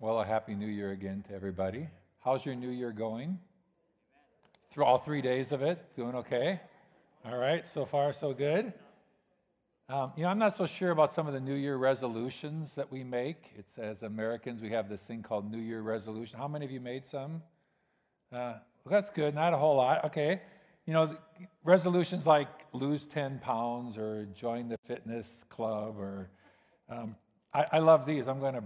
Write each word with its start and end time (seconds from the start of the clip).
Well, 0.00 0.20
a 0.20 0.24
happy 0.24 0.56
new 0.56 0.66
year 0.66 0.90
again 0.90 1.24
to 1.28 1.34
everybody. 1.34 1.88
How's 2.18 2.44
your 2.44 2.56
new 2.56 2.68
year 2.68 2.90
going? 2.90 3.38
Through 4.72 4.84
all 4.84 4.98
three 4.98 5.22
days 5.22 5.52
of 5.52 5.62
it, 5.62 5.94
doing 5.94 6.16
okay? 6.16 6.60
All 7.24 7.38
right, 7.38 7.64
so 7.64 7.86
far 7.86 8.12
so 8.12 8.34
good. 8.34 8.72
Um, 9.88 10.12
you 10.16 10.24
know, 10.24 10.30
I'm 10.30 10.38
not 10.38 10.56
so 10.56 10.66
sure 10.66 10.90
about 10.90 11.12
some 11.12 11.28
of 11.28 11.32
the 11.32 11.40
New 11.40 11.54
Year 11.54 11.76
resolutions 11.76 12.72
that 12.74 12.90
we 12.90 13.04
make. 13.04 13.52
It's 13.56 13.78
as 13.78 14.02
Americans, 14.02 14.60
we 14.60 14.70
have 14.70 14.88
this 14.88 15.00
thing 15.00 15.22
called 15.22 15.48
New 15.50 15.60
Year 15.60 15.80
resolution. 15.80 16.40
How 16.40 16.48
many 16.48 16.64
of 16.64 16.72
you 16.72 16.80
made 16.80 17.06
some? 17.06 17.40
Uh, 18.32 18.54
well, 18.84 18.90
that's 18.90 19.10
good, 19.10 19.32
not 19.32 19.54
a 19.54 19.56
whole 19.56 19.76
lot. 19.76 20.04
Okay. 20.06 20.42
You 20.86 20.92
know, 20.92 21.16
resolutions 21.62 22.26
like 22.26 22.48
lose 22.72 23.04
10 23.04 23.38
pounds 23.38 23.96
or 23.96 24.26
join 24.34 24.68
the 24.68 24.78
fitness 24.88 25.44
club 25.48 25.98
or 26.00 26.30
um, 26.90 27.14
I, 27.54 27.66
I 27.74 27.78
love 27.78 28.06
these. 28.06 28.26
I'm 28.26 28.40
going 28.40 28.54
to 28.54 28.64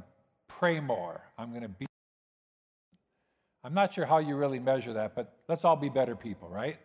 pray 0.49 0.81
more. 0.81 1.21
I'm 1.37 1.51
going 1.51 1.63
to 1.63 1.69
be. 1.69 1.87
I'm 3.65 3.75
not 3.75 3.95
sure 3.95 4.07
how 4.07 4.19
you 4.19 4.37
really 4.37 4.59
measure 4.59 4.95
that, 4.95 5.15
but 5.15 5.35
let's 5.49 5.65
all 5.65 5.77
be 5.77 5.89
better 5.89 6.17
people, 6.17 6.49
right? 6.49 6.79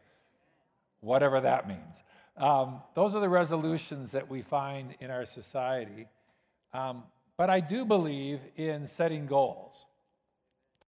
Whatever 1.02 1.42
that 1.42 1.68
means. 1.68 2.04
Um, 2.38 2.82
those 2.96 3.16
are 3.16 3.22
the 3.22 3.30
resolutions 3.30 4.12
that 4.12 4.30
we 4.30 4.42
find 4.42 4.96
in 5.00 5.12
our 5.12 5.26
society. 5.26 6.08
Um, 6.74 7.04
but 7.38 7.50
I 7.50 7.60
do 7.60 7.86
believe 7.86 8.40
in 8.56 8.88
setting 8.88 9.28
goals. 9.28 9.86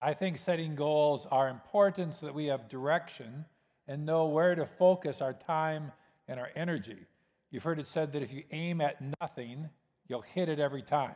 I 0.01 0.15
think 0.15 0.39
setting 0.39 0.75
goals 0.75 1.27
are 1.31 1.49
important 1.49 2.15
so 2.15 2.27
that 2.27 2.35
we 2.35 2.47
have 2.47 2.69
direction 2.69 3.47
and 3.89 4.05
know 4.05 4.27
where 4.27 4.55
to 4.55 4.67
focus 4.67 5.21
our 5.21 5.33
time 5.33 5.93
and 6.29 6.39
our 6.39 6.51
energy. 6.55 7.07
You've 7.51 7.63
heard 7.63 7.79
it 7.79 7.87
said 7.87 8.13
that 8.13 8.23
if 8.23 8.33
you 8.33 8.45
aim 8.51 8.81
at 8.81 9.01
nothing, 9.21 9.69
you'll 10.09 10.23
hit 10.23 10.49
it 10.49 10.59
every 10.59 10.83
time. 10.83 11.15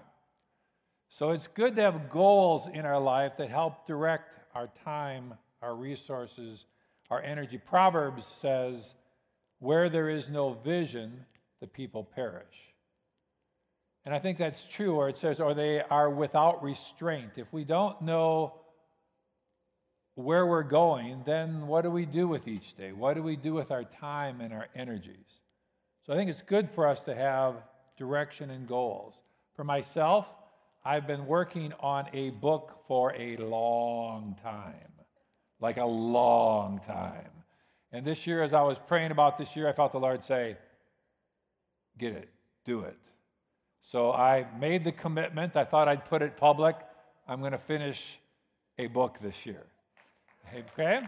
So 1.10 1.30
it's 1.30 1.46
good 1.46 1.76
to 1.76 1.82
have 1.82 2.10
goals 2.10 2.68
in 2.72 2.84
our 2.84 3.00
life 3.00 3.36
that 3.38 3.50
help 3.50 3.86
direct 3.86 4.30
our 4.54 4.68
time, 4.84 5.34
our 5.62 5.74
resources, 5.74 6.66
our 7.10 7.22
energy. 7.22 7.58
Proverbs 7.58 8.26
says, 8.26 8.94
Where 9.58 9.88
there 9.88 10.08
is 10.08 10.28
no 10.28 10.52
vision, 10.52 11.24
the 11.60 11.66
people 11.66 12.04
perish. 12.04 12.46
And 14.04 14.14
I 14.14 14.18
think 14.18 14.38
that's 14.38 14.66
true, 14.66 14.96
or 14.96 15.08
it 15.08 15.16
says, 15.16 15.40
or 15.40 15.54
they 15.54 15.80
are 15.82 16.08
without 16.08 16.62
restraint. 16.62 17.32
If 17.36 17.52
we 17.52 17.64
don't 17.64 18.00
know 18.02 18.54
where 20.14 20.46
we're 20.46 20.62
going, 20.62 21.22
then 21.26 21.66
what 21.66 21.82
do 21.82 21.90
we 21.90 22.06
do 22.06 22.26
with 22.26 22.48
each 22.48 22.74
day? 22.74 22.92
What 22.92 23.14
do 23.14 23.22
we 23.22 23.36
do 23.36 23.54
with 23.54 23.70
our 23.70 23.84
time 23.84 24.40
and 24.40 24.52
our 24.52 24.66
energies? 24.74 25.40
So 26.06 26.12
I 26.12 26.16
think 26.16 26.30
it's 26.30 26.42
good 26.42 26.70
for 26.70 26.86
us 26.86 27.02
to 27.02 27.14
have 27.14 27.56
direction 27.98 28.50
and 28.50 28.66
goals. 28.66 29.14
For 29.54 29.64
myself, 29.64 30.26
I've 30.88 31.06
been 31.06 31.26
working 31.26 31.74
on 31.80 32.06
a 32.14 32.30
book 32.30 32.82
for 32.88 33.14
a 33.14 33.36
long 33.36 34.36
time, 34.42 34.94
like 35.60 35.76
a 35.76 35.84
long 35.84 36.80
time. 36.86 37.28
And 37.92 38.06
this 38.06 38.26
year, 38.26 38.42
as 38.42 38.54
I 38.54 38.62
was 38.62 38.78
praying 38.78 39.10
about 39.10 39.36
this 39.36 39.54
year, 39.54 39.68
I 39.68 39.72
felt 39.72 39.92
the 39.92 40.00
Lord 40.00 40.24
say, 40.24 40.56
Get 41.98 42.14
it, 42.14 42.30
do 42.64 42.80
it. 42.80 42.96
So 43.82 44.12
I 44.14 44.46
made 44.58 44.82
the 44.82 44.92
commitment. 44.92 45.56
I 45.56 45.64
thought 45.64 45.88
I'd 45.88 46.06
put 46.06 46.22
it 46.22 46.38
public. 46.38 46.74
I'm 47.28 47.40
going 47.40 47.52
to 47.52 47.58
finish 47.58 48.18
a 48.78 48.86
book 48.86 49.18
this 49.20 49.44
year. 49.44 49.66
Okay? 50.72 51.02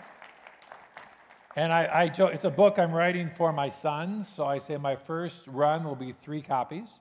And 1.56 1.72
I, 1.72 1.84
I 1.84 2.28
it's 2.28 2.44
a 2.44 2.50
book 2.50 2.78
I'm 2.78 2.92
writing 2.92 3.30
for 3.30 3.50
my 3.50 3.70
sons. 3.70 4.28
So 4.28 4.44
I 4.44 4.58
say 4.58 4.76
my 4.76 4.96
first 4.96 5.46
run 5.46 5.84
will 5.84 5.96
be 5.96 6.12
three 6.12 6.42
copies. 6.42 6.98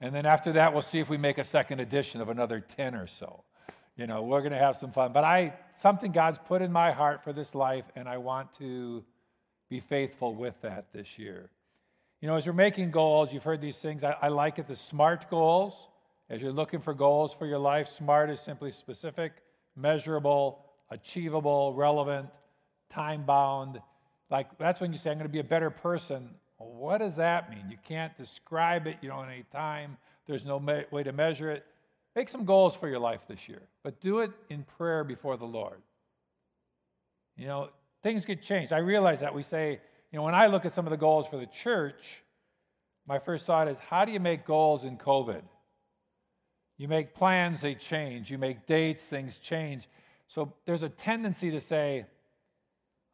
And 0.00 0.14
then 0.14 0.26
after 0.26 0.52
that, 0.52 0.72
we'll 0.72 0.82
see 0.82 0.98
if 0.98 1.08
we 1.08 1.16
make 1.16 1.38
a 1.38 1.44
second 1.44 1.80
edition 1.80 2.20
of 2.20 2.28
another 2.28 2.60
10 2.60 2.94
or 2.94 3.06
so. 3.06 3.44
You 3.96 4.06
know, 4.06 4.22
we're 4.22 4.40
going 4.40 4.52
to 4.52 4.58
have 4.58 4.76
some 4.76 4.92
fun. 4.92 5.12
But 5.12 5.24
I, 5.24 5.54
something 5.74 6.12
God's 6.12 6.38
put 6.38 6.60
in 6.60 6.70
my 6.70 6.92
heart 6.92 7.24
for 7.24 7.32
this 7.32 7.54
life, 7.54 7.84
and 7.96 8.08
I 8.08 8.18
want 8.18 8.52
to 8.54 9.02
be 9.70 9.80
faithful 9.80 10.34
with 10.34 10.60
that 10.60 10.92
this 10.92 11.18
year. 11.18 11.50
You 12.20 12.28
know, 12.28 12.36
as 12.36 12.44
you're 12.44 12.54
making 12.54 12.90
goals, 12.90 13.32
you've 13.32 13.44
heard 13.44 13.60
these 13.60 13.78
things. 13.78 14.04
I, 14.04 14.16
I 14.20 14.28
like 14.28 14.58
it 14.58 14.66
the 14.66 14.76
SMART 14.76 15.30
goals. 15.30 15.88
As 16.28 16.42
you're 16.42 16.52
looking 16.52 16.80
for 16.80 16.92
goals 16.92 17.32
for 17.32 17.46
your 17.46 17.58
life, 17.58 17.88
SMART 17.88 18.30
is 18.30 18.40
simply 18.40 18.70
specific, 18.70 19.32
measurable, 19.76 20.64
achievable, 20.90 21.72
relevant, 21.74 22.28
time 22.90 23.24
bound. 23.24 23.80
Like 24.30 24.58
that's 24.58 24.80
when 24.80 24.92
you 24.92 24.98
say, 24.98 25.10
I'm 25.10 25.16
going 25.18 25.28
to 25.28 25.32
be 25.32 25.38
a 25.38 25.44
better 25.44 25.70
person. 25.70 26.30
Well, 26.58 26.70
what 26.70 26.98
does 26.98 27.16
that 27.16 27.50
mean? 27.50 27.64
You 27.70 27.76
can't 27.86 28.16
describe 28.16 28.86
it, 28.86 28.96
you 29.02 29.08
don't 29.08 29.24
have 29.24 29.28
any 29.28 29.44
time, 29.52 29.96
there's 30.26 30.44
no 30.44 30.58
me- 30.58 30.84
way 30.90 31.02
to 31.02 31.12
measure 31.12 31.50
it. 31.50 31.64
Make 32.14 32.28
some 32.28 32.44
goals 32.44 32.74
for 32.74 32.88
your 32.88 32.98
life 32.98 33.26
this 33.28 33.48
year, 33.48 33.62
but 33.82 34.00
do 34.00 34.20
it 34.20 34.30
in 34.48 34.64
prayer 34.78 35.04
before 35.04 35.36
the 35.36 35.44
Lord. 35.44 35.82
You 37.36 37.46
know, 37.46 37.68
things 38.02 38.24
get 38.24 38.40
changed. 38.40 38.72
I 38.72 38.78
realize 38.78 39.20
that 39.20 39.34
we 39.34 39.42
say, 39.42 39.80
you 40.10 40.16
know, 40.16 40.22
when 40.22 40.34
I 40.34 40.46
look 40.46 40.64
at 40.64 40.72
some 40.72 40.86
of 40.86 40.90
the 40.90 40.96
goals 40.96 41.26
for 41.26 41.36
the 41.36 41.46
church, 41.46 42.22
my 43.06 43.18
first 43.18 43.44
thought 43.44 43.68
is, 43.68 43.78
how 43.78 44.04
do 44.04 44.12
you 44.12 44.20
make 44.20 44.46
goals 44.46 44.84
in 44.84 44.96
COVID? 44.96 45.42
You 46.78 46.88
make 46.88 47.14
plans, 47.14 47.60
they 47.60 47.74
change. 47.74 48.30
You 48.30 48.38
make 48.38 48.66
dates, 48.66 49.02
things 49.02 49.38
change. 49.38 49.88
So 50.26 50.52
there's 50.66 50.82
a 50.82 50.88
tendency 50.88 51.50
to 51.52 51.60
say, 51.60 52.06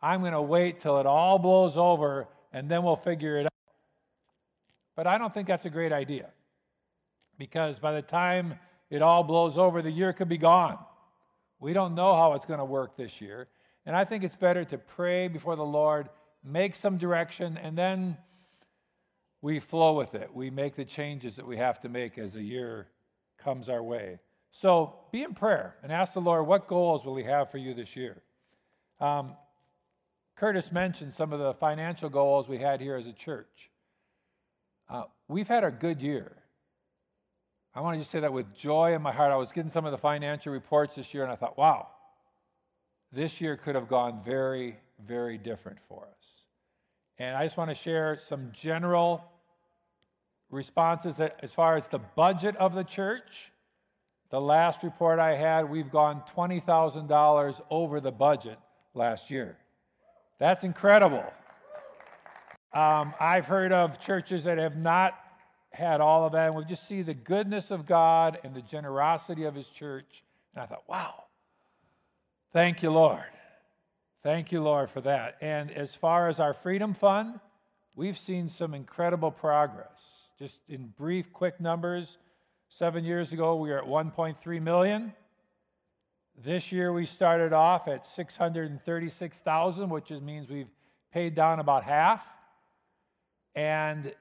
I'm 0.00 0.20
going 0.20 0.32
to 0.32 0.42
wait 0.42 0.80
till 0.80 0.98
it 0.98 1.06
all 1.06 1.38
blows 1.38 1.76
over 1.76 2.28
and 2.52 2.70
then 2.70 2.82
we'll 2.82 2.96
figure 2.96 3.38
it 3.38 3.46
out. 3.46 3.52
But 4.94 5.06
I 5.06 5.18
don't 5.18 5.32
think 5.32 5.48
that's 5.48 5.66
a 5.66 5.70
great 5.70 5.92
idea 5.92 6.30
because 7.38 7.78
by 7.78 7.92
the 7.92 8.02
time 8.02 8.58
it 8.90 9.02
all 9.02 9.24
blows 9.24 9.56
over, 9.56 9.82
the 9.82 9.90
year 9.90 10.12
could 10.12 10.28
be 10.28 10.38
gone. 10.38 10.78
We 11.58 11.72
don't 11.72 11.94
know 11.94 12.14
how 12.14 12.34
it's 12.34 12.46
going 12.46 12.58
to 12.58 12.64
work 12.64 12.96
this 12.96 13.20
year. 13.20 13.48
And 13.86 13.96
I 13.96 14.04
think 14.04 14.22
it's 14.22 14.36
better 14.36 14.64
to 14.66 14.78
pray 14.78 15.28
before 15.28 15.56
the 15.56 15.64
Lord, 15.64 16.08
make 16.44 16.76
some 16.76 16.98
direction, 16.98 17.56
and 17.56 17.76
then 17.76 18.16
we 19.40 19.58
flow 19.58 19.94
with 19.94 20.14
it. 20.14 20.32
We 20.32 20.50
make 20.50 20.76
the 20.76 20.84
changes 20.84 21.36
that 21.36 21.46
we 21.46 21.56
have 21.56 21.80
to 21.80 21.88
make 21.88 22.18
as 22.18 22.34
the 22.34 22.42
year 22.42 22.88
comes 23.38 23.68
our 23.68 23.82
way. 23.82 24.20
So 24.52 24.94
be 25.10 25.22
in 25.22 25.34
prayer 25.34 25.76
and 25.82 25.90
ask 25.90 26.14
the 26.14 26.20
Lord, 26.20 26.46
what 26.46 26.68
goals 26.68 27.04
will 27.04 27.16
He 27.16 27.24
have 27.24 27.50
for 27.50 27.58
you 27.58 27.74
this 27.74 27.96
year? 27.96 28.22
Um, 29.00 29.36
Curtis 30.36 30.72
mentioned 30.72 31.12
some 31.12 31.32
of 31.32 31.38
the 31.38 31.54
financial 31.54 32.08
goals 32.08 32.48
we 32.48 32.58
had 32.58 32.80
here 32.80 32.96
as 32.96 33.06
a 33.06 33.12
church. 33.12 33.70
Uh, 34.88 35.04
we've 35.28 35.48
had 35.48 35.64
a 35.64 35.70
good 35.70 36.02
year. 36.02 36.32
I 37.74 37.80
want 37.80 37.94
to 37.94 38.00
just 38.00 38.10
say 38.10 38.20
that 38.20 38.32
with 38.32 38.54
joy 38.54 38.94
in 38.94 39.02
my 39.02 39.12
heart. 39.12 39.32
I 39.32 39.36
was 39.36 39.52
getting 39.52 39.70
some 39.70 39.86
of 39.86 39.92
the 39.92 39.98
financial 39.98 40.52
reports 40.52 40.96
this 40.96 41.14
year, 41.14 41.22
and 41.22 41.32
I 41.32 41.36
thought, 41.36 41.56
wow, 41.56 41.88
this 43.12 43.40
year 43.40 43.56
could 43.56 43.74
have 43.74 43.88
gone 43.88 44.20
very, 44.24 44.76
very 45.06 45.38
different 45.38 45.78
for 45.88 46.06
us. 46.18 46.42
And 47.18 47.36
I 47.36 47.44
just 47.44 47.56
want 47.56 47.70
to 47.70 47.74
share 47.74 48.16
some 48.18 48.50
general 48.52 49.24
responses 50.50 51.16
that, 51.16 51.40
as 51.42 51.52
far 51.52 51.76
as 51.76 51.88
the 51.88 51.98
budget 51.98 52.56
of 52.56 52.74
the 52.74 52.84
church. 52.84 53.50
The 54.30 54.40
last 54.40 54.82
report 54.82 55.18
I 55.18 55.36
had, 55.36 55.68
we've 55.68 55.90
gone 55.90 56.22
$20,000 56.34 57.60
over 57.70 58.00
the 58.00 58.10
budget 58.10 58.58
last 58.94 59.30
year. 59.30 59.56
That's 60.42 60.64
incredible. 60.64 61.24
Um, 62.74 63.14
I've 63.20 63.46
heard 63.46 63.70
of 63.70 64.00
churches 64.00 64.42
that 64.42 64.58
have 64.58 64.76
not 64.76 65.14
had 65.70 66.00
all 66.00 66.26
of 66.26 66.32
that, 66.32 66.48
and 66.48 66.56
we 66.56 66.64
just 66.64 66.88
see 66.88 67.02
the 67.02 67.14
goodness 67.14 67.70
of 67.70 67.86
God 67.86 68.40
and 68.42 68.52
the 68.52 68.60
generosity 68.60 69.44
of 69.44 69.54
His 69.54 69.68
church. 69.68 70.24
And 70.52 70.64
I 70.64 70.66
thought, 70.66 70.82
wow, 70.88 71.14
thank 72.52 72.82
you, 72.82 72.90
Lord. 72.90 73.22
Thank 74.24 74.50
you, 74.50 74.60
Lord, 74.60 74.90
for 74.90 75.00
that. 75.02 75.36
And 75.40 75.70
as 75.70 75.94
far 75.94 76.28
as 76.28 76.40
our 76.40 76.54
Freedom 76.54 76.92
Fund, 76.92 77.38
we've 77.94 78.18
seen 78.18 78.48
some 78.48 78.74
incredible 78.74 79.30
progress. 79.30 80.24
Just 80.40 80.58
in 80.68 80.92
brief, 80.98 81.32
quick 81.32 81.60
numbers, 81.60 82.18
seven 82.68 83.04
years 83.04 83.32
ago, 83.32 83.54
we 83.54 83.70
were 83.70 83.78
at 83.78 83.86
1.3 83.86 84.60
million. 84.60 85.14
This 86.36 86.72
year 86.72 86.92
we 86.92 87.06
started 87.06 87.52
off 87.52 87.88
at 87.88 88.06
636,000, 88.06 89.88
which 89.90 90.10
means 90.10 90.48
we've 90.48 90.70
paid 91.12 91.34
down 91.34 91.60
about 91.60 91.84
half. 91.84 92.24
And 93.54 94.14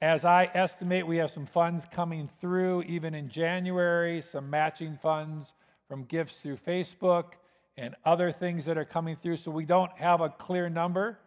as 0.00 0.24
I 0.24 0.50
estimate, 0.54 1.06
we 1.06 1.18
have 1.18 1.30
some 1.30 1.46
funds 1.46 1.86
coming 1.90 2.30
through 2.40 2.82
even 2.84 3.14
in 3.14 3.28
January, 3.28 4.22
some 4.22 4.48
matching 4.48 4.98
funds 5.00 5.52
from 5.86 6.04
gifts 6.04 6.40
through 6.40 6.56
Facebook 6.56 7.34
and 7.76 7.94
other 8.04 8.32
things 8.32 8.64
that 8.64 8.78
are 8.78 8.84
coming 8.84 9.16
through. 9.16 9.36
So 9.36 9.50
we 9.50 9.66
don't 9.66 9.92
have 9.98 10.20
a 10.22 10.30
clear 10.30 10.70
number, 10.70 11.18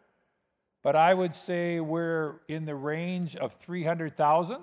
but 0.83 0.95
I 0.95 1.13
would 1.13 1.35
say 1.35 1.79
we're 1.79 2.41
in 2.47 2.65
the 2.65 2.75
range 2.75 3.35
of 3.35 3.53
300,000, 3.53 4.57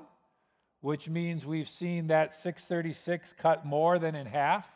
which 0.80 1.08
means 1.08 1.46
we've 1.46 1.68
seen 1.68 2.08
that 2.08 2.34
636 2.34 3.34
cut 3.38 3.64
more 3.64 3.98
than 3.98 4.14
in 4.14 4.26
half 4.26 4.66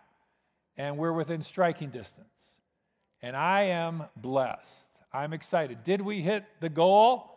and 0.79 0.97
we're 0.97 1.13
within 1.13 1.43
striking 1.43 1.91
distance. 1.91 2.27
And 3.21 3.37
I 3.37 3.65
am 3.65 4.05
blessed. 4.17 4.87
I'm 5.13 5.33
excited. 5.33 5.85
Did 5.85 6.01
we 6.01 6.23
hit 6.23 6.45
the 6.61 6.69
goal 6.69 7.37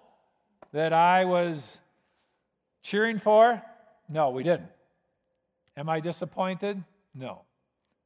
that 0.72 0.94
I 0.94 1.26
was 1.26 1.78
cheering 2.84 3.18
for? 3.18 3.62
No, 4.08 4.30
we 4.30 4.44
didn't. 4.44 4.70
Am 5.76 5.90
I 5.90 6.00
disappointed? 6.00 6.82
No. 7.16 7.42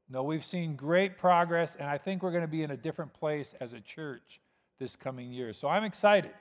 No, 0.09 0.23
we've 0.23 0.45
seen 0.45 0.75
great 0.75 1.17
progress, 1.17 1.75
and 1.79 1.89
I 1.89 1.97
think 1.97 2.21
we're 2.23 2.31
going 2.31 2.41
to 2.41 2.47
be 2.47 2.63
in 2.63 2.71
a 2.71 2.77
different 2.77 3.13
place 3.13 3.53
as 3.59 3.73
a 3.73 3.81
church 3.81 4.39
this 4.79 4.95
coming 4.95 5.31
year. 5.31 5.51
So 5.51 5.67
I'm 5.67 5.83
excited. 5.83 6.31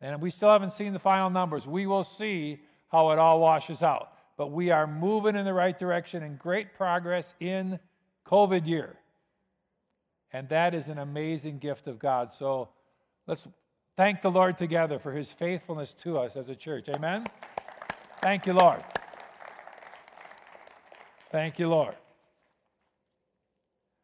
And 0.00 0.22
we 0.22 0.30
still 0.30 0.50
haven't 0.50 0.72
seen 0.72 0.92
the 0.92 1.00
final 1.00 1.28
numbers. 1.28 1.66
We 1.66 1.86
will 1.86 2.04
see 2.04 2.60
how 2.90 3.10
it 3.10 3.18
all 3.18 3.40
washes 3.40 3.82
out. 3.82 4.12
But 4.36 4.52
we 4.52 4.70
are 4.70 4.86
moving 4.86 5.34
in 5.34 5.44
the 5.44 5.52
right 5.52 5.76
direction 5.76 6.22
and 6.22 6.38
great 6.38 6.72
progress 6.74 7.34
in 7.40 7.80
COVID 8.28 8.66
year. 8.66 8.96
And 10.32 10.48
that 10.50 10.74
is 10.74 10.88
an 10.88 10.98
amazing 10.98 11.58
gift 11.58 11.86
of 11.86 11.98
God. 11.98 12.34
So 12.34 12.68
let's 13.26 13.48
thank 13.96 14.20
the 14.20 14.30
Lord 14.30 14.58
together 14.58 14.98
for 14.98 15.12
his 15.12 15.32
faithfulness 15.32 15.94
to 15.94 16.18
us 16.18 16.36
as 16.36 16.50
a 16.50 16.54
church. 16.54 16.88
Amen. 16.94 17.24
Thank 18.20 18.46
you, 18.46 18.52
Lord. 18.52 18.84
Thank 21.30 21.58
you, 21.58 21.68
Lord. 21.68 21.94
I 21.94 21.96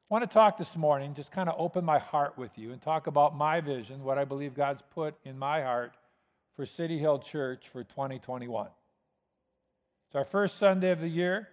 want 0.08 0.22
to 0.22 0.32
talk 0.32 0.56
this 0.56 0.76
morning, 0.76 1.14
just 1.14 1.32
kind 1.32 1.48
of 1.48 1.56
open 1.58 1.84
my 1.84 1.98
heart 1.98 2.38
with 2.38 2.56
you 2.56 2.72
and 2.72 2.80
talk 2.80 3.06
about 3.06 3.36
my 3.36 3.60
vision, 3.60 4.04
what 4.04 4.18
I 4.18 4.24
believe 4.24 4.54
God's 4.54 4.82
put 4.94 5.14
in 5.24 5.38
my 5.38 5.62
heart 5.62 5.96
for 6.54 6.64
City 6.64 6.98
Hill 6.98 7.18
Church 7.18 7.68
for 7.68 7.82
2021. 7.82 8.68
It's 10.06 10.14
our 10.14 10.24
first 10.24 10.58
Sunday 10.58 10.90
of 10.90 11.00
the 11.00 11.08
year. 11.08 11.48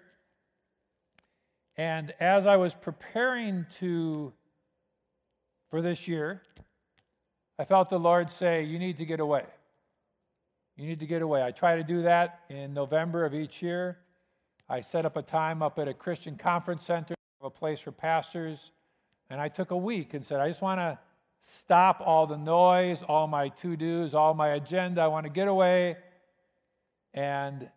And 1.78 2.14
as 2.20 2.46
I 2.46 2.58
was 2.58 2.74
preparing 2.74 3.66
to 3.80 4.34
for 5.70 5.82
this 5.82 6.08
year, 6.08 6.42
I 7.58 7.66
felt 7.66 7.90
the 7.90 8.00
Lord 8.00 8.30
say, 8.30 8.64
You 8.64 8.78
need 8.78 8.98
to 8.98 9.06
get 9.06 9.20
away. 9.20 9.46
You 10.76 10.88
need 10.88 11.00
to 11.00 11.06
get 11.06 11.22
away. 11.22 11.44
I 11.44 11.52
try 11.52 11.76
to 11.76 11.84
do 11.84 12.02
that 12.04 12.42
in 12.50 12.74
November 12.74 13.26
of 13.26 13.34
each 13.34 13.62
year. 13.62 14.00
I 14.68 14.82
set 14.82 15.06
up 15.06 15.18
a 15.18 15.22
time 15.22 15.62
up 15.62 15.80
at 15.80 15.88
a 15.88 15.94
Christian 15.94 16.38
conference 16.38 16.86
center, 16.86 17.14
a 17.42 17.50
place 17.50 17.80
for 17.80 17.92
pastors, 17.92 18.72
and 19.30 19.40
I 19.40 19.48
took 19.48 19.72
a 19.72 19.78
week 19.78 20.14
and 20.14 20.26
said, 20.26 20.40
I 20.40 20.48
just 20.48 20.62
want 20.62 20.80
to 20.80 20.98
stop 21.42 22.02
all 22.04 22.26
the 22.28 22.38
noise, 22.38 23.04
all 23.04 23.28
my 23.28 23.50
to 23.50 23.76
dos, 23.76 24.14
all 24.14 24.34
my 24.34 24.50
agenda. 24.50 25.02
I 25.02 25.08
want 25.08 25.26
to 25.26 25.32
get 25.32 25.48
away 25.48 25.98
and 27.14 27.70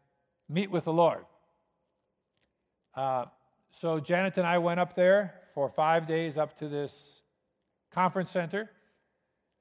meet 0.48 0.70
with 0.70 0.84
the 0.84 0.92
Lord. 0.92 1.24
Uh, 2.94 3.26
so 3.74 3.98
Janet 3.98 4.38
and 4.38 4.46
I 4.46 4.58
went 4.58 4.78
up 4.78 4.94
there 4.94 5.34
for 5.52 5.68
five 5.68 6.06
days 6.06 6.38
up 6.38 6.56
to 6.58 6.68
this 6.68 7.22
conference 7.90 8.30
center. 8.30 8.70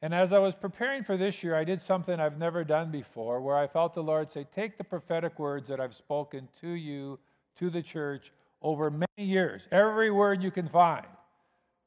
And 0.03 0.13
as 0.13 0.31
I 0.31 0.37
was 0.37 0.53
preparing 0.53 1.03
for 1.03 1.17
this 1.17 1.43
year, 1.43 1.55
I 1.55 1.63
did 1.63 1.81
something 1.81 2.19
I've 2.19 2.37
never 2.37 2.63
done 2.63 2.91
before 2.91 3.41
where 3.41 3.57
I 3.57 3.65
felt 3.65 3.95
the 3.95 4.03
Lord 4.03 4.29
say, 4.29 4.45
Take 4.53 4.77
the 4.77 4.83
prophetic 4.83 5.39
words 5.39 5.67
that 5.69 5.79
I've 5.79 5.95
spoken 5.95 6.47
to 6.61 6.69
you, 6.69 7.17
to 7.57 7.71
the 7.71 7.81
church, 7.81 8.31
over 8.61 8.91
many 8.91 9.07
years, 9.17 9.67
every 9.71 10.11
word 10.11 10.43
you 10.43 10.51
can 10.51 10.67
find, 10.67 11.07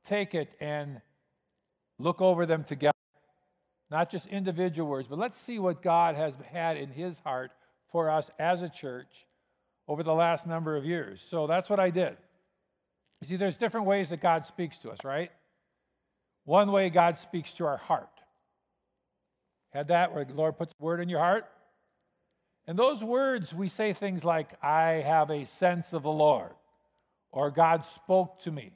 take 0.05 0.35
it 0.35 0.51
and 0.61 1.01
look 2.01 2.21
over 2.21 2.45
them 2.45 2.65
together. 2.65 2.93
Not 3.89 4.11
just 4.11 4.27
individual 4.27 4.91
words, 4.91 5.07
but 5.07 5.21
let's 5.21 5.39
see 5.39 5.61
what 5.61 5.81
God 5.81 6.17
has 6.17 6.35
had 6.51 6.77
in 6.77 6.91
His 6.91 7.21
heart 7.21 7.53
for 7.93 8.11
us 8.11 8.33
as 8.37 8.63
a 8.63 8.69
church 8.69 9.26
over 9.89 10.03
the 10.03 10.15
last 10.15 10.47
number 10.47 10.77
of 10.77 10.85
years. 10.85 11.21
So 11.21 11.47
that's 11.47 11.71
what 11.71 11.81
I 11.81 11.91
did. 11.91 12.17
You 13.21 13.29
see, 13.29 13.37
there's 13.37 13.57
different 13.57 13.87
ways 13.87 14.11
that 14.11 14.21
God 14.21 14.47
speaks 14.47 14.79
to 14.79 14.91
us, 14.91 14.99
right? 15.05 15.31
One 16.45 16.71
way 16.71 16.91
God 16.91 17.19
speaks 17.19 17.55
to 17.55 17.67
our 17.67 17.77
heart. 17.77 18.09
Had 19.73 19.89
that 19.89 20.15
where 20.15 20.25
the 20.25 20.35
Lord 20.35 20.57
puts 20.59 20.75
a 20.79 20.85
word 20.85 21.01
in 21.01 21.09
your 21.09 21.21
heart? 21.21 21.45
And 22.67 22.79
those 22.79 23.03
words, 23.03 23.55
we 23.55 23.69
say 23.69 23.93
things 23.93 24.25
like, 24.25 24.49
I 24.63 25.03
have 25.07 25.31
a 25.31 25.47
sense 25.47 25.93
of 25.93 26.03
the 26.03 26.11
Lord, 26.11 26.53
or 27.31 27.51
God 27.51 27.85
spoke 27.85 28.41
to 28.43 28.51
me, 28.51 28.73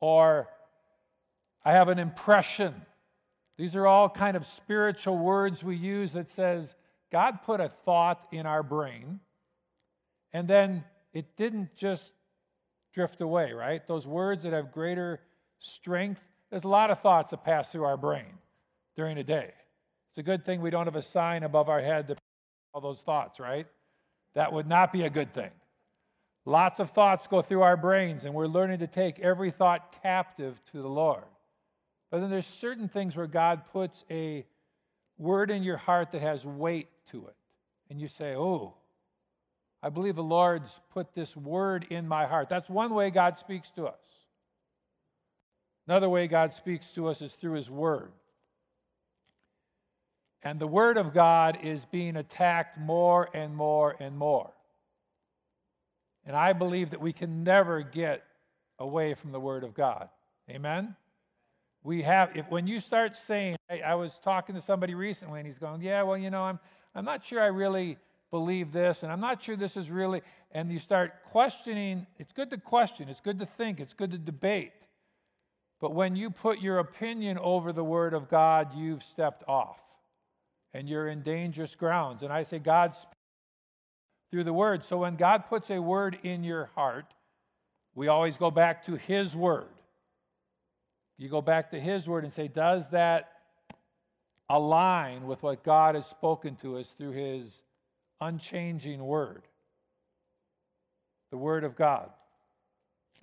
or 0.00 0.48
I 1.64 1.72
have 1.72 1.88
an 1.88 1.98
impression. 1.98 2.74
These 3.56 3.76
are 3.76 3.86
all 3.86 4.08
kind 4.08 4.36
of 4.36 4.46
spiritual 4.46 5.18
words 5.18 5.64
we 5.64 5.76
use 5.76 6.12
that 6.12 6.30
says, 6.30 6.74
God 7.10 7.42
put 7.44 7.60
a 7.60 7.70
thought 7.84 8.20
in 8.30 8.44
our 8.44 8.62
brain, 8.62 9.20
and 10.32 10.48
then 10.48 10.84
it 11.12 11.36
didn't 11.36 11.74
just 11.74 12.12
drift 12.92 13.20
away, 13.20 13.52
right? 13.52 13.86
Those 13.86 14.06
words 14.06 14.42
that 14.44 14.52
have 14.52 14.72
greater 14.72 15.20
strength 15.58 16.22
there's 16.50 16.64
a 16.64 16.68
lot 16.68 16.90
of 16.90 17.00
thoughts 17.00 17.30
that 17.30 17.44
pass 17.44 17.70
through 17.70 17.84
our 17.84 17.96
brain 17.96 18.38
during 18.96 19.18
a 19.18 19.24
day. 19.24 19.52
It's 20.10 20.18
a 20.18 20.22
good 20.22 20.44
thing 20.44 20.60
we 20.60 20.70
don't 20.70 20.86
have 20.86 20.96
a 20.96 21.02
sign 21.02 21.42
above 21.42 21.68
our 21.68 21.80
head 21.80 22.08
that 22.08 22.18
all 22.74 22.80
those 22.80 23.00
thoughts, 23.00 23.38
right? 23.38 23.66
That 24.34 24.52
would 24.52 24.66
not 24.66 24.92
be 24.92 25.02
a 25.02 25.10
good 25.10 25.34
thing. 25.34 25.50
Lots 26.44 26.80
of 26.80 26.90
thoughts 26.90 27.26
go 27.26 27.42
through 27.42 27.62
our 27.62 27.76
brains, 27.76 28.24
and 28.24 28.32
we're 28.32 28.46
learning 28.46 28.78
to 28.78 28.86
take 28.86 29.18
every 29.18 29.50
thought 29.50 30.00
captive 30.02 30.60
to 30.72 30.80
the 30.80 30.88
Lord. 30.88 31.24
But 32.10 32.20
then 32.20 32.30
there's 32.30 32.46
certain 32.46 32.88
things 32.88 33.16
where 33.16 33.26
God 33.26 33.62
puts 33.70 34.04
a 34.10 34.46
word 35.18 35.50
in 35.50 35.62
your 35.62 35.76
heart 35.76 36.12
that 36.12 36.22
has 36.22 36.46
weight 36.46 36.88
to 37.10 37.26
it. 37.26 37.36
And 37.90 38.00
you 38.00 38.08
say, 38.08 38.34
Oh, 38.34 38.74
I 39.82 39.90
believe 39.90 40.16
the 40.16 40.22
Lord's 40.22 40.80
put 40.90 41.14
this 41.14 41.36
word 41.36 41.86
in 41.90 42.08
my 42.08 42.26
heart. 42.26 42.48
That's 42.48 42.68
one 42.68 42.94
way 42.94 43.10
God 43.10 43.38
speaks 43.38 43.70
to 43.72 43.86
us. 43.86 44.00
Another 45.88 46.10
way 46.10 46.26
God 46.28 46.52
speaks 46.52 46.92
to 46.92 47.08
us 47.08 47.22
is 47.22 47.34
through 47.34 47.54
His 47.54 47.70
Word. 47.70 48.12
And 50.42 50.60
the 50.60 50.66
Word 50.66 50.98
of 50.98 51.14
God 51.14 51.60
is 51.62 51.86
being 51.86 52.16
attacked 52.16 52.78
more 52.78 53.30
and 53.32 53.56
more 53.56 53.96
and 53.98 54.16
more. 54.16 54.50
And 56.26 56.36
I 56.36 56.52
believe 56.52 56.90
that 56.90 57.00
we 57.00 57.14
can 57.14 57.42
never 57.42 57.80
get 57.80 58.22
away 58.78 59.14
from 59.14 59.32
the 59.32 59.40
Word 59.40 59.64
of 59.64 59.72
God. 59.72 60.10
Amen? 60.50 60.94
We 61.82 62.02
have, 62.02 62.36
if, 62.36 62.50
when 62.50 62.66
you 62.66 62.80
start 62.80 63.16
saying, 63.16 63.56
I, 63.70 63.80
I 63.80 63.94
was 63.94 64.18
talking 64.18 64.56
to 64.56 64.60
somebody 64.60 64.94
recently 64.94 65.40
and 65.40 65.46
he's 65.46 65.58
going, 65.58 65.80
Yeah, 65.80 66.02
well, 66.02 66.18
you 66.18 66.28
know, 66.28 66.42
I'm, 66.42 66.60
I'm 66.94 67.06
not 67.06 67.24
sure 67.24 67.40
I 67.40 67.46
really 67.46 67.96
believe 68.30 68.72
this, 68.72 69.02
and 69.02 69.12
I'm 69.12 69.20
not 69.20 69.42
sure 69.42 69.56
this 69.56 69.76
is 69.76 69.90
really, 69.90 70.22
and 70.52 70.70
you 70.70 70.78
start 70.78 71.24
questioning, 71.24 72.06
it's 72.18 72.32
good 72.32 72.50
to 72.50 72.58
question, 72.58 73.08
it's 73.08 73.20
good 73.20 73.38
to 73.38 73.46
think, 73.46 73.80
it's 73.80 73.94
good 73.94 74.10
to 74.10 74.18
debate. 74.18 74.72
But 75.80 75.94
when 75.94 76.16
you 76.16 76.30
put 76.30 76.60
your 76.60 76.78
opinion 76.78 77.38
over 77.38 77.72
the 77.72 77.84
Word 77.84 78.12
of 78.12 78.28
God, 78.28 78.74
you've 78.76 79.02
stepped 79.02 79.44
off 79.48 79.80
and 80.74 80.88
you're 80.88 81.08
in 81.08 81.22
dangerous 81.22 81.74
grounds. 81.74 82.22
And 82.22 82.32
I 82.32 82.42
say, 82.42 82.58
God 82.58 82.96
through 84.30 84.44
the 84.44 84.52
Word. 84.52 84.84
So 84.84 84.98
when 84.98 85.16
God 85.16 85.46
puts 85.48 85.70
a 85.70 85.80
word 85.80 86.18
in 86.22 86.44
your 86.44 86.66
heart, 86.74 87.06
we 87.94 88.08
always 88.08 88.36
go 88.36 88.50
back 88.50 88.84
to 88.86 88.96
His 88.96 89.34
Word. 89.34 89.68
You 91.16 91.28
go 91.28 91.40
back 91.40 91.70
to 91.70 91.80
His 91.80 92.08
Word 92.08 92.24
and 92.24 92.32
say, 92.32 92.48
Does 92.48 92.88
that 92.90 93.32
align 94.48 95.26
with 95.26 95.42
what 95.42 95.64
God 95.64 95.94
has 95.94 96.06
spoken 96.06 96.56
to 96.56 96.78
us 96.78 96.90
through 96.90 97.12
His 97.12 97.62
unchanging 98.20 99.04
Word? 99.04 99.42
The 101.30 101.38
Word 101.38 101.64
of 101.64 101.76
God. 101.76 102.10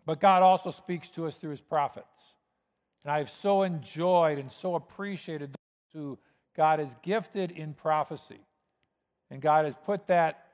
But 0.05 0.19
God 0.19 0.43
also 0.43 0.71
speaks 0.71 1.09
to 1.11 1.25
us 1.25 1.37
through 1.37 1.51
His 1.51 1.61
prophets. 1.61 2.35
And 3.03 3.11
I've 3.11 3.29
so 3.29 3.63
enjoyed 3.63 4.39
and 4.39 4.51
so 4.51 4.75
appreciated 4.75 5.49
those 5.51 6.01
who 6.01 6.19
God 6.55 6.79
has 6.79 6.93
gifted 7.03 7.51
in 7.51 7.73
prophecy. 7.73 8.39
And 9.29 9.41
God 9.41 9.65
has 9.65 9.75
put 9.85 10.07
that, 10.07 10.45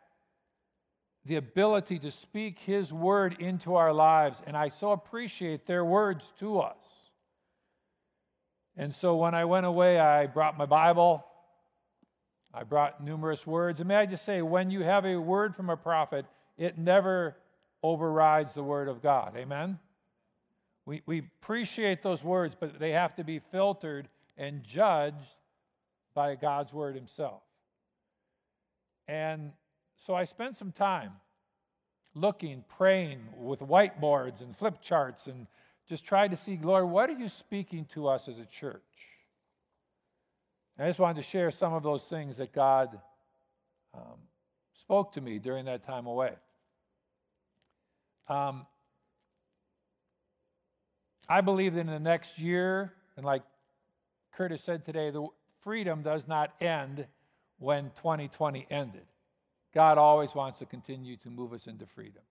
the 1.26 1.36
ability 1.36 2.00
to 2.00 2.12
speak 2.12 2.60
His 2.60 2.92
word 2.92 3.38
into 3.40 3.76
our 3.76 3.94
lives. 3.94 4.42
And 4.46 4.56
I 4.58 4.70
so 4.70 4.92
appreciate 4.92 5.66
their 5.66 5.86
words 5.86 6.34
to 6.40 6.60
us. 6.60 6.84
And 8.78 8.96
so 8.96 9.16
when 9.16 9.36
I 9.36 9.46
went 9.46 9.66
away, 9.66 10.00
I 10.00 10.28
brought 10.28 10.58
my 10.58 10.66
Bible. 10.66 11.26
I 12.54 12.64
brought 12.64 13.04
numerous 13.04 13.48
words. 13.48 13.80
And 13.80 13.88
may 13.88 13.96
I 13.96 14.06
just 14.06 14.26
say, 14.26 14.42
when 14.42 14.72
you 14.72 14.82
have 14.82 15.06
a 15.06 15.16
word 15.16 15.56
from 15.56 15.70
a 15.70 15.78
prophet, 15.78 16.26
it 16.58 16.78
never 16.78 17.38
overrides 17.82 18.54
the 18.54 18.64
word 18.64 18.88
of 18.88 19.02
God. 19.02 19.36
Amen? 19.38 19.80
We, 20.86 21.02
we 21.06 21.20
appreciate 21.20 22.04
those 22.04 22.24
words, 22.24 22.56
but 22.60 22.80
they 22.80 22.92
have 22.92 23.16
to 23.16 23.24
be 23.24 23.40
filtered 23.40 24.10
and 24.38 24.64
judged 24.64 25.36
by 26.14 26.36
God's 26.36 26.74
word 26.74 26.96
himself. 26.96 27.42
And 29.08 29.52
so 29.96 30.14
I 30.16 30.26
spent 30.26 30.58
some 30.58 30.72
time 30.72 31.12
looking, 32.16 32.64
praying 32.68 33.20
with 33.38 33.60
whiteboards 33.60 34.42
and 34.42 34.56
flip 34.56 34.82
charts 34.82 35.28
and 35.28 35.48
just 35.88 36.06
tried 36.06 36.32
to 36.32 36.38
see, 36.38 36.60
Lord, 36.62 36.90
what 36.90 37.10
are 37.10 37.18
you 37.18 37.30
speaking 37.30 37.86
to 37.94 38.08
us 38.08 38.28
as 38.28 38.40
a 38.40 38.46
church? 38.46 38.82
And 40.82 40.88
I 40.88 40.90
just 40.90 41.00
wanted 41.00 41.18
to 41.18 41.30
share 41.30 41.52
some 41.52 41.76
of 41.76 41.84
those 41.84 42.06
things 42.06 42.38
that 42.38 42.54
God 42.54 43.00
um, 43.94 44.18
spoke 44.74 45.14
to 45.14 45.22
me 45.22 45.38
during 45.38 45.66
that 45.66 45.86
time 45.86 46.08
away. 46.08 46.34
Um, 48.28 48.66
I 51.30 51.42
believe 51.42 51.76
that 51.76 51.82
in 51.82 51.86
the 51.86 52.00
next 52.00 52.40
year, 52.40 52.94
and 53.16 53.24
like 53.24 53.44
Curtis 54.34 54.64
said 54.64 54.84
today, 54.84 55.12
the 55.12 55.28
freedom 55.62 56.02
does 56.02 56.28
not 56.28 56.52
end 56.60 57.06
when 57.60 57.92
2020 57.98 58.66
ended. 58.72 59.06
God 59.76 60.00
always 60.00 60.34
wants 60.34 60.58
to 60.58 60.66
continue 60.66 61.16
to 61.18 61.30
move 61.30 61.54
us 61.54 61.68
into 61.68 61.86
freedom. 61.86 62.24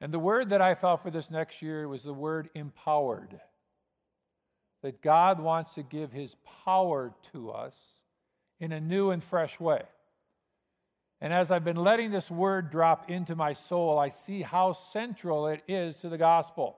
And 0.00 0.10
the 0.10 0.18
word 0.18 0.48
that 0.48 0.62
I 0.62 0.74
felt 0.74 1.02
for 1.02 1.10
this 1.10 1.30
next 1.30 1.60
year 1.60 1.86
was 1.86 2.02
the 2.02 2.14
word 2.14 2.48
empowered. 2.54 3.38
That 4.82 5.02
God 5.02 5.40
wants 5.40 5.74
to 5.74 5.82
give 5.82 6.12
his 6.12 6.36
power 6.64 7.12
to 7.32 7.50
us 7.50 7.76
in 8.60 8.72
a 8.72 8.80
new 8.80 9.10
and 9.10 9.22
fresh 9.22 9.58
way. 9.58 9.82
And 11.20 11.32
as 11.32 11.50
I've 11.50 11.64
been 11.64 11.76
letting 11.76 12.10
this 12.10 12.30
word 12.30 12.70
drop 12.70 13.10
into 13.10 13.34
my 13.34 13.54
soul, 13.54 13.98
I 13.98 14.10
see 14.10 14.42
how 14.42 14.72
central 14.72 15.48
it 15.48 15.62
is 15.66 15.96
to 15.96 16.08
the 16.08 16.18
gospel. 16.18 16.76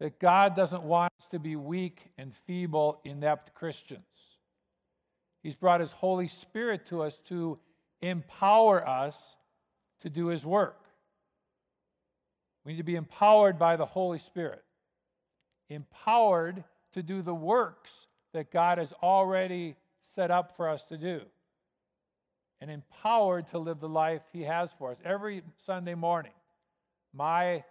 That 0.00 0.18
God 0.18 0.56
doesn't 0.56 0.82
want 0.82 1.12
us 1.20 1.28
to 1.28 1.38
be 1.38 1.56
weak 1.56 2.10
and 2.18 2.34
feeble, 2.34 3.00
inept 3.04 3.54
Christians. 3.54 4.02
He's 5.42 5.54
brought 5.54 5.80
His 5.80 5.92
Holy 5.92 6.26
Spirit 6.26 6.86
to 6.86 7.02
us 7.02 7.18
to 7.26 7.58
empower 8.02 8.86
us 8.86 9.36
to 10.00 10.10
do 10.10 10.26
His 10.26 10.44
work. 10.44 10.78
We 12.64 12.72
need 12.72 12.78
to 12.78 12.84
be 12.84 12.96
empowered 12.96 13.58
by 13.58 13.76
the 13.76 13.86
Holy 13.86 14.18
Spirit, 14.18 14.62
empowered 15.68 16.64
to 16.92 17.02
do 17.02 17.22
the 17.22 17.34
works 17.34 18.06
that 18.32 18.50
God 18.52 18.78
has 18.78 18.92
already 19.02 19.76
set 20.00 20.30
up 20.30 20.56
for 20.56 20.68
us 20.68 20.84
to 20.84 20.96
do, 20.96 21.20
and 22.60 22.70
empowered 22.70 23.48
to 23.48 23.58
live 23.58 23.80
the 23.80 23.88
life 23.88 24.22
He 24.32 24.42
has 24.42 24.72
for 24.72 24.90
us. 24.90 24.98
Every 25.04 25.42
Sunday 25.56 25.94
morning, 25.94 26.32
my 27.12 27.64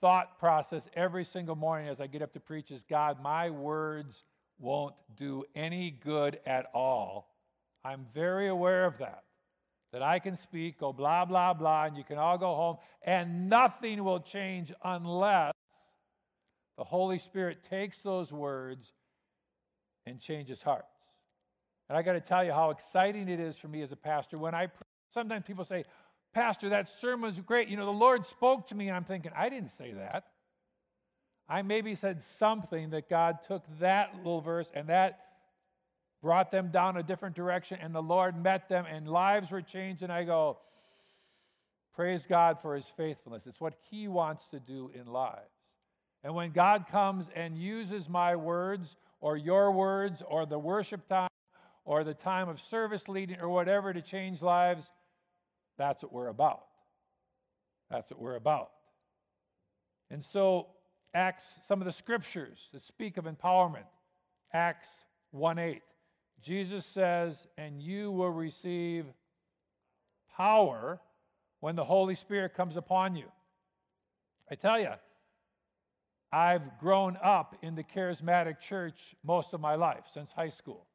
thought 0.00 0.38
process 0.38 0.88
every 0.94 1.24
single 1.24 1.56
morning 1.56 1.88
as 1.88 2.00
I 2.00 2.06
get 2.06 2.22
up 2.22 2.32
to 2.34 2.40
preach 2.40 2.70
is 2.70 2.84
God, 2.84 3.22
my 3.22 3.50
words 3.50 4.22
won't 4.58 4.94
do 5.16 5.44
any 5.54 5.90
good 5.90 6.38
at 6.46 6.66
all. 6.74 7.34
I'm 7.84 8.06
very 8.14 8.48
aware 8.48 8.84
of 8.84 8.98
that. 8.98 9.24
That 9.92 10.02
I 10.02 10.18
can 10.18 10.36
speak, 10.36 10.80
go 10.80 10.92
blah, 10.92 11.24
blah, 11.24 11.54
blah, 11.54 11.84
and 11.84 11.96
you 11.96 12.04
can 12.04 12.18
all 12.18 12.36
go 12.36 12.54
home, 12.54 12.76
and 13.02 13.48
nothing 13.48 14.04
will 14.04 14.20
change 14.20 14.72
unless 14.84 15.52
the 16.78 16.84
Holy 16.84 17.18
Spirit 17.18 17.64
takes 17.68 18.02
those 18.02 18.32
words 18.32 18.92
and 20.06 20.20
changes 20.20 20.62
hearts. 20.62 20.86
And 21.88 21.98
I 21.98 22.02
got 22.02 22.12
to 22.12 22.20
tell 22.20 22.44
you 22.44 22.52
how 22.52 22.70
exciting 22.70 23.28
it 23.28 23.40
is 23.40 23.58
for 23.58 23.66
me 23.66 23.82
as 23.82 23.90
a 23.90 23.96
pastor 23.96 24.38
when 24.38 24.54
I 24.54 24.68
sometimes 25.10 25.44
people 25.44 25.64
say, 25.64 25.84
Pastor, 26.32 26.68
that 26.68 26.88
sermon 26.88 27.22
was 27.22 27.40
great. 27.40 27.68
You 27.68 27.76
know, 27.76 27.86
the 27.86 27.90
Lord 27.90 28.24
spoke 28.24 28.68
to 28.68 28.76
me, 28.76 28.86
and 28.86 28.96
I'm 28.96 29.04
thinking, 29.04 29.32
I 29.34 29.48
didn't 29.48 29.70
say 29.70 29.92
that. 29.92 30.26
I 31.48 31.62
maybe 31.62 31.94
said 31.94 32.22
something 32.22 32.90
that 32.90 33.08
God 33.08 33.38
took 33.46 33.64
that 33.80 34.14
little 34.18 34.42
verse 34.42 34.70
and 34.72 34.88
that 34.88 35.18
brought 36.22 36.52
them 36.52 36.70
down 36.70 36.96
a 36.96 37.02
different 37.02 37.34
direction, 37.34 37.78
and 37.80 37.94
the 37.94 38.02
Lord 38.02 38.40
met 38.40 38.68
them, 38.68 38.84
and 38.88 39.08
lives 39.08 39.50
were 39.50 39.62
changed. 39.62 40.02
And 40.02 40.12
I 40.12 40.24
go, 40.24 40.58
Praise 41.94 42.24
God 42.24 42.60
for 42.60 42.76
his 42.76 42.86
faithfulness. 42.86 43.46
It's 43.48 43.60
what 43.60 43.74
he 43.90 44.06
wants 44.06 44.50
to 44.50 44.60
do 44.60 44.92
in 44.94 45.06
lives. 45.06 45.57
And 46.24 46.34
when 46.34 46.50
God 46.52 46.86
comes 46.90 47.28
and 47.34 47.56
uses 47.56 48.08
my 48.08 48.36
words, 48.36 48.96
or 49.20 49.36
your 49.36 49.72
words, 49.72 50.22
or 50.26 50.46
the 50.46 50.58
worship 50.58 51.08
time, 51.08 51.28
or 51.84 52.04
the 52.04 52.14
time 52.14 52.48
of 52.48 52.60
service 52.60 53.08
leading, 53.08 53.40
or 53.40 53.48
whatever 53.48 53.92
to 53.92 54.02
change 54.02 54.42
lives, 54.42 54.90
that's 55.76 56.02
what 56.02 56.12
we're 56.12 56.28
about. 56.28 56.64
That's 57.90 58.10
what 58.10 58.20
we're 58.20 58.36
about. 58.36 58.70
And 60.10 60.24
so 60.24 60.68
Acts, 61.14 61.58
some 61.62 61.80
of 61.80 61.86
the 61.86 61.92
scriptures 61.92 62.68
that 62.72 62.84
speak 62.84 63.16
of 63.16 63.24
empowerment. 63.24 63.86
Acts 64.52 64.88
1 65.30 65.58
8. 65.58 65.82
Jesus 66.40 66.84
says, 66.84 67.48
And 67.56 67.82
you 67.82 68.10
will 68.10 68.30
receive 68.30 69.06
power 70.36 71.00
when 71.60 71.76
the 71.76 71.84
Holy 71.84 72.14
Spirit 72.14 72.54
comes 72.54 72.76
upon 72.76 73.16
you. 73.16 73.26
I 74.50 74.54
tell 74.54 74.78
you, 74.78 74.92
I've 76.32 76.78
grown 76.78 77.16
up 77.22 77.56
in 77.62 77.74
the 77.74 77.84
charismatic 77.84 78.60
church 78.60 79.14
most 79.24 79.54
of 79.54 79.60
my 79.60 79.74
life, 79.74 80.04
since 80.12 80.32
high 80.32 80.50
school. 80.50 80.86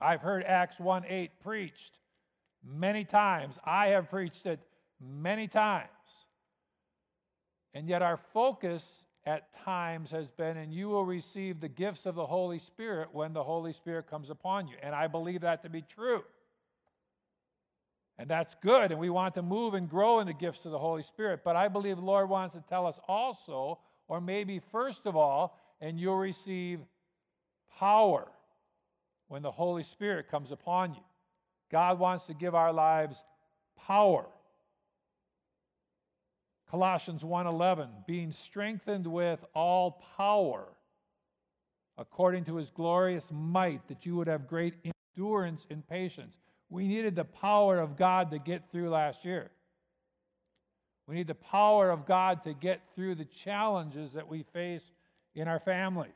I've 0.00 0.20
heard 0.20 0.42
Acts 0.44 0.80
1 0.80 1.04
8 1.08 1.30
preached 1.40 1.98
many 2.64 3.04
times. 3.04 3.56
I 3.64 3.88
have 3.88 4.10
preached 4.10 4.46
it 4.46 4.60
many 5.00 5.46
times. 5.46 5.88
And 7.74 7.88
yet, 7.88 8.02
our 8.02 8.16
focus 8.16 9.04
at 9.24 9.54
times 9.64 10.10
has 10.10 10.30
been, 10.30 10.56
and 10.56 10.74
you 10.74 10.88
will 10.88 11.04
receive 11.04 11.60
the 11.60 11.68
gifts 11.68 12.06
of 12.06 12.16
the 12.16 12.26
Holy 12.26 12.58
Spirit 12.58 13.08
when 13.12 13.32
the 13.32 13.42
Holy 13.42 13.72
Spirit 13.72 14.08
comes 14.08 14.30
upon 14.30 14.66
you. 14.66 14.74
And 14.82 14.94
I 14.94 15.06
believe 15.06 15.42
that 15.42 15.62
to 15.62 15.70
be 15.70 15.82
true. 15.82 16.24
And 18.18 18.28
that's 18.28 18.54
good. 18.56 18.90
And 18.90 19.00
we 19.00 19.10
want 19.10 19.34
to 19.36 19.42
move 19.42 19.74
and 19.74 19.88
grow 19.88 20.20
in 20.20 20.26
the 20.26 20.32
gifts 20.34 20.64
of 20.64 20.72
the 20.72 20.78
Holy 20.78 21.02
Spirit. 21.02 21.40
But 21.44 21.56
I 21.56 21.68
believe 21.68 21.96
the 21.96 22.02
Lord 22.02 22.28
wants 22.28 22.54
to 22.54 22.62
tell 22.68 22.86
us 22.86 23.00
also, 23.08 23.78
or 24.12 24.20
maybe 24.20 24.58
first 24.58 25.06
of 25.06 25.16
all, 25.16 25.58
and 25.80 25.98
you'll 25.98 26.18
receive 26.18 26.80
power 27.78 28.28
when 29.28 29.40
the 29.40 29.50
Holy 29.50 29.82
Spirit 29.82 30.28
comes 30.30 30.52
upon 30.52 30.92
you. 30.92 31.00
God 31.70 31.98
wants 31.98 32.26
to 32.26 32.34
give 32.34 32.54
our 32.54 32.74
lives 32.74 33.24
power. 33.74 34.26
Colossians 36.68 37.24
1:11, 37.24 38.04
being 38.06 38.32
strengthened 38.32 39.06
with 39.06 39.42
all 39.54 39.92
power 40.18 40.68
according 41.96 42.44
to 42.44 42.56
his 42.56 42.70
glorious 42.70 43.30
might 43.32 43.88
that 43.88 44.04
you 44.04 44.14
would 44.16 44.28
have 44.28 44.46
great 44.46 44.74
endurance 45.16 45.66
and 45.70 45.88
patience. 45.88 46.38
We 46.68 46.86
needed 46.86 47.14
the 47.14 47.24
power 47.24 47.78
of 47.78 47.96
God 47.96 48.30
to 48.32 48.38
get 48.38 48.70
through 48.70 48.90
last 48.90 49.24
year. 49.24 49.50
We 51.06 51.16
need 51.16 51.26
the 51.26 51.34
power 51.34 51.90
of 51.90 52.06
God 52.06 52.44
to 52.44 52.54
get 52.54 52.80
through 52.94 53.16
the 53.16 53.24
challenges 53.24 54.12
that 54.12 54.28
we 54.28 54.42
face 54.42 54.92
in 55.34 55.48
our 55.48 55.58
families, 55.58 56.12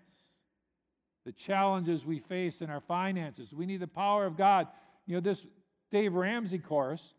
the 1.24 1.32
challenges 1.32 2.06
we 2.06 2.20
face 2.20 2.62
in 2.62 2.70
our 2.70 2.80
finances. 2.80 3.52
We 3.52 3.66
need 3.66 3.80
the 3.80 3.86
power 3.86 4.26
of 4.26 4.36
God. 4.36 4.68
You 5.06 5.14
know, 5.14 5.20
this 5.20 5.46
Dave 5.90 6.14
Ramsey 6.14 6.58
course, 6.58 7.14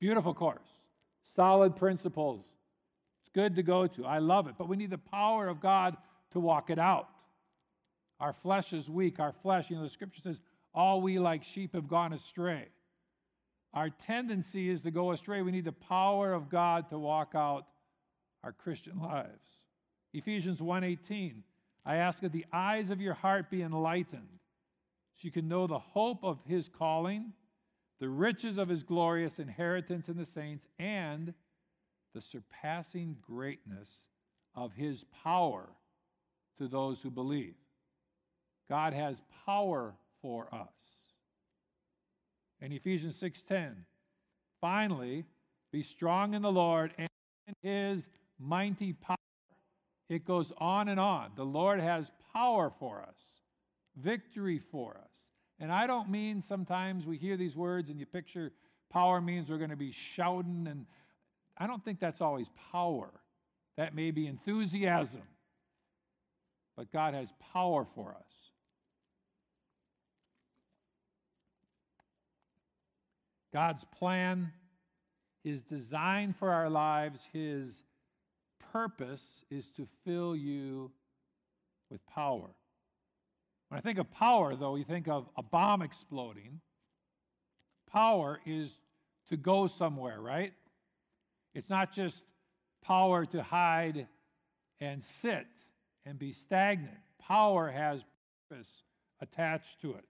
beautiful 0.00 0.34
course 0.34 0.80
solid 1.26 1.76
principles. 1.76 2.44
It's 3.20 3.30
good 3.34 3.56
to 3.56 3.62
go 3.62 3.86
to. 3.86 4.06
I 4.06 4.18
love 4.18 4.46
it. 4.48 4.54
But 4.56 4.68
we 4.68 4.76
need 4.76 4.90
the 4.90 4.98
power 4.98 5.48
of 5.48 5.60
God 5.60 5.96
to 6.32 6.40
walk 6.40 6.70
it 6.70 6.78
out. 6.78 7.08
Our 8.20 8.32
flesh 8.32 8.72
is 8.72 8.88
weak. 8.88 9.18
Our 9.20 9.32
flesh, 9.32 9.68
you 9.70 9.76
know, 9.76 9.82
the 9.82 9.88
scripture 9.88 10.22
says, 10.22 10.40
all 10.74 11.00
we 11.00 11.18
like 11.18 11.42
sheep 11.44 11.74
have 11.74 11.88
gone 11.88 12.12
astray. 12.12 12.66
Our 13.76 13.90
tendency 13.90 14.68
is 14.68 14.82
to 14.82 14.90
go 14.90 15.12
astray. 15.12 15.42
We 15.42 15.52
need 15.52 15.66
the 15.66 15.72
power 15.72 16.32
of 16.32 16.48
God 16.48 16.88
to 16.88 16.98
walk 16.98 17.32
out 17.36 17.68
our 18.42 18.52
Christian 18.52 18.98
lives. 18.98 19.60
Ephesians 20.12 20.60
1:18 20.60 21.44
I 21.84 21.96
ask 21.96 22.18
that 22.20 22.32
the 22.32 22.46
eyes 22.52 22.90
of 22.90 23.00
your 23.00 23.14
heart 23.14 23.48
be 23.50 23.62
enlightened 23.62 24.40
so 25.14 25.26
you 25.26 25.30
can 25.30 25.46
know 25.46 25.68
the 25.68 25.78
hope 25.78 26.24
of 26.24 26.42
his 26.44 26.68
calling 26.68 27.32
the 27.98 28.08
riches 28.08 28.58
of 28.58 28.68
his 28.68 28.82
glorious 28.82 29.38
inheritance 29.38 30.08
in 30.08 30.16
the 30.16 30.26
saints, 30.26 30.68
and 30.78 31.32
the 32.12 32.20
surpassing 32.20 33.16
greatness 33.20 34.06
of 34.54 34.72
his 34.72 35.04
power 35.04 35.68
to 36.58 36.68
those 36.68 37.02
who 37.02 37.10
believe. 37.10 37.56
God 38.68 38.92
has 38.92 39.22
power 39.44 39.94
for 40.20 40.52
us. 40.54 40.72
In 42.60 42.72
Ephesians 42.72 43.16
6:10, 43.16 43.84
finally, 44.60 45.24
be 45.72 45.82
strong 45.82 46.34
in 46.34 46.42
the 46.42 46.52
Lord 46.52 46.94
and 46.96 47.08
in 47.46 47.54
his 47.62 48.08
mighty 48.38 48.92
power. 48.92 49.16
It 50.08 50.24
goes 50.24 50.52
on 50.58 50.88
and 50.88 51.00
on. 51.00 51.32
The 51.34 51.44
Lord 51.44 51.80
has 51.80 52.12
power 52.32 52.70
for 52.70 53.02
us, 53.02 53.42
victory 53.96 54.58
for 54.58 54.96
us. 54.96 55.32
And 55.58 55.72
I 55.72 55.86
don't 55.86 56.10
mean 56.10 56.42
sometimes 56.42 57.06
we 57.06 57.16
hear 57.16 57.36
these 57.36 57.56
words 57.56 57.90
and 57.90 57.98
you 57.98 58.06
picture 58.06 58.52
power 58.90 59.20
means 59.20 59.48
we're 59.48 59.58
going 59.58 59.70
to 59.70 59.76
be 59.76 59.92
shouting, 59.92 60.66
and 60.68 60.86
I 61.58 61.66
don't 61.66 61.84
think 61.84 61.98
that's 61.98 62.20
always 62.20 62.50
power. 62.70 63.10
That 63.76 63.94
may 63.94 64.10
be 64.10 64.26
enthusiasm. 64.26 65.22
But 66.76 66.92
God 66.92 67.14
has 67.14 67.32
power 67.52 67.84
for 67.94 68.14
us. 68.14 68.50
God's 73.56 73.86
plan, 73.86 74.52
His 75.42 75.62
design 75.62 76.34
for 76.34 76.52
our 76.52 76.68
lives, 76.68 77.26
His 77.32 77.82
purpose 78.70 79.46
is 79.50 79.70
to 79.78 79.88
fill 80.04 80.36
you 80.36 80.90
with 81.90 82.06
power. 82.06 82.50
When 83.70 83.78
I 83.78 83.80
think 83.80 83.98
of 83.98 84.10
power, 84.10 84.54
though, 84.56 84.72
we 84.72 84.82
think 84.82 85.08
of 85.08 85.26
a 85.38 85.42
bomb 85.42 85.80
exploding. 85.80 86.60
Power 87.90 88.40
is 88.44 88.78
to 89.30 89.38
go 89.38 89.68
somewhere, 89.68 90.20
right? 90.20 90.52
It's 91.54 91.70
not 91.70 91.94
just 91.94 92.24
power 92.84 93.24
to 93.24 93.42
hide 93.42 94.06
and 94.80 95.02
sit 95.02 95.46
and 96.04 96.18
be 96.18 96.32
stagnant. 96.32 96.98
Power 97.18 97.70
has 97.70 98.04
purpose 98.50 98.82
attached 99.22 99.80
to 99.80 99.94
it. 99.94 100.04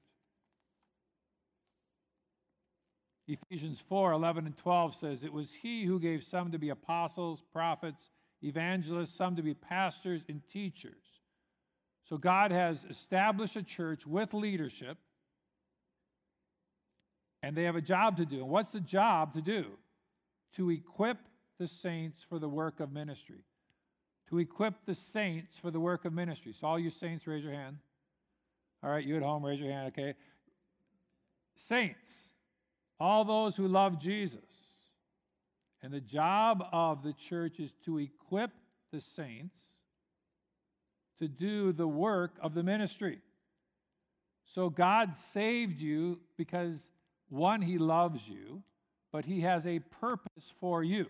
Ephesians 3.29 3.81
4 3.89 4.13
11 4.13 4.47
and 4.47 4.57
12 4.57 4.95
says, 4.95 5.25
It 5.25 5.33
was 5.33 5.53
he 5.53 5.85
who 5.85 5.99
gave 5.99 6.23
some 6.23 6.53
to 6.53 6.59
be 6.59 6.69
apostles, 6.69 7.43
prophets, 7.53 8.11
evangelists, 8.43 9.15
some 9.15 9.37
to 9.37 9.43
be 9.43 9.55
pastors 9.55 10.23
and 10.29 10.41
teachers. 10.53 11.21
So 12.09 12.17
God 12.17 12.53
has 12.53 12.85
established 12.89 13.57
a 13.57 13.63
church 13.63 14.07
with 14.07 14.33
leadership, 14.33 14.97
and 17.43 17.57
they 17.57 17.65
have 17.65 17.77
a 17.77 17.81
job 17.81 18.19
to 18.19 18.27
do. 18.27 18.37
And 18.37 18.49
what's 18.49 18.73
the 18.73 18.81
job 18.81 19.35
to 19.35 19.43
do? 19.43 19.67
To 20.55 20.71
equip 20.71 21.19
the 21.59 21.67
saints 21.67 22.25
for 22.29 22.39
the 22.39 22.49
work 22.49 22.79
of 22.79 22.93
ministry. 22.93 23.45
To 24.31 24.39
equip 24.39 24.87
the 24.87 24.95
saints 24.95 25.59
for 25.59 25.71
the 25.71 25.81
work 25.81 26.05
of 26.05 26.13
ministry. 26.13 26.53
So, 26.53 26.69
all 26.69 26.79
you 26.79 26.91
saints, 26.91 27.27
raise 27.27 27.43
your 27.43 27.53
hand. 27.53 27.79
All 28.83 28.91
right, 28.91 29.05
you 29.05 29.17
at 29.17 29.23
home, 29.23 29.45
raise 29.45 29.59
your 29.59 29.71
hand, 29.71 29.89
okay? 29.89 30.15
Saints, 31.57 32.31
all 32.99 33.25
those 33.25 33.57
who 33.57 33.69
love 33.69 33.99
Jesus. 33.99 34.41
And 35.83 35.93
the 35.93 36.01
job 36.01 36.65
of 36.73 37.03
the 37.03 37.13
church 37.13 37.61
is 37.61 37.75
to 37.85 37.99
equip 37.99 38.51
the 38.93 39.01
saints 39.01 39.61
to 41.19 41.29
do 41.29 41.73
the 41.73 41.89
work 41.89 42.33
of 42.41 42.55
the 42.55 42.63
ministry. 42.63 43.21
So 44.45 44.71
God 44.71 45.17
saved 45.17 45.81
you 45.81 46.21
because, 46.37 46.91
one, 47.29 47.61
He 47.63 47.79
loves 47.79 48.29
you, 48.29 48.63
but 49.13 49.25
He 49.25 49.41
has 49.41 49.67
a 49.67 49.79
purpose 49.79 50.53
for 50.61 50.85
you. 50.85 51.07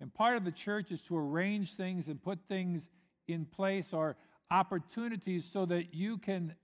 And 0.00 0.12
part 0.12 0.36
of 0.36 0.44
the 0.44 0.52
church 0.52 0.92
is 0.92 1.00
to 1.02 1.16
arrange 1.16 1.74
things 1.74 2.08
and 2.08 2.22
put 2.22 2.38
things 2.48 2.88
in 3.28 3.44
place 3.44 3.92
or 3.92 4.16
opportunities 4.50 5.44
so 5.44 5.66
that 5.66 5.94
you 5.94 6.18
can, 6.18 6.54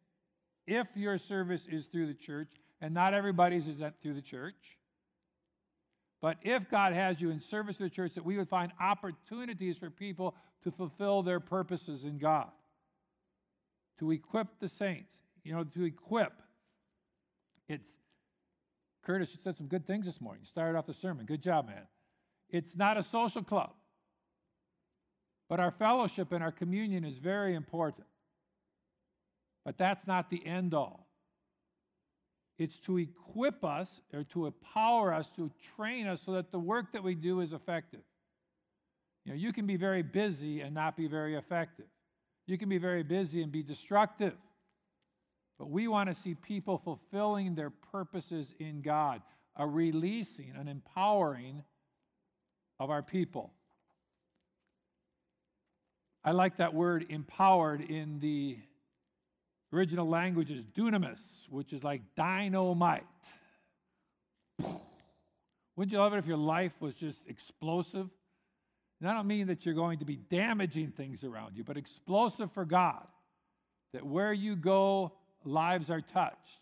if 0.67 0.87
your 0.95 1.19
service 1.19 1.67
is 1.67 1.87
through 1.87 2.07
the 2.07 2.15
church, 2.15 2.49
and 2.87 2.95
not 2.95 3.15
everybody's 3.15 3.67
is 3.67 3.83
through 4.01 4.15
the 4.15 4.23
church. 4.23 4.79
But 6.23 6.37
if 6.43 6.71
God 6.71 6.93
has 6.93 7.21
you 7.21 7.31
in 7.31 7.41
service 7.41 7.79
to 7.79 7.83
the 7.83 7.91
church, 7.91 8.15
that 8.15 8.25
we 8.25 8.39
would 8.39 8.49
find 8.49 8.71
opportunities 8.81 9.77
for 9.77 9.91
people 9.91 10.37
to 10.63 10.71
fulfill 10.71 11.25
their 11.25 11.41
purposes 11.41 12.05
in 12.05 12.19
God, 12.19 12.49
to 13.99 14.13
equip 14.13 14.61
the 14.61 14.69
saints, 14.69 15.19
you 15.43 15.53
know, 15.53 15.65
to 15.65 15.83
equip. 15.83 16.33
It's, 17.69 17.89
Curtis, 19.05 19.35
you 19.35 19.41
said 19.43 19.57
some 19.57 19.67
good 19.67 19.85
things 19.85 20.07
this 20.07 20.21
morning. 20.21 20.43
You 20.43 20.47
started 20.47 20.79
off 20.79 20.87
the 20.87 20.95
sermon. 20.95 21.27
Good 21.27 21.43
job, 21.43 21.67
man. 21.67 21.89
It's 22.51 22.77
not 22.77 22.97
a 22.97 23.03
social 23.03 23.43
club, 23.43 23.73
but 25.49 25.59
our 25.59 25.73
fellowship 25.73 26.31
and 26.31 26.41
our 26.41 26.53
communion 26.53 27.05
is 27.05 27.19
very 27.19 27.57
important. 27.57 28.07
But 29.65 29.77
that's 29.77 30.07
not 30.07 30.31
the 30.31 30.47
end 30.47 30.73
all. 30.73 31.06
It's 32.59 32.81
to 32.81 32.99
equip 32.99 33.65
us 33.65 34.01
or 34.13 34.25
to 34.25 34.47
empower 34.47 35.13
us, 35.13 35.31
to 35.33 35.51
train 35.77 36.07
us 36.07 36.23
so 36.23 36.33
that 36.33 36.51
the 36.51 36.59
work 36.59 36.93
that 36.93 37.03
we 37.03 37.15
do 37.15 37.41
is 37.41 37.53
effective. 37.53 38.01
You 39.25 39.33
know, 39.33 39.39
you 39.39 39.53
can 39.53 39.67
be 39.67 39.77
very 39.77 40.03
busy 40.03 40.61
and 40.61 40.75
not 40.75 40.97
be 40.97 41.09
very 41.09 41.35
effective. 41.35 41.87
You 42.47 42.57
can 42.57 42.69
be 42.69 42.79
very 42.79 43.03
busy 43.03 43.43
and 43.43 43.53
be 43.53 43.63
destructive. 43.63 44.35
But 45.59 45.71
we 45.71 45.89
want 45.89 46.09
to 46.09 46.15
see 46.15 46.35
people 46.35 46.79
fulfilling 46.79 47.55
their 47.55 47.71
purposes 47.71 48.53
in 48.59 48.83
God, 48.83 49.21
a 49.57 49.67
releasing, 49.67 50.53
an 50.57 50.69
empowering 50.69 51.65
of 52.79 52.91
our 52.91 53.03
people. 53.03 53.53
I 56.25 56.33
like 56.33 56.57
that 56.57 56.75
word 56.75 57.07
empowered 57.09 57.81
in 57.81 58.21
the 58.21 58.59
original 59.73 60.09
language 60.09 60.51
is 60.51 60.65
dunamis, 60.65 61.49
which 61.51 61.73
is 61.73 61.83
like 61.83 62.03
dynamite. 62.17 63.05
Wouldn't 65.77 65.93
you 65.93 65.99
love 65.99 66.15
it 66.15 66.19
if 66.19 66.27
your 66.27 66.39
life 66.39 66.73
was 66.81 66.95
just 66.95 67.27
explosive? 67.29 68.09
And 69.01 69.11
I 69.11 69.13
don't 69.13 69.27
mean 69.27 69.49
that 69.49 69.67
you're 69.67 69.75
going 69.75 69.99
to 69.99 70.07
be 70.07 70.17
damaging 70.17 70.91
things 70.93 71.23
around 71.23 71.57
you, 71.57 71.65
but 71.65 71.77
explosive 71.77 72.51
for 72.53 72.65
God. 72.65 73.07
That 73.93 74.05
where 74.05 74.33
you 74.33 74.57
go, 74.57 75.13
lives 75.45 75.91
are 75.91 76.01
touched. 76.01 76.61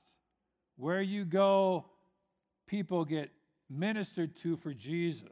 Where 0.76 1.00
you 1.00 1.24
go, 1.24 1.86
people 2.66 3.04
get 3.04 3.30
ministered 3.70 4.36
to 4.38 4.56
for 4.56 4.74
Jesus. 4.74 5.30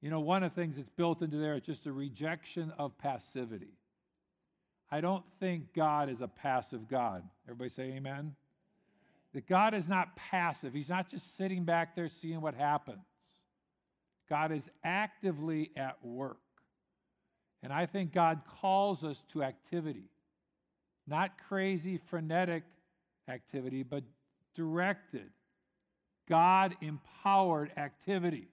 You 0.00 0.10
know, 0.10 0.20
one 0.20 0.42
of 0.42 0.54
the 0.54 0.60
things 0.60 0.76
that's 0.76 0.90
built 0.90 1.22
into 1.22 1.36
there 1.36 1.54
is 1.54 1.62
just 1.62 1.86
a 1.86 1.92
rejection 1.92 2.72
of 2.76 2.98
passivity. 2.98 3.78
I 4.94 5.00
don't 5.00 5.24
think 5.40 5.74
God 5.74 6.08
is 6.08 6.20
a 6.20 6.28
passive 6.28 6.86
God. 6.86 7.24
Everybody 7.48 7.68
say 7.68 7.82
amen? 7.96 8.36
That 9.32 9.48
God 9.48 9.74
is 9.74 9.88
not 9.88 10.14
passive. 10.14 10.72
He's 10.72 10.88
not 10.88 11.10
just 11.10 11.36
sitting 11.36 11.64
back 11.64 11.96
there 11.96 12.06
seeing 12.06 12.40
what 12.40 12.54
happens. 12.54 13.02
God 14.30 14.52
is 14.52 14.70
actively 14.84 15.72
at 15.74 15.96
work. 16.04 16.38
And 17.60 17.72
I 17.72 17.86
think 17.86 18.12
God 18.12 18.42
calls 18.60 19.02
us 19.02 19.24
to 19.32 19.42
activity, 19.42 20.10
not 21.08 21.32
crazy, 21.48 21.98
frenetic 21.98 22.62
activity, 23.26 23.82
but 23.82 24.04
directed, 24.54 25.30
God 26.28 26.76
empowered 26.80 27.72
activity. 27.76 28.46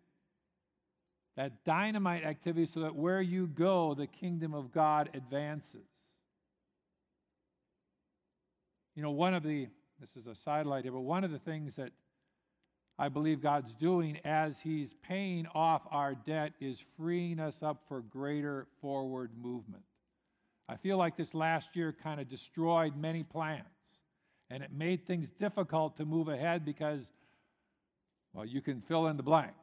That 1.37 1.63
dynamite 1.65 2.23
activity 2.23 2.65
so 2.65 2.79
that 2.79 2.95
where 2.95 3.21
you 3.21 3.45
go, 3.45 3.93
the 3.93 4.07
kingdom 4.07 4.55
of 4.55 4.71
God 4.71 5.11
advances. 5.13 5.90
You 8.95 9.03
know, 9.03 9.11
one 9.11 9.33
of 9.33 9.43
the, 9.43 9.67
this 9.99 10.15
is 10.15 10.27
a 10.27 10.35
sidelight 10.35 10.83
here, 10.83 10.91
but 10.91 11.01
one 11.01 11.23
of 11.23 11.31
the 11.31 11.39
things 11.39 11.75
that 11.75 11.91
I 12.99 13.09
believe 13.09 13.41
God's 13.41 13.73
doing 13.73 14.19
as 14.25 14.59
He's 14.59 14.93
paying 15.01 15.47
off 15.55 15.81
our 15.89 16.13
debt 16.13 16.53
is 16.59 16.83
freeing 16.97 17.39
us 17.39 17.63
up 17.63 17.83
for 17.87 18.01
greater 18.01 18.67
forward 18.81 19.31
movement. 19.41 19.83
I 20.69 20.75
feel 20.77 20.97
like 20.97 21.17
this 21.17 21.33
last 21.33 21.75
year 21.75 21.91
kind 21.91 22.21
of 22.21 22.29
destroyed 22.29 22.95
many 22.95 23.23
plans 23.23 23.65
and 24.49 24.61
it 24.61 24.71
made 24.71 25.07
things 25.07 25.29
difficult 25.31 25.97
to 25.97 26.05
move 26.05 26.27
ahead 26.27 26.65
because, 26.65 27.11
well, 28.33 28.45
you 28.45 28.61
can 28.61 28.81
fill 28.81 29.07
in 29.07 29.17
the 29.17 29.23
blank. 29.23 29.53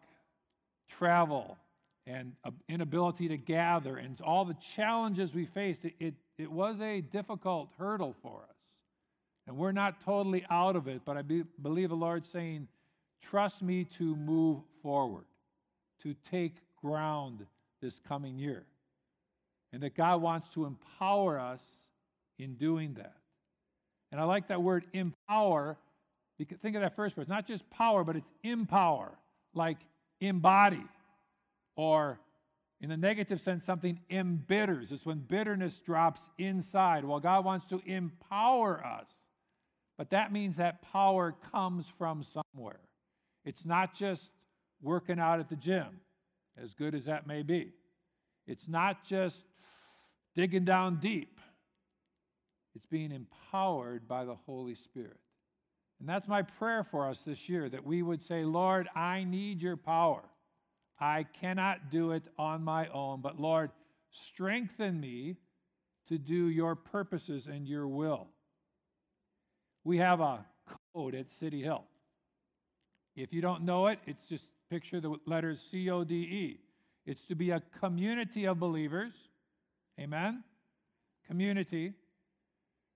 Travel 0.89 1.59
and 2.07 2.33
inability 2.69 3.29
to 3.29 3.37
gather 3.37 3.99
and 3.99 4.19
all 4.23 4.47
the 4.47 4.55
challenges 4.55 5.35
we 5.35 5.45
faced, 5.45 5.85
it, 5.85 5.95
it, 6.01 6.15
it 6.39 6.51
was 6.51 6.81
a 6.81 7.03
difficult 7.03 7.69
hurdle 7.79 8.17
for 8.23 8.43
us. 8.49 8.58
And 9.49 9.57
we're 9.57 9.73
not 9.73 10.03
totally 10.03 10.45
out 10.51 10.77
of 10.77 10.89
it, 10.89 11.01
but 11.07 11.17
I 11.17 11.23
be, 11.23 11.43
believe 11.63 11.89
the 11.89 11.97
Lord's 11.97 12.29
saying, 12.29 12.69
trust 13.23 13.63
me 13.63 13.85
to 13.97 14.15
move 14.15 14.59
forward, 14.83 15.25
to 16.03 16.15
take 16.31 16.57
ground 16.83 17.47
this 17.81 17.99
coming 17.99 18.39
year. 18.39 18.67
And 19.73 19.83
that 19.83 19.97
God 19.97 20.21
wants 20.21 20.51
to 20.51 20.67
empower 20.67 21.39
us 21.39 21.63
in 22.39 22.57
doing 22.57 22.95
that. 22.95 23.17
And 24.13 24.21
I 24.21 24.25
like 24.25 24.49
that 24.49 24.63
word 24.63 24.85
empower. 24.93 25.79
Think 26.39 26.77
of 26.77 26.83
that 26.83 26.95
first 26.95 27.17
word. 27.17 27.23
It's 27.23 27.31
not 27.31 27.47
just 27.47 27.69
power, 27.71 28.05
but 28.05 28.17
it's 28.17 28.31
empower, 28.43 29.13
like 29.55 29.79
embody, 30.21 30.85
or 31.75 32.21
in 32.83 32.91
the 32.91 32.97
negative 32.99 33.41
sense, 33.41 33.65
something 33.65 33.99
embitters. 34.11 34.93
It's 34.93 35.07
when 35.07 35.19
bitterness 35.19 35.81
drops 35.81 36.29
inside. 36.37 37.05
Well, 37.05 37.19
God 37.19 37.47
wants 37.47 37.65
to 37.67 37.81
empower 37.87 38.85
us 38.85 39.11
but 39.99 40.11
that 40.11 40.33
means 40.33 40.57
that 40.57 40.81
power 40.81 41.35
comes 41.51 41.91
from 41.99 42.23
somewhere. 42.23 42.81
It's 43.45 43.67
not 43.67 43.95
just 43.95 44.31
working 44.81 45.19
out 45.19 45.41
at 45.41 45.49
the 45.49 45.57
gym, 45.57 46.01
as 46.57 46.73
good 46.73 46.95
as 46.95 47.07
that 47.07 47.27
may 47.27 47.43
be. 47.43 47.73
It's 48.47 48.69
not 48.69 49.05
just 49.05 49.45
digging 50.37 50.65
down 50.65 51.01
deep. 51.01 51.41
It's 52.77 52.87
being 52.87 53.11
empowered 53.11 54.07
by 54.07 54.25
the 54.25 54.37
Holy 54.37 54.77
Spirit. 54.77 55.19
And 55.99 56.09
that's 56.09 56.29
my 56.29 56.43
prayer 56.43 56.85
for 56.85 57.09
us 57.09 57.23
this 57.23 57.49
year 57.49 57.69
that 57.69 57.85
we 57.85 58.03
would 58.03 58.23
say, 58.23 58.45
Lord, 58.45 58.89
I 58.95 59.25
need 59.25 59.61
your 59.61 59.77
power. 59.77 60.23
I 61.01 61.25
cannot 61.41 61.91
do 61.91 62.13
it 62.13 62.23
on 62.39 62.63
my 62.63 62.87
own, 62.89 63.21
but 63.21 63.41
Lord, 63.41 63.73
strengthen 64.13 65.01
me 65.01 65.39
to 66.07 66.19
do 66.19 66.49
your 66.49 66.77
purposes 66.77 67.49
and 67.49 67.67
your 67.67 67.89
will 67.89 68.29
we 69.89 69.97
have 69.97 70.21
a 70.21 70.45
code 70.95 71.15
at 71.15 71.31
City 71.31 71.63
Hill. 71.63 71.83
If 73.17 73.33
you 73.33 73.41
don't 73.41 73.63
know 73.63 73.87
it, 73.87 73.99
it's 74.07 74.29
just 74.29 74.47
picture 74.69 75.01
the 75.01 75.17
letters 75.25 75.63
C 75.63 75.89
O 75.89 76.05
D 76.05 76.15
E. 76.15 76.61
It's 77.07 77.25
to 77.29 77.35
be 77.35 77.53
a 77.53 77.63
community 77.81 78.45
of 78.45 78.61
believers. 78.61 79.15
Amen? 79.99 80.45
Community. 81.27 81.95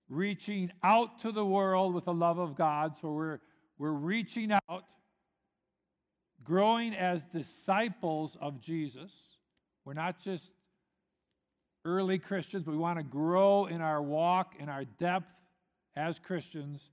Reaching 0.07 0.71
out 0.83 1.17
to 1.21 1.31
the 1.31 1.43
world 1.43 1.95
with 1.95 2.05
the 2.05 2.13
love 2.13 2.37
of 2.37 2.55
God. 2.55 2.95
So 3.01 3.11
we're, 3.11 3.39
we're 3.79 3.89
reaching 3.89 4.51
out, 4.51 4.85
growing 6.43 6.93
as 6.93 7.23
disciples 7.23 8.37
of 8.39 8.61
Jesus. 8.61 9.11
We're 9.83 9.93
not 9.93 10.21
just 10.21 10.51
early 11.85 12.19
Christians, 12.19 12.65
but 12.65 12.71
we 12.71 12.77
want 12.77 12.99
to 12.99 13.03
grow 13.03 13.65
in 13.65 13.81
our 13.81 14.01
walk, 14.01 14.53
in 14.59 14.69
our 14.69 14.85
depth, 14.85 15.25
as 15.95 16.19
Christians, 16.19 16.89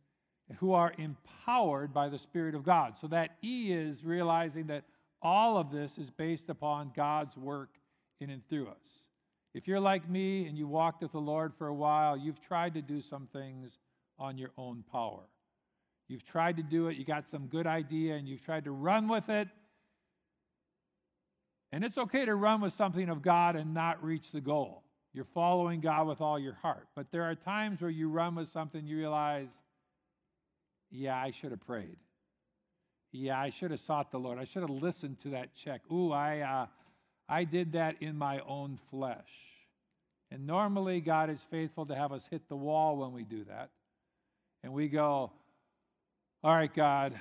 who 0.59 0.73
are 0.73 0.93
empowered 0.99 1.95
by 1.95 2.09
the 2.09 2.19
Spirit 2.19 2.55
of 2.55 2.65
God. 2.65 2.97
So 2.97 3.07
that 3.09 3.37
E 3.43 3.73
is 3.73 4.05
realizing 4.05 4.67
that 4.67 4.85
all 5.23 5.57
of 5.57 5.71
this 5.71 5.99
is 5.99 6.11
based 6.11 6.49
upon 6.49 6.93
God's 6.95 7.37
work 7.37 7.71
in 8.21 8.31
and 8.31 8.47
through 8.49 8.69
us. 8.69 9.07
If 9.55 9.67
you're 9.67 9.81
like 9.81 10.09
me 10.09 10.47
and 10.47 10.57
you 10.57 10.67
walked 10.67 11.03
with 11.03 11.13
the 11.13 11.21
Lord 11.21 11.55
for 11.55 11.69
a 11.69 11.75
while, 11.75 12.17
you've 12.17 12.41
tried 12.41 12.75
to 12.75 12.83
do 12.83 13.01
some 13.01 13.29
things 13.33 13.79
on 14.19 14.39
your 14.39 14.51
own 14.57 14.85
power. 14.91 15.23
You've 16.09 16.25
tried 16.25 16.57
to 16.57 16.63
do 16.63 16.89
it, 16.89 16.97
you 16.97 17.05
got 17.05 17.29
some 17.29 17.47
good 17.47 17.67
idea, 17.67 18.17
and 18.17 18.29
you've 18.29 18.45
tried 18.45 18.65
to 18.65 18.73
run 18.73 19.09
with 19.09 19.29
it. 19.29 19.49
And 21.73 21.85
it's 21.85 21.99
okay 21.99 22.25
to 22.25 22.35
run 22.35 22.61
with 22.61 22.73
something 22.73 23.09
of 23.09 23.23
God 23.23 23.55
and 23.55 23.73
not 23.73 24.03
reach 24.03 24.33
the 24.33 24.41
goal. 24.41 24.83
You're 25.13 25.25
following 25.25 25.81
God 25.81 26.07
with 26.07 26.21
all 26.21 26.39
your 26.39 26.55
heart. 26.55 26.87
But 26.95 27.11
there 27.11 27.25
are 27.25 27.35
times 27.35 27.81
where 27.81 27.91
you 27.91 28.09
run 28.09 28.37
with 28.37 28.49
something, 28.49 28.87
you 28.87 28.97
realize, 28.97 29.49
yeah, 30.91 31.17
I 31.17 31.33
should 31.33 31.51
have 31.51 31.61
prayed. 31.67 31.97
Yeah, 33.13 33.41
I 33.41 33.51
should 33.51 33.73
have 33.73 33.81
sought 33.81 34.13
the 34.13 34.19
Lord. 34.19 34.39
I 34.39 34.45
should 34.45 34.63
have 34.63 34.71
listened 34.71 35.21
to 35.23 35.31
that 35.31 35.55
check. 35.55 35.81
Ooh, 35.91 36.13
I, 36.13 36.41
uh, 36.41 36.67
I 37.29 37.45
did 37.45 37.73
that 37.73 37.97
in 38.01 38.17
my 38.17 38.41
own 38.41 38.79
flesh. 38.91 39.31
And 40.31 40.47
normally, 40.47 41.01
God 41.01 41.29
is 41.29 41.41
faithful 41.51 41.87
to 41.87 41.95
have 41.95 42.13
us 42.13 42.25
hit 42.31 42.49
the 42.49 42.57
wall 42.57 42.97
when 42.99 43.13
we 43.13 43.25
do 43.25 43.45
that. 43.45 43.71
And 44.63 44.73
we 44.73 44.89
go, 44.89 45.33
All 46.45 46.55
right, 46.55 46.73
God, 46.73 47.19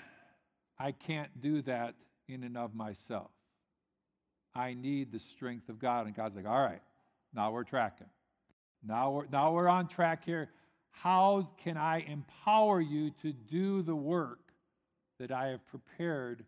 I 0.78 0.92
can't 0.92 1.42
do 1.42 1.64
that 1.64 1.96
in 2.28 2.44
and 2.44 2.56
of 2.56 2.76
myself. 2.76 3.32
I 4.54 4.76
need 4.76 5.12
the 5.12 5.20
strength 5.20 5.70
of 5.70 5.80
God. 5.80 6.06
And 6.06 6.16
God's 6.16 6.36
like, 6.36 6.46
All 6.46 6.62
right, 6.62 6.82
now 7.34 7.52
we're 7.52 7.64
tracking. 7.64 8.08
Now 8.86 9.12
we're, 9.12 9.26
now 9.32 9.54
we're 9.54 9.68
on 9.68 9.88
track 9.88 10.26
here. 10.26 10.50
How 10.92 11.50
can 11.64 11.78
I 11.78 12.00
empower 12.00 12.82
you 12.82 13.12
to 13.22 13.32
do 13.32 13.82
the 13.82 13.96
work 13.96 14.40
that 15.20 15.32
I 15.32 15.48
have 15.48 15.66
prepared 15.68 16.46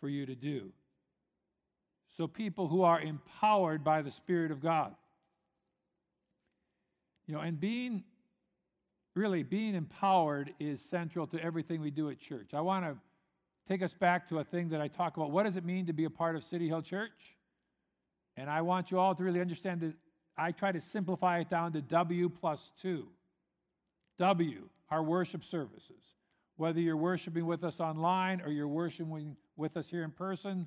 for 0.00 0.08
you 0.08 0.26
to 0.26 0.34
do? 0.34 0.72
So, 2.08 2.26
people 2.26 2.66
who 2.66 2.82
are 2.82 3.00
empowered 3.00 3.84
by 3.84 4.02
the 4.02 4.10
Spirit 4.10 4.50
of 4.50 4.60
God. 4.60 4.94
You 7.26 7.34
know, 7.34 7.40
and 7.40 7.60
being 7.60 8.02
really 9.14 9.42
being 9.42 9.74
empowered 9.74 10.52
is 10.58 10.80
central 10.80 11.26
to 11.28 11.42
everything 11.42 11.80
we 11.80 11.90
do 11.90 12.10
at 12.10 12.18
church. 12.18 12.50
I 12.54 12.60
want 12.60 12.84
to 12.84 12.96
take 13.68 13.82
us 13.82 13.94
back 13.94 14.28
to 14.28 14.38
a 14.38 14.44
thing 14.44 14.70
that 14.70 14.80
I 14.80 14.88
talk 14.88 15.16
about. 15.16 15.30
What 15.30 15.44
does 15.44 15.56
it 15.56 15.64
mean 15.64 15.86
to 15.86 15.92
be 15.92 16.04
a 16.04 16.10
part 16.10 16.36
of 16.36 16.44
City 16.44 16.68
Hill 16.68 16.82
Church? 16.82 17.36
And 18.36 18.48
I 18.48 18.62
want 18.62 18.90
you 18.90 18.98
all 18.98 19.14
to 19.14 19.22
really 19.22 19.40
understand 19.40 19.80
that 19.80 19.94
I 20.40 20.52
try 20.52 20.72
to 20.72 20.80
simplify 20.80 21.40
it 21.40 21.50
down 21.50 21.72
to 21.74 21.82
W 21.82 22.30
plus 22.30 22.72
two. 22.80 23.06
W, 24.18 24.68
our 24.90 25.02
worship 25.02 25.44
services. 25.44 26.14
Whether 26.56 26.80
you're 26.80 26.96
worshiping 26.96 27.44
with 27.44 27.62
us 27.62 27.78
online 27.78 28.40
or 28.40 28.50
you're 28.50 28.66
worshiping 28.66 29.36
with 29.56 29.76
us 29.76 29.90
here 29.90 30.02
in 30.02 30.10
person, 30.10 30.66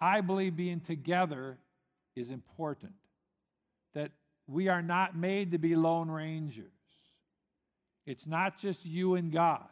I 0.00 0.22
believe 0.22 0.56
being 0.56 0.80
together 0.80 1.58
is 2.14 2.30
important. 2.30 2.94
That 3.92 4.12
we 4.46 4.68
are 4.68 4.82
not 4.82 5.14
made 5.14 5.52
to 5.52 5.58
be 5.58 5.76
lone 5.76 6.10
rangers. 6.10 6.72
It's 8.06 8.26
not 8.26 8.58
just 8.58 8.86
you 8.86 9.16
and 9.16 9.30
God. 9.30 9.68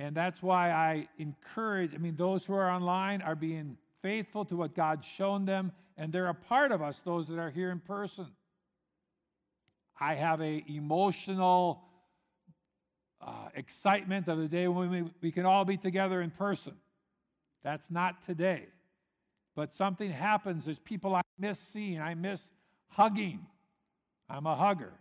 And 0.00 0.16
that's 0.16 0.42
why 0.42 0.72
I 0.72 1.08
encourage, 1.18 1.94
I 1.94 1.98
mean, 1.98 2.16
those 2.16 2.44
who 2.44 2.54
are 2.54 2.70
online 2.70 3.22
are 3.22 3.36
being 3.36 3.76
faithful 4.02 4.44
to 4.46 4.56
what 4.56 4.74
God's 4.74 5.06
shown 5.06 5.44
them, 5.44 5.70
and 6.00 6.10
they're 6.10 6.28
a 6.28 6.34
part 6.34 6.72
of 6.72 6.80
us, 6.80 7.00
those 7.00 7.28
that 7.28 7.38
are 7.38 7.50
here 7.50 7.70
in 7.70 7.78
person. 7.78 8.26
I 10.00 10.14
have 10.14 10.40
a 10.40 10.64
emotional 10.66 11.82
uh, 13.20 13.50
excitement 13.54 14.26
of 14.26 14.38
the 14.38 14.48
day 14.48 14.66
when 14.66 14.90
we, 14.90 15.04
we 15.20 15.30
can 15.30 15.44
all 15.44 15.66
be 15.66 15.76
together 15.76 16.22
in 16.22 16.30
person. 16.30 16.72
That's 17.62 17.90
not 17.90 18.24
today. 18.24 18.64
But 19.54 19.74
something 19.74 20.10
happens. 20.10 20.64
There's 20.64 20.78
people 20.78 21.14
I 21.14 21.20
miss 21.38 21.58
seeing. 21.58 22.00
I 22.00 22.14
miss 22.14 22.50
hugging. 22.88 23.44
I'm 24.30 24.46
a 24.46 24.56
hugger. 24.56 24.94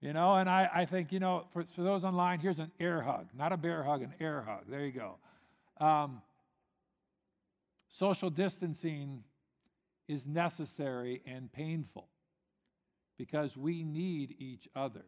You 0.00 0.14
know, 0.14 0.36
and 0.36 0.48
I, 0.48 0.70
I 0.74 0.84
think, 0.86 1.12
you 1.12 1.20
know, 1.20 1.44
for, 1.52 1.64
for 1.76 1.82
those 1.82 2.02
online, 2.02 2.38
here's 2.38 2.58
an 2.58 2.72
air 2.80 3.02
hug, 3.02 3.26
not 3.36 3.52
a 3.52 3.58
bear 3.58 3.82
hug, 3.82 4.00
an 4.00 4.14
air 4.18 4.40
hug. 4.40 4.62
There 4.70 4.86
you 4.86 4.92
go. 4.92 5.16
Um, 5.86 6.22
social 7.90 8.30
distancing 8.30 9.22
is 10.08 10.26
necessary 10.26 11.22
and 11.26 11.52
painful 11.52 12.08
because 13.18 13.56
we 13.56 13.84
need 13.84 14.36
each 14.38 14.68
other. 14.74 15.04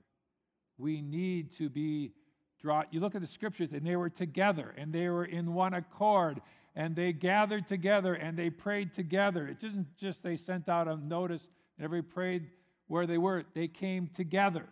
We 0.79 1.03
need 1.03 1.55
to 1.55 1.69
be 1.69 2.13
draw. 2.61 2.85
You 2.91 3.01
look 3.01 3.15
at 3.15 3.21
the 3.21 3.27
scriptures, 3.27 3.73
and 3.73 3.87
they 3.87 3.97
were 3.97 4.11
together, 4.11 4.75
and 4.77 4.93
they 4.93 5.09
were 5.09 5.25
in 5.25 5.55
one 5.55 5.75
accord, 5.75 6.41
and 6.75 6.95
they 6.95 7.13
gathered 7.13 7.69
together, 7.69 8.15
and 8.15 8.37
they 8.37 8.51
prayed 8.51 8.95
together. 8.95 9.47
It 9.49 9.63
isn't 9.65 9.97
just 9.97 10.23
they 10.23 10.37
sent 10.37 10.69
out 10.69 10.89
a 10.89 10.97
notice 10.97 11.49
and 11.77 11.85
everybody 11.85 12.13
prayed 12.13 12.51
where 12.89 13.07
they 13.07 13.19
were, 13.19 13.45
they 13.55 13.69
came 13.69 14.09
together. 14.09 14.67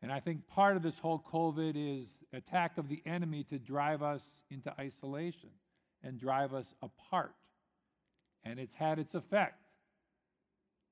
And 0.00 0.10
I 0.10 0.20
think 0.20 0.48
part 0.48 0.76
of 0.76 0.82
this 0.82 0.98
whole 0.98 1.24
COVID 1.32 1.74
is 1.76 2.08
attack 2.32 2.78
of 2.78 2.88
the 2.88 3.02
enemy 3.06 3.44
to 3.44 3.58
drive 3.58 4.02
us 4.02 4.24
into 4.50 4.72
isolation 4.78 5.50
and 6.02 6.18
drive 6.18 6.54
us 6.54 6.74
apart. 6.82 7.34
And 8.44 8.58
it's 8.58 8.74
had 8.74 8.98
its 8.98 9.14
effect. 9.14 9.58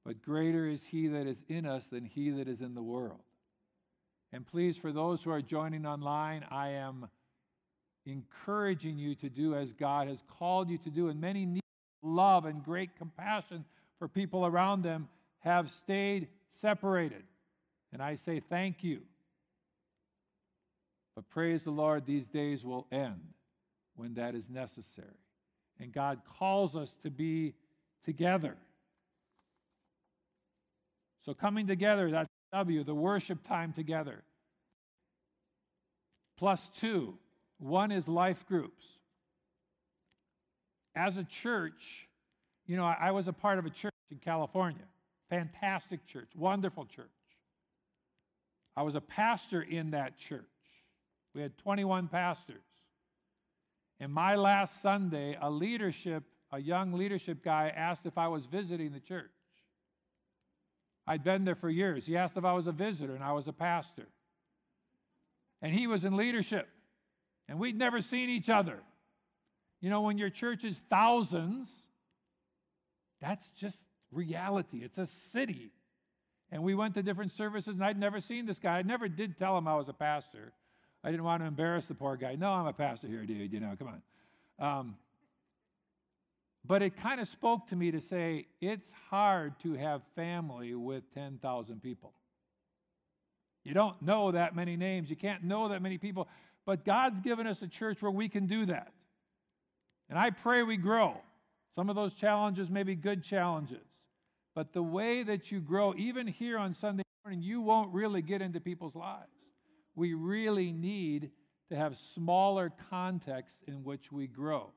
But 0.04 0.22
greater 0.22 0.66
is 0.66 0.84
he 0.86 1.08
that 1.08 1.26
is 1.26 1.42
in 1.48 1.66
us 1.66 1.86
than 1.86 2.04
he 2.04 2.30
that 2.30 2.48
is 2.48 2.60
in 2.60 2.74
the 2.74 2.82
world. 2.82 3.20
And 4.32 4.46
please, 4.46 4.76
for 4.76 4.92
those 4.92 5.22
who 5.22 5.30
are 5.30 5.42
joining 5.42 5.84
online, 5.84 6.44
I 6.50 6.70
am 6.70 7.08
encouraging 8.06 8.98
you 8.98 9.14
to 9.16 9.28
do 9.28 9.54
as 9.54 9.72
God 9.72 10.08
has 10.08 10.22
called 10.38 10.70
you 10.70 10.78
to 10.78 10.90
do. 10.90 11.08
And 11.08 11.20
many 11.20 11.44
need 11.44 11.62
love 12.02 12.44
and 12.44 12.64
great 12.64 12.96
compassion 12.96 13.64
for 13.98 14.08
people 14.08 14.46
around 14.46 14.82
them 14.82 15.08
have 15.40 15.70
stayed 15.70 16.28
separated. 16.50 17.24
And 17.92 18.02
I 18.02 18.14
say 18.14 18.40
thank 18.40 18.82
you. 18.84 19.00
But 21.14 21.28
praise 21.28 21.64
the 21.64 21.70
Lord, 21.70 22.06
these 22.06 22.28
days 22.28 22.64
will 22.64 22.86
end 22.90 23.20
when 23.94 24.14
that 24.14 24.34
is 24.34 24.48
necessary. 24.48 25.08
And 25.80 25.92
God 25.92 26.20
calls 26.38 26.76
us 26.76 26.94
to 27.02 27.10
be 27.10 27.54
together. 28.04 28.56
So, 31.24 31.34
coming 31.34 31.66
together, 31.66 32.10
that's 32.10 32.28
W, 32.52 32.84
the 32.84 32.94
worship 32.94 33.42
time 33.46 33.72
together. 33.72 34.22
Plus 36.36 36.68
two, 36.70 37.14
one 37.58 37.92
is 37.92 38.08
life 38.08 38.46
groups. 38.46 38.86
As 40.94 41.16
a 41.16 41.24
church, 41.24 42.08
you 42.66 42.76
know, 42.76 42.84
I 42.84 43.10
was 43.10 43.28
a 43.28 43.32
part 43.32 43.58
of 43.58 43.66
a 43.66 43.70
church 43.70 43.92
in 44.10 44.18
California, 44.18 44.84
fantastic 45.28 46.04
church, 46.06 46.30
wonderful 46.34 46.86
church. 46.86 47.06
I 48.76 48.82
was 48.82 48.94
a 48.94 49.00
pastor 49.00 49.62
in 49.62 49.90
that 49.90 50.18
church. 50.18 50.44
We 51.34 51.42
had 51.42 51.56
21 51.58 52.08
pastors. 52.08 52.62
And 54.00 54.12
my 54.12 54.34
last 54.34 54.80
Sunday, 54.80 55.36
a 55.40 55.50
leadership, 55.50 56.24
a 56.50 56.58
young 56.58 56.94
leadership 56.94 57.44
guy 57.44 57.72
asked 57.74 58.06
if 58.06 58.16
I 58.16 58.28
was 58.28 58.46
visiting 58.46 58.92
the 58.92 59.00
church. 59.00 59.30
I'd 61.06 61.22
been 61.22 61.44
there 61.44 61.54
for 61.54 61.68
years. 61.68 62.06
He 62.06 62.16
asked 62.16 62.36
if 62.36 62.44
I 62.44 62.54
was 62.54 62.66
a 62.66 62.72
visitor, 62.72 63.14
and 63.14 63.22
I 63.22 63.32
was 63.32 63.46
a 63.46 63.52
pastor. 63.52 64.06
And 65.60 65.74
he 65.74 65.86
was 65.86 66.04
in 66.04 66.16
leadership, 66.16 66.68
and 67.48 67.58
we'd 67.58 67.76
never 67.76 68.00
seen 68.00 68.30
each 68.30 68.48
other. 68.48 68.78
You 69.82 69.90
know, 69.90 70.00
when 70.02 70.16
your 70.16 70.30
church 70.30 70.64
is 70.64 70.76
thousands, 70.88 71.70
that's 73.20 73.50
just 73.50 73.84
reality. 74.10 74.78
It's 74.82 74.98
a 74.98 75.06
city. 75.06 75.72
And 76.50 76.62
we 76.62 76.74
went 76.74 76.94
to 76.94 77.02
different 77.02 77.32
services, 77.32 77.74
and 77.74 77.84
I'd 77.84 77.98
never 77.98 78.20
seen 78.20 78.46
this 78.46 78.58
guy. 78.58 78.78
I 78.78 78.82
never 78.82 79.08
did 79.08 79.36
tell 79.38 79.58
him 79.58 79.68
I 79.68 79.76
was 79.76 79.88
a 79.88 79.94
pastor. 79.94 80.52
I 81.02 81.10
didn't 81.10 81.24
want 81.24 81.42
to 81.42 81.46
embarrass 81.46 81.86
the 81.86 81.94
poor 81.94 82.16
guy. 82.16 82.36
No, 82.36 82.50
I'm 82.50 82.66
a 82.66 82.72
pastor 82.72 83.06
here, 83.06 83.24
dude. 83.24 83.52
You 83.52 83.60
know, 83.60 83.74
come 83.78 83.88
on. 83.88 84.02
Um, 84.58 84.96
but 86.64 86.82
it 86.82 86.96
kind 86.96 87.20
of 87.20 87.28
spoke 87.28 87.68
to 87.68 87.76
me 87.76 87.90
to 87.90 88.00
say 88.00 88.46
it's 88.60 88.90
hard 89.08 89.58
to 89.60 89.74
have 89.74 90.02
family 90.14 90.74
with 90.74 91.02
10,000 91.14 91.82
people. 91.82 92.12
You 93.64 93.74
don't 93.74 94.00
know 94.02 94.30
that 94.30 94.54
many 94.54 94.76
names, 94.76 95.10
you 95.10 95.16
can't 95.16 95.44
know 95.44 95.68
that 95.68 95.82
many 95.82 95.98
people, 95.98 96.28
but 96.66 96.84
God's 96.84 97.20
given 97.20 97.46
us 97.46 97.62
a 97.62 97.68
church 97.68 98.02
where 98.02 98.10
we 98.10 98.28
can 98.28 98.46
do 98.46 98.66
that. 98.66 98.92
And 100.08 100.18
I 100.18 100.30
pray 100.30 100.62
we 100.62 100.76
grow. 100.76 101.16
Some 101.76 101.88
of 101.88 101.96
those 101.96 102.14
challenges 102.14 102.68
may 102.68 102.82
be 102.82 102.94
good 102.94 103.22
challenges, 103.22 103.86
but 104.54 104.72
the 104.72 104.82
way 104.82 105.22
that 105.22 105.52
you 105.52 105.60
grow, 105.60 105.94
even 105.96 106.26
here 106.26 106.58
on 106.58 106.74
Sunday 106.74 107.04
morning, 107.24 107.42
you 107.42 107.60
won't 107.60 107.92
really 107.94 108.22
get 108.22 108.42
into 108.42 108.60
people's 108.60 108.96
lives. 108.96 109.39
We 110.00 110.14
really 110.14 110.72
need 110.72 111.30
to 111.68 111.76
have 111.76 111.94
smaller 111.94 112.72
contexts 112.88 113.60
in 113.68 113.84
which 113.84 114.10
we 114.10 114.26
grow. 114.26 114.70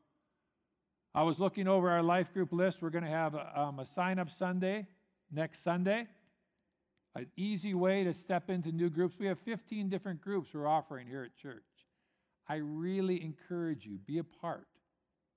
I 1.15 1.23
was 1.23 1.39
looking 1.39 1.65
over 1.65 1.89
our 1.89 2.03
life 2.03 2.33
group 2.33 2.51
list. 2.51 2.81
We're 2.81 2.89
going 2.89 3.05
to 3.05 3.09
have 3.09 3.33
a, 3.33 3.57
um, 3.57 3.79
a 3.79 3.85
sign 3.85 4.19
up 4.19 4.29
Sunday 4.29 4.85
next 5.31 5.63
Sunday. 5.63 6.07
an 7.15 7.27
easy 7.37 7.73
way 7.73 8.03
to 8.03 8.13
step 8.13 8.49
into 8.49 8.73
new 8.73 8.89
groups. 8.89 9.15
We 9.17 9.27
have 9.27 9.39
15 9.39 9.87
different 9.87 10.19
groups 10.19 10.49
we're 10.53 10.67
offering 10.67 11.07
here 11.07 11.23
at 11.23 11.37
church. 11.37 11.63
I 12.49 12.55
really 12.55 13.23
encourage 13.23 13.85
you, 13.85 13.99
be 14.05 14.17
a 14.17 14.25
part. 14.25 14.67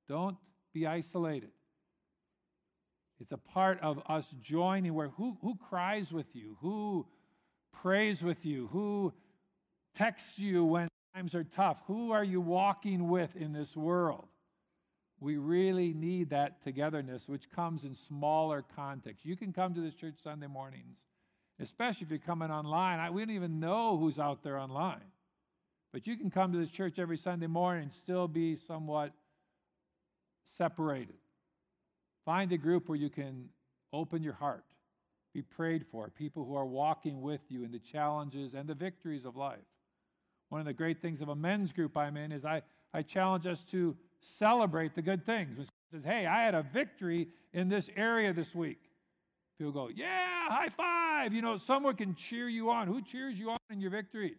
Don't 0.09 0.37
be 0.75 0.89
isolated. 0.89 1.53
It's 3.21 3.31
a 3.31 3.39
part 3.39 3.79
of 3.83 4.03
us 4.09 4.35
joining 4.43 4.95
where 4.95 5.11
who, 5.11 5.39
who 5.43 5.55
cries 5.55 6.13
with 6.13 6.35
you, 6.35 6.57
who 6.61 7.07
prays 7.73 8.25
with 8.25 8.45
you, 8.45 8.67
who 8.73 9.13
texts 9.97 10.39
you 10.39 10.65
when 10.65 10.89
times 11.15 11.35
are 11.35 11.45
tough, 11.45 11.83
who 11.87 12.13
are 12.13 12.25
you 12.25 12.41
walking 12.41 13.09
with 13.09 13.35
in 13.37 13.53
this 13.53 13.77
world? 13.77 14.29
We 15.19 15.39
really 15.39 15.95
need 15.95 16.31
that 16.31 16.63
togetherness, 16.63 17.29
which 17.29 17.51
comes 17.51 17.85
in 17.85 17.95
smaller 17.95 18.65
contexts. 18.77 19.25
You 19.25 19.37
can 19.37 19.53
come 19.53 19.75
to 19.75 19.81
this 19.81 19.95
church 19.95 20.17
Sunday 20.19 20.47
mornings, 20.47 20.99
especially 21.59 22.05
if 22.05 22.11
you're 22.11 22.19
coming 22.19 22.51
online. 22.51 22.99
I, 22.99 23.09
we 23.11 23.23
don't 23.23 23.35
even 23.35 23.59
know 23.59 23.97
who's 23.97 24.19
out 24.19 24.43
there 24.43 24.59
online. 24.59 25.01
But 25.93 26.07
you 26.07 26.17
can 26.17 26.31
come 26.31 26.53
to 26.53 26.59
this 26.59 26.71
church 26.71 26.99
every 26.99 27.17
Sunday 27.17 27.47
morning 27.47 27.85
and 27.85 27.93
still 27.93 28.29
be 28.29 28.57
somewhat 28.57 29.13
separated. 30.45 31.17
Find 32.27 32.53
a 32.53 32.59
group 32.59 32.89
where 32.89 32.99
you 32.99 33.09
can 33.09 33.49
open 33.95 34.23
your 34.23 34.35
heart, 34.35 34.67
be 35.33 35.41
prayed 35.41 35.87
for, 35.91 36.11
people 36.11 36.45
who 36.45 36.57
are 36.57 36.67
walking 36.67 37.23
with 37.23 37.41
you 37.49 37.65
in 37.65 37.73
the 37.73 37.79
challenges 37.79 38.53
and 38.53 38.69
the 38.69 38.75
victories 38.75 39.25
of 39.25 39.37
life. 39.37 39.65
One 40.49 40.61
of 40.61 40.67
the 40.67 40.73
great 40.73 41.03
things 41.03 41.21
of 41.21 41.29
a 41.29 41.35
men's 41.35 41.73
group 41.73 41.97
I'm 41.97 42.17
in 42.17 42.33
is 42.33 42.45
I, 42.45 42.63
I 42.95 43.03
challenge 43.03 43.47
us 43.47 43.65
to 43.65 43.97
celebrate 44.21 44.95
the 44.95 45.03
good 45.03 45.25
things. 45.25 45.69
Says, 45.93 46.05
hey, 46.05 46.27
I 46.27 46.43
had 46.43 46.55
a 46.55 46.63
victory 46.63 47.29
in 47.53 47.69
this 47.69 47.91
area 47.97 48.33
this 48.33 48.55
week. 48.55 48.79
People 49.59 49.73
go, 49.73 49.89
yeah, 49.95 50.49
high 50.49 50.69
five. 50.69 51.33
You 51.33 51.43
know, 51.43 51.57
someone 51.57 51.97
can 51.97 52.15
cheer 52.15 52.49
you 52.49 52.71
on. 52.71 52.87
Who 52.87 53.03
cheers 53.03 53.39
you 53.39 53.51
on 53.51 53.57
in 53.71 53.81
your 53.81 53.91
victories? 53.91 54.39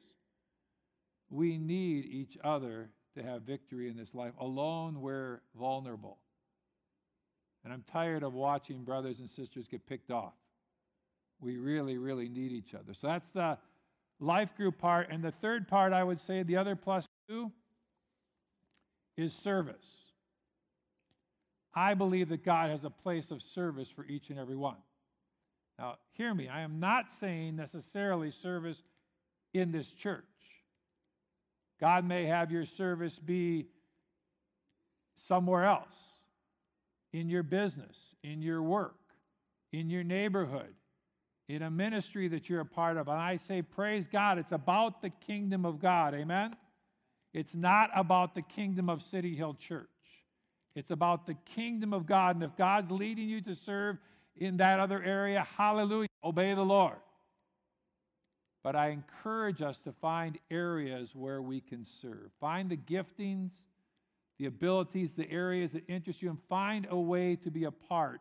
We 1.29 1.57
need 1.57 2.05
each 2.05 2.37
other 2.43 2.89
to 3.15 3.23
have 3.23 3.41
victory 3.41 3.89
in 3.89 3.97
this 3.97 4.13
life. 4.13 4.33
Alone, 4.39 5.01
we're 5.01 5.41
vulnerable. 5.57 6.19
And 7.63 7.73
I'm 7.73 7.83
tired 7.91 8.23
of 8.23 8.33
watching 8.33 8.83
brothers 8.83 9.19
and 9.19 9.29
sisters 9.29 9.67
get 9.67 9.85
picked 9.87 10.11
off. 10.11 10.35
We 11.41 11.57
really, 11.57 11.97
really 11.97 12.29
need 12.29 12.51
each 12.51 12.73
other. 12.73 12.93
So 12.93 13.07
that's 13.07 13.29
the 13.29 13.57
life 14.19 14.55
group 14.55 14.77
part. 14.77 15.09
And 15.09 15.23
the 15.23 15.31
third 15.31 15.67
part, 15.67 15.93
I 15.93 16.03
would 16.03 16.19
say, 16.19 16.43
the 16.43 16.57
other 16.57 16.75
plus 16.75 17.05
two, 17.27 17.51
is 19.17 19.33
service. 19.33 20.11
I 21.73 21.93
believe 21.93 22.29
that 22.29 22.43
God 22.43 22.69
has 22.69 22.85
a 22.85 22.89
place 22.89 23.31
of 23.31 23.41
service 23.41 23.89
for 23.89 24.05
each 24.05 24.29
and 24.29 24.39
every 24.39 24.55
one. 24.55 24.77
Now, 25.77 25.97
hear 26.13 26.33
me, 26.33 26.47
I 26.49 26.61
am 26.61 26.79
not 26.79 27.11
saying 27.11 27.55
necessarily 27.55 28.31
service 28.31 28.81
in 29.53 29.71
this 29.71 29.91
church. 29.91 30.23
God 31.79 32.03
may 32.03 32.25
have 32.25 32.51
your 32.51 32.65
service 32.65 33.19
be 33.19 33.67
somewhere 35.15 35.65
else, 35.65 36.17
in 37.13 37.29
your 37.29 37.43
business, 37.43 38.15
in 38.23 38.41
your 38.41 38.61
work, 38.61 38.97
in 39.71 39.89
your 39.89 40.03
neighborhood, 40.03 40.73
in 41.49 41.61
a 41.61 41.71
ministry 41.71 42.27
that 42.27 42.49
you're 42.49 42.61
a 42.61 42.65
part 42.65 42.97
of. 42.97 43.07
And 43.07 43.19
I 43.19 43.37
say, 43.37 43.61
praise 43.61 44.07
God, 44.07 44.37
it's 44.37 44.51
about 44.51 45.01
the 45.01 45.09
kingdom 45.09 45.65
of 45.65 45.79
God. 45.79 46.13
Amen? 46.13 46.55
It's 47.33 47.55
not 47.55 47.89
about 47.95 48.35
the 48.35 48.41
kingdom 48.41 48.89
of 48.89 49.01
City 49.01 49.35
Hill 49.35 49.53
Church. 49.53 49.87
It's 50.75 50.91
about 50.91 51.25
the 51.25 51.35
kingdom 51.55 51.93
of 51.93 52.05
God. 52.05 52.35
And 52.35 52.43
if 52.43 52.55
God's 52.55 52.91
leading 52.91 53.29
you 53.29 53.41
to 53.41 53.55
serve 53.55 53.97
in 54.35 54.57
that 54.57 54.79
other 54.79 55.01
area, 55.01 55.47
hallelujah, 55.57 56.07
obey 56.23 56.53
the 56.53 56.61
Lord. 56.61 56.97
But 58.63 58.75
I 58.75 58.89
encourage 58.89 59.61
us 59.61 59.79
to 59.81 59.93
find 59.93 60.37
areas 60.51 61.15
where 61.15 61.41
we 61.41 61.61
can 61.61 61.85
serve. 61.85 62.31
Find 62.39 62.69
the 62.69 62.77
giftings, 62.77 63.51
the 64.37 64.45
abilities, 64.47 65.13
the 65.13 65.29
areas 65.31 65.71
that 65.71 65.87
interest 65.87 66.21
you, 66.21 66.29
and 66.29 66.39
find 66.49 66.85
a 66.89 66.99
way 66.99 67.37
to 67.37 67.49
be 67.49 67.63
a 67.63 67.71
part 67.71 68.19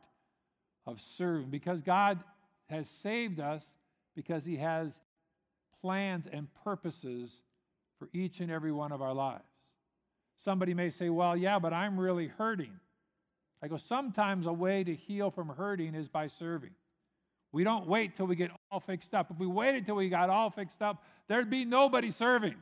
of 0.86 1.00
serving. 1.00 1.50
Because 1.50 1.82
God 1.82 2.20
has 2.68 2.88
saved 2.88 3.40
us, 3.40 3.74
because 4.14 4.44
He 4.44 4.56
has 4.56 5.00
plans 5.80 6.26
and 6.30 6.48
purposes 6.64 7.40
for 7.98 8.08
each 8.12 8.40
and 8.40 8.50
every 8.50 8.72
one 8.72 8.92
of 8.92 9.02
our 9.02 9.14
lives. 9.14 9.44
Somebody 10.36 10.74
may 10.74 10.90
say, 10.90 11.08
Well, 11.08 11.36
yeah, 11.36 11.58
but 11.58 11.72
I'm 11.72 11.98
really 11.98 12.26
hurting. 12.26 12.72
I 13.62 13.68
go, 13.68 13.76
Sometimes 13.76 14.46
a 14.46 14.52
way 14.52 14.84
to 14.84 14.94
heal 14.94 15.30
from 15.30 15.48
hurting 15.48 15.94
is 15.94 16.08
by 16.08 16.26
serving. 16.26 16.72
We 17.52 17.64
don't 17.64 17.86
wait 17.86 18.16
till 18.16 18.26
we 18.26 18.36
get 18.36 18.50
all 18.70 18.80
fixed 18.80 19.14
up. 19.14 19.30
If 19.30 19.38
we 19.38 19.46
waited 19.46 19.86
till 19.86 19.94
we 19.94 20.08
got 20.08 20.28
all 20.28 20.50
fixed 20.50 20.82
up, 20.82 21.02
there'd 21.28 21.48
be 21.48 21.64
nobody 21.64 22.10
serving. 22.10 22.56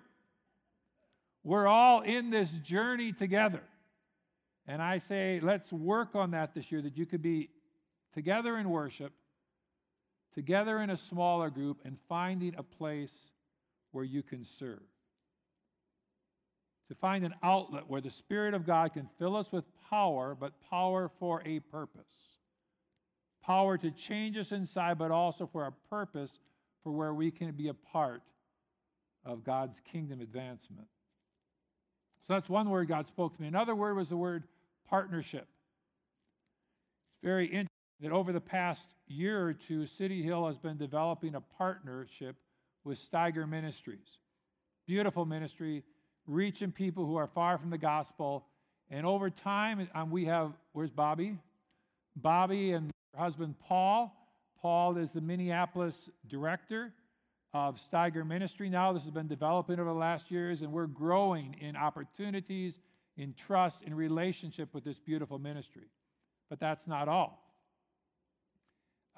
We're 1.43 1.67
all 1.67 2.03
in 2.03 2.31
this 2.31 2.53
journey 2.53 3.13
together. 3.13 3.63
And 4.67 4.81
I 4.81 4.99
say, 4.99 5.41
let's 5.43 5.73
work 5.73 6.15
on 6.15 6.31
that 6.31 6.55
this 6.55 6.73
year, 6.73 6.81
that 6.81 6.97
you 6.97 7.07
could 7.07 7.23
be 7.23 7.51
together 8.15 8.57
in 8.57 8.71
worship, 8.71 9.13
together 10.35 10.81
in 10.81 10.91
a 10.91 10.97
smaller 10.97 11.51
group, 11.51 11.81
and 11.85 11.97
finding 12.09 12.55
a 12.57 12.63
place 12.63 13.31
where 13.93 14.05
you 14.05 14.23
can 14.23 14.45
serve 14.45 14.83
to 16.89 16.95
find 16.95 17.25
an 17.25 17.35
outlet 17.43 17.85
where 17.89 18.01
the 18.01 18.11
Spirit 18.11 18.55
of 18.55 18.67
God 18.67 18.93
can 18.93 19.09
fill 19.19 19.37
us 19.37 19.51
with 19.51 19.65
power, 19.89 20.37
but 20.39 20.53
power 20.69 21.11
for 21.19 21.43
a 21.47 21.61
purpose. 21.61 22.39
Power 23.43 23.79
to 23.79 23.91
change 23.91 24.37
us 24.37 24.53
inside, 24.53 24.99
but 24.99 25.11
also 25.11 25.47
for 25.47 25.67
a 25.67 25.73
purpose 25.89 26.39
for 26.83 26.93
where 26.93 27.15
we 27.15 27.31
can 27.31 27.53
be 27.53 27.69
a 27.69 27.75
part 27.75 28.23
of 29.25 29.45
God's 29.45 29.81
kingdom 29.81 30.21
advancement. 30.21 30.89
So 32.27 32.35
that's 32.35 32.49
one 32.49 32.71
word 32.71 32.89
God 32.89 33.09
spoke 33.09 33.35
to 33.35 33.43
me. 33.43 33.49
Another 33.49 33.75
word 33.75 33.97
was 33.97 34.11
the 34.11 34.17
word 34.17 34.45
partnership. 34.89 35.47
It's 37.13 37.23
very 37.23 37.47
interesting 37.47 37.69
that 38.01 38.13
over 38.13 38.33
the 38.33 38.41
past 38.41 38.89
year 39.07 39.47
or 39.47 39.53
two, 39.53 39.87
City 39.87 40.23
Hill 40.23 40.47
has 40.47 40.59
been 40.59 40.77
developing 40.77 41.35
a 41.35 41.41
partnership 41.41 42.37
with 42.85 42.99
Steiger 42.99 43.49
Ministries. 43.49 44.19
Beautiful 44.87 45.25
ministry 45.25 45.83
reaching 46.27 46.73
people 46.73 47.07
who 47.07 47.17
are 47.17 47.27
far 47.27 47.59
from 47.59 47.71
the 47.71 47.79
gospel. 47.79 48.47
And 48.91 49.07
over 49.07 49.31
time, 49.31 49.89
um, 49.95 50.11
we 50.11 50.25
have, 50.27 50.53
where's 50.73 50.91
Bobby? 50.91 51.39
Bobby 52.17 52.73
and 52.73 52.91
her 53.15 53.21
husband 53.21 53.55
Paul. 53.59 54.15
Paul 54.61 54.97
is 54.97 55.13
the 55.13 55.21
Minneapolis 55.21 56.11
director 56.27 56.93
of 57.53 57.77
Steiger 57.77 58.27
Ministry 58.27 58.69
now. 58.69 58.93
This 58.93 59.05
has 59.05 59.13
been 59.13 59.29
developing 59.29 59.79
over 59.79 59.91
the 59.91 59.95
last 59.95 60.31
years, 60.31 60.63
and 60.63 60.73
we're 60.73 60.87
growing 60.87 61.57
in 61.61 61.77
opportunities, 61.77 62.79
in 63.17 63.35
trust, 63.35 63.83
in 63.83 63.95
relationship 63.95 64.73
with 64.75 64.85
this 64.85 64.99
beautiful 64.99 65.39
ministry. 65.39 65.89
But 66.51 66.61
that's 66.61 66.87
not 66.87 67.09
all. 67.09 67.44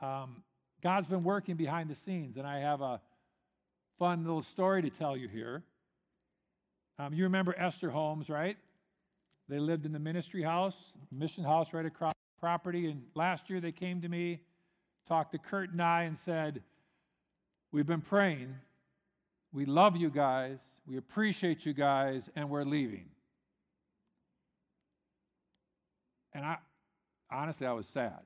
Um, 0.01 0.43
God's 0.83 1.07
been 1.07 1.25
working 1.25 1.57
behind 1.57 1.89
the 1.91 1.95
scenes, 1.95 2.37
and 2.37 2.47
I 2.47 2.61
have 2.61 2.81
a 2.81 3.01
fun 3.99 4.25
little 4.25 4.43
story 4.43 4.83
to 4.83 4.91
tell 4.91 5.17
you 5.17 5.29
here. 5.29 5.63
Um, 6.99 7.13
you 7.13 7.25
remember 7.25 7.55
Esther 7.59 7.91
Holmes, 7.91 8.31
right? 8.31 8.57
They 9.49 9.59
lived 9.59 9.87
in 9.87 9.93
the 9.93 9.99
ministry 9.99 10.43
house, 10.43 10.93
mission 11.13 11.45
house 11.45 11.73
right 11.73 11.87
across 11.87 12.13
the 12.13 12.41
property. 12.41 12.91
And 12.91 13.03
last 13.15 13.49
year 13.49 13.61
they 13.61 13.73
came 13.73 14.01
to 14.03 14.09
me, 14.09 14.41
talked 15.07 15.33
to 15.33 15.39
Kurt 15.39 15.71
and 15.71 15.83
I, 15.83 16.03
and 16.03 16.19
said, 16.19 16.63
We've 17.73 17.87
been 17.87 18.01
praying. 18.01 18.55
We 19.53 19.67
love 19.67 19.97
you 19.97 20.09
guys. 20.09 20.61
We 20.87 20.97
appreciate 20.97 21.67
you 21.67 21.73
guys, 21.73 22.31
and 22.37 22.49
we're 22.49 22.65
leaving. 22.65 23.07
And 26.33 26.45
I, 26.45 26.59
honestly, 27.31 27.67
I 27.67 27.73
was 27.73 27.87
sad. 27.87 28.21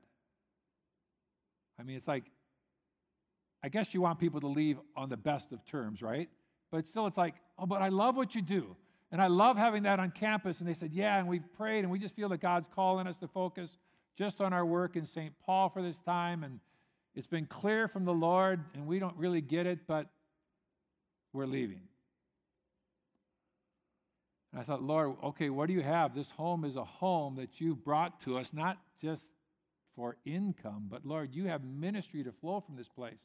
I 1.81 1.83
mean, 1.83 1.97
it's 1.97 2.07
like, 2.07 2.25
I 3.63 3.69
guess 3.69 3.91
you 3.91 4.01
want 4.01 4.19
people 4.19 4.39
to 4.41 4.47
leave 4.47 4.77
on 4.95 5.09
the 5.09 5.17
best 5.17 5.51
of 5.51 5.65
terms, 5.65 6.03
right? 6.03 6.29
But 6.71 6.85
still, 6.85 7.07
it's 7.07 7.17
like, 7.17 7.33
oh, 7.57 7.65
but 7.65 7.81
I 7.81 7.89
love 7.89 8.15
what 8.15 8.35
you 8.35 8.43
do. 8.43 8.75
And 9.11 9.19
I 9.19 9.25
love 9.25 9.57
having 9.57 9.83
that 9.83 9.99
on 9.99 10.11
campus. 10.11 10.59
And 10.59 10.69
they 10.69 10.75
said, 10.75 10.91
yeah, 10.93 11.17
and 11.17 11.27
we've 11.27 11.43
prayed, 11.57 11.79
and 11.79 11.89
we 11.91 11.97
just 11.97 12.15
feel 12.15 12.29
that 12.29 12.39
God's 12.39 12.69
calling 12.73 13.07
us 13.07 13.17
to 13.17 13.27
focus 13.27 13.79
just 14.15 14.41
on 14.41 14.53
our 14.53 14.63
work 14.63 14.95
in 14.95 15.05
St. 15.07 15.33
Paul 15.43 15.69
for 15.69 15.81
this 15.81 15.97
time. 15.97 16.43
And 16.43 16.59
it's 17.15 17.25
been 17.25 17.47
clear 17.47 17.87
from 17.87 18.05
the 18.05 18.13
Lord, 18.13 18.63
and 18.75 18.85
we 18.85 18.99
don't 18.99 19.17
really 19.17 19.41
get 19.41 19.65
it, 19.65 19.79
but 19.87 20.05
we're 21.33 21.47
leaving. 21.47 21.81
And 24.51 24.61
I 24.61 24.63
thought, 24.63 24.83
Lord, 24.83 25.15
okay, 25.23 25.49
what 25.49 25.65
do 25.65 25.73
you 25.73 25.81
have? 25.81 26.13
This 26.13 26.29
home 26.29 26.63
is 26.63 26.75
a 26.75 26.85
home 26.85 27.37
that 27.37 27.59
you've 27.59 27.83
brought 27.83 28.21
to 28.21 28.37
us, 28.37 28.53
not 28.53 28.77
just 29.01 29.31
for 30.01 30.17
income, 30.25 30.87
but 30.89 31.05
Lord, 31.05 31.29
you 31.31 31.45
have 31.45 31.63
ministry 31.63 32.23
to 32.23 32.31
flow 32.31 32.59
from 32.59 32.75
this 32.75 32.89
place. 32.89 33.21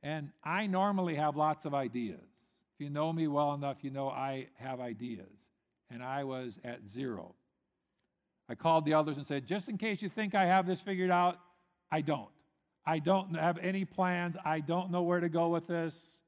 And 0.00 0.30
I 0.44 0.68
normally 0.68 1.16
have 1.16 1.34
lots 1.36 1.64
of 1.64 1.74
ideas. 1.74 2.20
If 2.22 2.84
you 2.84 2.88
know 2.88 3.12
me 3.12 3.26
well 3.26 3.52
enough, 3.52 3.78
you 3.82 3.90
know 3.90 4.08
I 4.08 4.46
have 4.58 4.78
ideas. 4.78 5.34
And 5.90 6.00
I 6.00 6.22
was 6.22 6.56
at 6.62 6.88
zero. 6.88 7.34
I 8.48 8.54
called 8.54 8.84
the 8.84 8.92
elders 8.92 9.16
and 9.16 9.26
said, 9.26 9.44
just 9.44 9.68
in 9.68 9.76
case 9.76 10.00
you 10.00 10.08
think 10.08 10.36
I 10.36 10.44
have 10.44 10.68
this 10.68 10.80
figured 10.80 11.10
out, 11.10 11.40
I 11.90 12.02
don't. 12.02 12.30
I 12.86 13.00
don't 13.00 13.34
have 13.34 13.58
any 13.58 13.84
plans. 13.84 14.36
I 14.44 14.60
don't 14.60 14.92
know 14.92 15.02
where 15.02 15.18
to 15.18 15.28
go 15.28 15.48
with 15.48 15.66
this. 15.66 16.20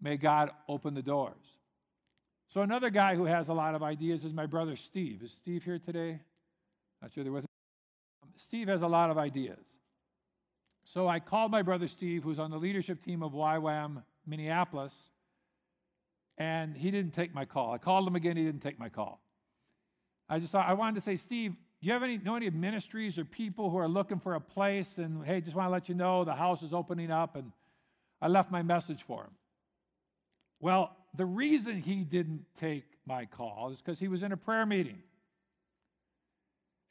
May 0.00 0.18
God 0.18 0.52
open 0.68 0.94
the 0.94 1.02
doors. 1.02 1.34
So, 2.50 2.62
another 2.62 2.90
guy 2.90 3.16
who 3.16 3.24
has 3.24 3.48
a 3.48 3.54
lot 3.54 3.74
of 3.74 3.82
ideas 3.82 4.24
is 4.24 4.32
my 4.32 4.46
brother 4.46 4.76
Steve. 4.76 5.22
Is 5.24 5.32
Steve 5.32 5.64
here 5.64 5.80
today? 5.80 6.20
Not 7.02 7.12
sure 7.12 7.24
they're 7.24 7.32
with. 7.32 7.45
Steve 8.46 8.68
has 8.68 8.82
a 8.82 8.86
lot 8.86 9.10
of 9.10 9.18
ideas. 9.18 9.64
So, 10.84 11.08
I 11.08 11.18
called 11.18 11.50
my 11.50 11.62
brother 11.62 11.88
Steve, 11.88 12.22
who's 12.22 12.38
on 12.38 12.50
the 12.50 12.58
leadership 12.58 13.02
team 13.04 13.22
of 13.22 13.32
YWAM 13.32 14.04
Minneapolis, 14.24 15.10
and 16.38 16.76
he 16.76 16.92
didn't 16.92 17.12
take 17.12 17.34
my 17.34 17.44
call. 17.44 17.72
I 17.72 17.78
called 17.78 18.06
him 18.06 18.14
again, 18.14 18.36
he 18.36 18.44
didn't 18.44 18.62
take 18.62 18.78
my 18.78 18.88
call. 18.88 19.20
I 20.28 20.38
just 20.38 20.52
thought, 20.52 20.68
I 20.68 20.74
wanted 20.74 20.94
to 20.96 21.00
say, 21.00 21.16
Steve, 21.16 21.52
do 21.52 21.86
you 21.86 21.92
have 21.92 22.02
any, 22.02 22.18
know 22.18 22.36
any 22.36 22.50
ministries 22.50 23.18
or 23.18 23.24
people 23.24 23.68
who 23.70 23.78
are 23.78 23.88
looking 23.88 24.18
for 24.18 24.34
a 24.34 24.40
place? 24.40 24.98
And 24.98 25.24
hey, 25.24 25.40
just 25.40 25.56
want 25.56 25.66
to 25.66 25.72
let 25.72 25.88
you 25.88 25.94
know 25.94 26.24
the 26.24 26.34
house 26.34 26.62
is 26.62 26.72
opening 26.72 27.10
up. 27.10 27.36
And 27.36 27.52
I 28.20 28.28
left 28.28 28.50
my 28.50 28.62
message 28.62 29.02
for 29.02 29.24
him. 29.24 29.30
Well, 30.60 30.96
the 31.16 31.26
reason 31.26 31.80
he 31.82 32.04
didn't 32.04 32.44
take 32.58 32.84
my 33.06 33.26
call 33.26 33.70
is 33.70 33.80
because 33.82 33.98
he 33.98 34.08
was 34.08 34.22
in 34.22 34.32
a 34.32 34.36
prayer 34.36 34.66
meeting. 34.66 34.98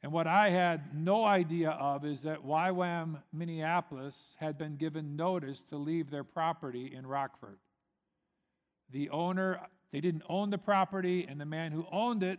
And 0.06 0.12
what 0.12 0.28
I 0.28 0.50
had 0.50 0.94
no 0.94 1.24
idea 1.24 1.70
of 1.70 2.04
is 2.04 2.22
that 2.22 2.46
YWAM 2.46 3.20
Minneapolis 3.32 4.36
had 4.38 4.56
been 4.56 4.76
given 4.76 5.16
notice 5.16 5.62
to 5.62 5.76
leave 5.76 6.10
their 6.10 6.22
property 6.22 6.94
in 6.94 7.04
Rockford. 7.04 7.58
The 8.92 9.10
owner, 9.10 9.62
they 9.90 10.00
didn't 10.00 10.22
own 10.28 10.50
the 10.50 10.58
property, 10.58 11.26
and 11.28 11.40
the 11.40 11.44
man 11.44 11.72
who 11.72 11.84
owned 11.90 12.22
it 12.22 12.38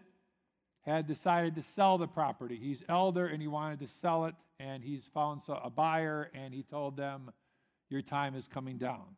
had 0.86 1.08
decided 1.08 1.56
to 1.56 1.62
sell 1.62 1.97
the 1.97 2.08
property. 2.08 2.56
He's 2.56 2.86
elder 2.88 3.27
and 3.27 3.41
he 3.41 3.49
wanted 3.49 3.80
to 3.80 3.88
sell 3.88 4.27
it, 4.27 4.36
and 4.62 4.82
he's 4.82 5.10
found 5.13 5.41
a 5.49 5.69
buyer, 5.69 6.32
and 6.34 6.53
he 6.53 6.63
told 6.63 6.95
them, 6.95 7.34
Your 7.89 8.01
time 8.01 8.34
is 8.34 8.47
coming 8.47 8.77
down. 8.77 9.17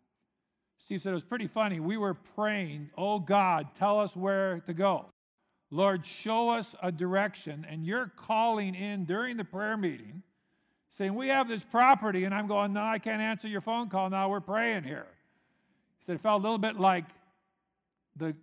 Steve 0.80 1.04
said 1.04 1.12
it 1.12 1.14
was 1.14 1.24
pretty 1.24 1.46
funny. 1.46 1.80
We 1.80 1.98
were 1.98 2.16
praying, 2.16 2.90
Oh 2.98 3.20
God, 3.20 3.68
tell 3.78 4.00
us 4.00 4.16
where 4.16 4.62
to 4.62 4.74
go. 4.74 5.06
Lord, 5.72 6.06
show 6.06 6.50
us 6.50 6.76
a 6.82 6.92
direction. 6.92 7.66
And 7.70 7.86
you're 7.86 8.12
calling 8.16 8.76
in 8.76 9.06
during 9.06 9.38
the 9.38 9.44
prayer 9.44 9.78
meeting 9.78 10.24
saying, 10.90 11.14
We 11.14 11.28
have 11.30 11.48
this 11.48 11.64
property. 11.64 12.24
And 12.24 12.34
I'm 12.34 12.48
going, 12.48 12.74
No, 12.74 12.82
I 12.82 13.00
can't 13.00 13.22
answer 13.22 13.48
your 13.48 13.62
phone 13.62 13.90
call 13.90 14.10
now. 14.10 14.30
We're 14.30 14.40
praying 14.40 14.84
here. 14.84 15.08
He 16.00 16.06
said 16.06 16.16
it 16.16 16.22
felt 16.22 16.40
a 16.40 16.44
little 16.44 16.58
bit 16.58 16.80
like 16.80 17.06
the 18.16 18.36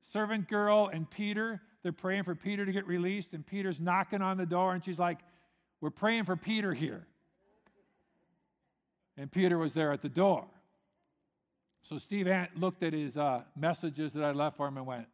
servant 0.00 0.48
girl 0.48 0.90
and 0.92 1.08
Peter. 1.08 1.60
They're 1.82 1.92
praying 1.92 2.24
for 2.24 2.34
Peter 2.34 2.64
to 2.64 2.72
get 2.72 2.86
released. 2.86 3.32
And 3.32 3.46
Peter's 3.46 3.80
knocking 3.80 4.22
on 4.22 4.36
the 4.36 4.46
door. 4.46 4.74
And 4.74 4.84
she's 4.84 4.98
like, 4.98 5.18
We're 5.80 5.90
praying 5.90 6.24
for 6.24 6.36
Peter 6.36 6.74
here. 6.74 7.06
And 9.16 9.30
Peter 9.30 9.58
was 9.58 9.72
there 9.72 9.92
at 9.92 10.02
the 10.02 10.08
door. 10.08 10.46
So 11.82 11.98
Steve 11.98 12.28
Ant 12.28 12.58
looked 12.58 12.82
at 12.82 12.92
his 12.92 13.16
uh, 13.16 13.42
messages 13.56 14.12
that 14.14 14.24
I 14.24 14.30
left 14.32 14.56
for 14.56 14.68
him 14.68 14.78
and 14.78 14.86
went, 14.86 15.06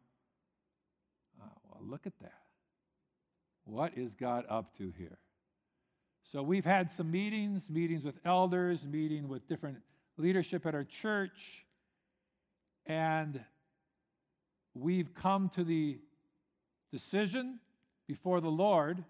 look 1.81 2.05
at 2.05 2.17
that. 2.19 2.33
What 3.65 3.97
is 3.97 4.15
God 4.15 4.45
up 4.49 4.75
to 4.77 4.91
here? 4.97 5.19
So 6.23 6.43
we've 6.43 6.65
had 6.65 6.91
some 6.91 7.09
meetings, 7.09 7.69
meetings 7.69 8.03
with 8.03 8.19
elders, 8.25 8.85
meeting 8.85 9.27
with 9.27 9.47
different 9.47 9.77
leadership 10.17 10.65
at 10.65 10.75
our 10.75 10.83
church, 10.83 11.65
and 12.85 13.39
we've 14.73 15.13
come 15.13 15.49
to 15.49 15.63
the 15.63 15.99
decision 16.91 17.59
before 18.07 18.41
the 18.41 18.49
Lord 18.49 19.03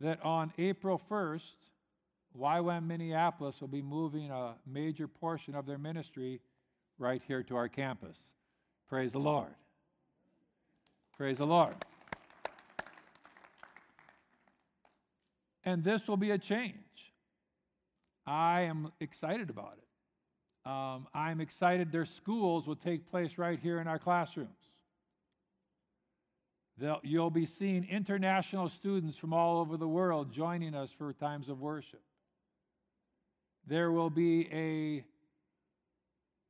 that 0.00 0.22
on 0.24 0.52
April 0.58 1.00
1st, 1.10 1.54
YWAM 2.38 2.86
Minneapolis 2.86 3.60
will 3.60 3.68
be 3.68 3.82
moving 3.82 4.30
a 4.30 4.54
major 4.66 5.06
portion 5.06 5.54
of 5.54 5.66
their 5.66 5.78
ministry 5.78 6.40
right 6.98 7.22
here 7.26 7.42
to 7.42 7.56
our 7.56 7.68
campus. 7.68 8.16
Praise 8.88 9.12
the 9.12 9.20
Lord. 9.20 9.54
Praise 11.16 11.38
the 11.38 11.46
Lord. 11.46 11.74
And 15.64 15.84
this 15.84 16.08
will 16.08 16.16
be 16.16 16.30
a 16.30 16.38
change. 16.38 16.74
I 18.26 18.62
am 18.62 18.92
excited 19.00 19.50
about 19.50 19.76
it. 19.78 20.70
Um, 20.70 21.06
I'm 21.12 21.40
excited 21.40 21.90
their 21.90 22.04
schools 22.04 22.66
will 22.66 22.76
take 22.76 23.10
place 23.10 23.36
right 23.36 23.58
here 23.58 23.80
in 23.80 23.88
our 23.88 23.98
classrooms. 23.98 24.50
They'll, 26.78 27.00
you'll 27.02 27.30
be 27.30 27.46
seeing 27.46 27.84
international 27.84 28.68
students 28.68 29.18
from 29.18 29.32
all 29.32 29.60
over 29.60 29.76
the 29.76 29.88
world 29.88 30.32
joining 30.32 30.74
us 30.74 30.90
for 30.90 31.12
times 31.12 31.48
of 31.48 31.60
worship. 31.60 32.02
There 33.66 33.92
will 33.92 34.10
be 34.10 34.48
a 34.52 35.04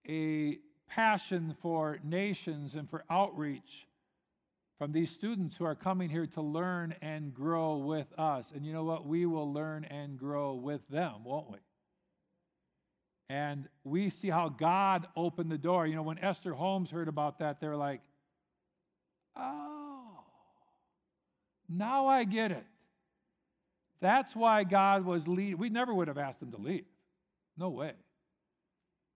a 0.08 0.58
passion 0.88 1.54
for 1.60 1.98
nations 2.02 2.74
and 2.74 2.88
for 2.90 3.04
outreach 3.08 3.86
from 4.82 4.90
these 4.90 5.12
students 5.12 5.56
who 5.56 5.64
are 5.64 5.76
coming 5.76 6.08
here 6.08 6.26
to 6.26 6.42
learn 6.42 6.92
and 7.02 7.32
grow 7.32 7.76
with 7.76 8.08
us. 8.18 8.50
And 8.52 8.66
you 8.66 8.72
know 8.72 8.82
what? 8.82 9.06
We 9.06 9.26
will 9.26 9.52
learn 9.52 9.84
and 9.84 10.18
grow 10.18 10.54
with 10.54 10.80
them, 10.88 11.22
won't 11.22 11.52
we? 11.52 11.58
And 13.28 13.68
we 13.84 14.10
see 14.10 14.28
how 14.28 14.48
God 14.48 15.06
opened 15.14 15.52
the 15.52 15.56
door. 15.56 15.86
You 15.86 15.94
know, 15.94 16.02
when 16.02 16.18
Esther 16.18 16.52
Holmes 16.52 16.90
heard 16.90 17.06
about 17.06 17.38
that, 17.38 17.60
they're 17.60 17.76
like, 17.76 18.00
oh, 19.36 20.18
now 21.68 22.08
I 22.08 22.24
get 22.24 22.50
it. 22.50 22.66
That's 24.00 24.34
why 24.34 24.64
God 24.64 25.04
was 25.04 25.28
leading. 25.28 25.58
We 25.58 25.68
never 25.68 25.94
would 25.94 26.08
have 26.08 26.18
asked 26.18 26.40
them 26.40 26.50
to 26.50 26.58
leave. 26.58 26.86
No 27.56 27.68
way. 27.68 27.92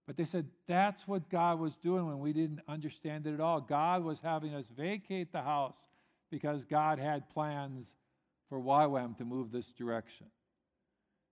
But 0.06 0.16
they 0.16 0.24
said 0.24 0.46
that's 0.68 1.08
what 1.08 1.28
God 1.28 1.58
was 1.58 1.76
doing 1.76 2.06
when 2.06 2.20
we 2.20 2.32
didn't 2.32 2.60
understand 2.68 3.26
it 3.26 3.34
at 3.34 3.40
all. 3.40 3.60
God 3.60 4.04
was 4.04 4.20
having 4.20 4.54
us 4.54 4.66
vacate 4.76 5.32
the 5.32 5.42
house 5.42 5.76
because 6.30 6.64
God 6.64 6.98
had 6.98 7.28
plans 7.30 7.94
for 8.48 8.60
YWAM 8.60 9.16
to 9.18 9.24
move 9.24 9.50
this 9.50 9.72
direction. 9.72 10.26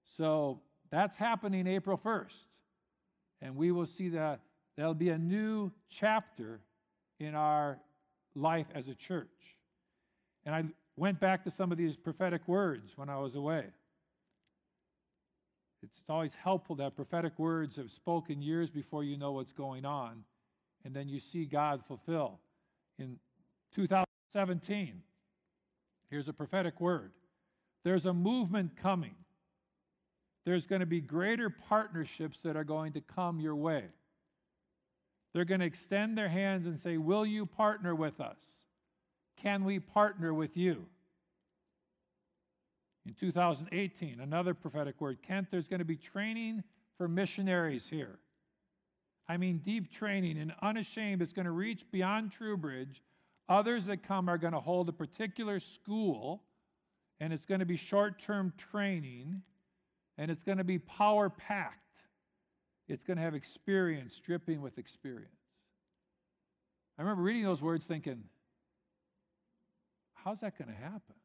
So 0.02 0.60
that's 0.90 1.16
happening 1.16 1.66
April 1.66 1.98
1st. 1.98 2.42
And 3.42 3.56
we 3.56 3.70
will 3.70 3.86
see 3.86 4.08
that 4.10 4.40
there'll 4.76 4.94
be 4.94 5.10
a 5.10 5.18
new 5.18 5.70
chapter 5.88 6.60
in 7.20 7.34
our 7.34 7.78
life 8.34 8.66
as 8.74 8.88
a 8.88 8.94
church. 8.94 9.28
And 10.44 10.54
I 10.54 10.64
went 10.96 11.20
back 11.20 11.44
to 11.44 11.50
some 11.50 11.70
of 11.70 11.78
these 11.78 11.96
prophetic 11.96 12.46
words 12.48 12.92
when 12.96 13.08
I 13.08 13.18
was 13.18 13.34
away. 13.34 13.66
It's 15.84 16.00
always 16.08 16.34
helpful 16.34 16.76
to 16.76 16.84
have 16.84 16.96
prophetic 16.96 17.38
words 17.38 17.76
have 17.76 17.90
spoken 17.90 18.40
years 18.40 18.70
before 18.70 19.04
you 19.04 19.18
know 19.18 19.32
what's 19.32 19.52
going 19.52 19.84
on, 19.84 20.24
and 20.84 20.94
then 20.94 21.08
you 21.08 21.20
see 21.20 21.44
God 21.44 21.82
fulfill. 21.86 22.40
In 22.98 23.18
2017, 23.74 25.02
here's 26.10 26.28
a 26.28 26.32
prophetic 26.32 26.80
word 26.80 27.12
there's 27.84 28.06
a 28.06 28.14
movement 28.14 28.76
coming. 28.76 29.14
There's 30.46 30.66
going 30.66 30.80
to 30.80 30.86
be 30.86 31.00
greater 31.00 31.50
partnerships 31.50 32.40
that 32.40 32.56
are 32.56 32.64
going 32.64 32.92
to 32.94 33.00
come 33.00 33.40
your 33.40 33.56
way. 33.56 33.84
They're 35.32 35.44
going 35.44 35.60
to 35.60 35.66
extend 35.66 36.16
their 36.16 36.28
hands 36.28 36.66
and 36.66 36.78
say, 36.78 36.96
Will 36.96 37.26
you 37.26 37.44
partner 37.44 37.94
with 37.94 38.20
us? 38.20 38.40
Can 39.36 39.64
we 39.64 39.78
partner 39.80 40.32
with 40.32 40.56
you? 40.56 40.86
In 43.06 43.14
2018, 43.14 44.20
another 44.20 44.54
prophetic 44.54 45.00
word 45.00 45.18
Kent, 45.22 45.48
there's 45.50 45.68
going 45.68 45.80
to 45.80 45.84
be 45.84 45.96
training 45.96 46.62
for 46.96 47.06
missionaries 47.06 47.86
here. 47.86 48.18
I 49.28 49.36
mean, 49.36 49.58
deep 49.58 49.90
training 49.90 50.38
and 50.38 50.54
unashamed. 50.62 51.22
It's 51.22 51.32
going 51.32 51.46
to 51.46 51.52
reach 51.52 51.90
beyond 51.90 52.32
Truebridge. 52.32 53.00
Others 53.48 53.86
that 53.86 54.02
come 54.02 54.28
are 54.28 54.38
going 54.38 54.52
to 54.52 54.60
hold 54.60 54.88
a 54.88 54.92
particular 54.92 55.58
school, 55.60 56.42
and 57.20 57.32
it's 57.32 57.44
going 57.46 57.60
to 57.60 57.66
be 57.66 57.76
short 57.76 58.18
term 58.18 58.52
training, 58.70 59.42
and 60.16 60.30
it's 60.30 60.42
going 60.42 60.58
to 60.58 60.64
be 60.64 60.78
power 60.78 61.28
packed. 61.28 61.80
It's 62.88 63.04
going 63.04 63.16
to 63.16 63.22
have 63.22 63.34
experience, 63.34 64.18
dripping 64.18 64.60
with 64.60 64.78
experience. 64.78 65.30
I 66.98 67.02
remember 67.02 67.22
reading 67.22 67.42
those 67.42 67.62
words 67.62 67.84
thinking, 67.86 68.24
how's 70.14 70.40
that 70.40 70.56
going 70.58 70.68
to 70.68 70.76
happen? 70.76 71.16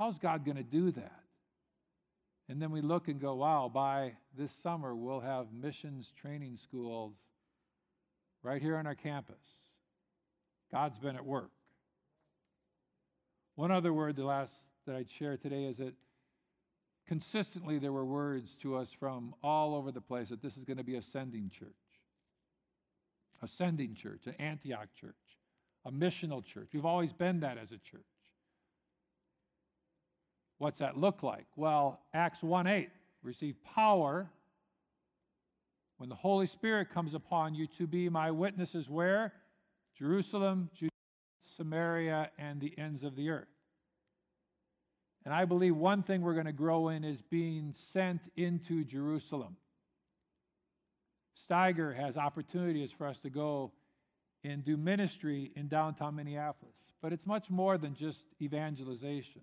How's 0.00 0.18
God 0.18 0.46
going 0.46 0.56
to 0.56 0.62
do 0.62 0.90
that? 0.92 1.20
And 2.48 2.60
then 2.60 2.70
we 2.70 2.80
look 2.80 3.08
and 3.08 3.20
go, 3.20 3.34
wow, 3.34 3.70
by 3.72 4.14
this 4.34 4.50
summer, 4.50 4.96
we'll 4.96 5.20
have 5.20 5.52
missions 5.52 6.10
training 6.18 6.56
schools 6.56 7.16
right 8.42 8.62
here 8.62 8.78
on 8.78 8.86
our 8.86 8.94
campus. 8.94 9.44
God's 10.72 10.98
been 10.98 11.16
at 11.16 11.26
work. 11.26 11.50
One 13.56 13.70
other 13.70 13.92
word, 13.92 14.16
the 14.16 14.24
last 14.24 14.54
that 14.86 14.96
I'd 14.96 15.10
share 15.10 15.36
today, 15.36 15.64
is 15.64 15.76
that 15.76 15.92
consistently 17.06 17.78
there 17.78 17.92
were 17.92 18.06
words 18.06 18.54
to 18.62 18.76
us 18.76 18.90
from 18.98 19.34
all 19.42 19.74
over 19.74 19.92
the 19.92 20.00
place 20.00 20.30
that 20.30 20.40
this 20.40 20.56
is 20.56 20.64
going 20.64 20.78
to 20.78 20.82
be 20.84 20.96
ascending 20.96 21.50
church. 21.50 21.68
Ascending 23.42 23.96
church, 23.96 24.26
an 24.26 24.34
Antioch 24.38 24.88
church, 24.98 25.12
a 25.84 25.92
missional 25.92 26.42
church. 26.42 26.70
We've 26.72 26.86
always 26.86 27.12
been 27.12 27.40
that 27.40 27.58
as 27.58 27.70
a 27.70 27.76
church. 27.76 28.00
What's 30.60 30.80
that 30.80 30.98
look 30.98 31.22
like? 31.22 31.46
Well, 31.56 32.00
Acts 32.12 32.42
1 32.42 32.66
8, 32.66 32.90
receive 33.22 33.56
power 33.64 34.28
when 35.96 36.10
the 36.10 36.14
Holy 36.14 36.46
Spirit 36.46 36.90
comes 36.90 37.14
upon 37.14 37.54
you 37.54 37.66
to 37.78 37.86
be 37.86 38.10
my 38.10 38.30
witnesses 38.30 38.90
where? 38.90 39.32
Jerusalem, 39.96 40.68
Judea, 40.74 40.90
Samaria, 41.40 42.30
and 42.36 42.60
the 42.60 42.78
ends 42.78 43.04
of 43.04 43.16
the 43.16 43.30
earth. 43.30 43.48
And 45.24 45.32
I 45.32 45.46
believe 45.46 45.74
one 45.76 46.02
thing 46.02 46.20
we're 46.20 46.34
going 46.34 46.44
to 46.44 46.52
grow 46.52 46.90
in 46.90 47.04
is 47.04 47.22
being 47.22 47.72
sent 47.72 48.20
into 48.36 48.84
Jerusalem. 48.84 49.56
Steiger 51.34 51.96
has 51.96 52.18
opportunities 52.18 52.92
for 52.92 53.06
us 53.06 53.18
to 53.20 53.30
go 53.30 53.72
and 54.44 54.62
do 54.62 54.76
ministry 54.76 55.52
in 55.56 55.68
downtown 55.68 56.16
Minneapolis. 56.16 56.74
But 57.00 57.14
it's 57.14 57.26
much 57.26 57.48
more 57.48 57.78
than 57.78 57.94
just 57.94 58.26
evangelization. 58.42 59.40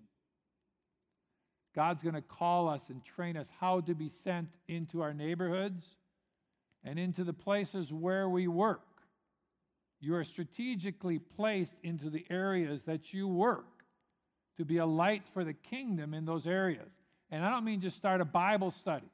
God's 1.74 2.02
going 2.02 2.14
to 2.14 2.22
call 2.22 2.68
us 2.68 2.88
and 2.90 3.04
train 3.04 3.36
us 3.36 3.50
how 3.60 3.80
to 3.80 3.94
be 3.94 4.08
sent 4.08 4.48
into 4.66 5.02
our 5.02 5.14
neighborhoods 5.14 5.96
and 6.84 6.98
into 6.98 7.24
the 7.24 7.32
places 7.32 7.92
where 7.92 8.28
we 8.28 8.48
work. 8.48 8.82
You 10.00 10.14
are 10.14 10.24
strategically 10.24 11.18
placed 11.18 11.76
into 11.82 12.10
the 12.10 12.24
areas 12.30 12.84
that 12.84 13.12
you 13.12 13.28
work 13.28 13.66
to 14.56 14.64
be 14.64 14.78
a 14.78 14.86
light 14.86 15.28
for 15.28 15.44
the 15.44 15.52
kingdom 15.52 16.14
in 16.14 16.24
those 16.24 16.46
areas. 16.46 16.90
And 17.30 17.44
I 17.44 17.50
don't 17.50 17.64
mean 17.64 17.80
just 17.80 17.96
start 17.96 18.20
a 18.20 18.24
Bible 18.24 18.70
study, 18.70 19.10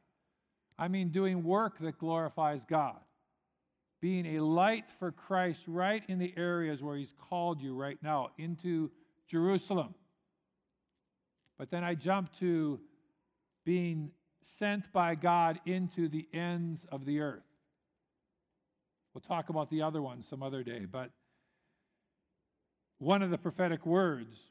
I 0.78 0.88
mean 0.88 1.08
doing 1.08 1.42
work 1.42 1.78
that 1.80 1.98
glorifies 1.98 2.64
God 2.64 2.98
being 4.04 4.36
a 4.36 4.44
light 4.44 4.84
for 4.98 5.10
Christ 5.10 5.64
right 5.66 6.02
in 6.08 6.18
the 6.18 6.34
areas 6.36 6.82
where 6.82 6.94
He's 6.94 7.14
called 7.30 7.62
you 7.62 7.74
right 7.74 7.96
now 8.02 8.32
into 8.36 8.90
Jerusalem. 9.26 9.94
But 11.58 11.70
then 11.70 11.84
I 11.84 11.94
jump 11.94 12.32
to 12.38 12.80
being 13.64 14.10
sent 14.40 14.92
by 14.92 15.14
God 15.14 15.60
into 15.64 16.08
the 16.08 16.26
ends 16.32 16.86
of 16.90 17.04
the 17.04 17.20
earth. 17.20 17.42
We'll 19.12 19.22
talk 19.22 19.48
about 19.48 19.70
the 19.70 19.82
other 19.82 20.02
one 20.02 20.22
some 20.22 20.42
other 20.42 20.62
day, 20.62 20.86
but 20.90 21.10
one 22.98 23.22
of 23.22 23.30
the 23.30 23.38
prophetic 23.38 23.86
words 23.86 24.50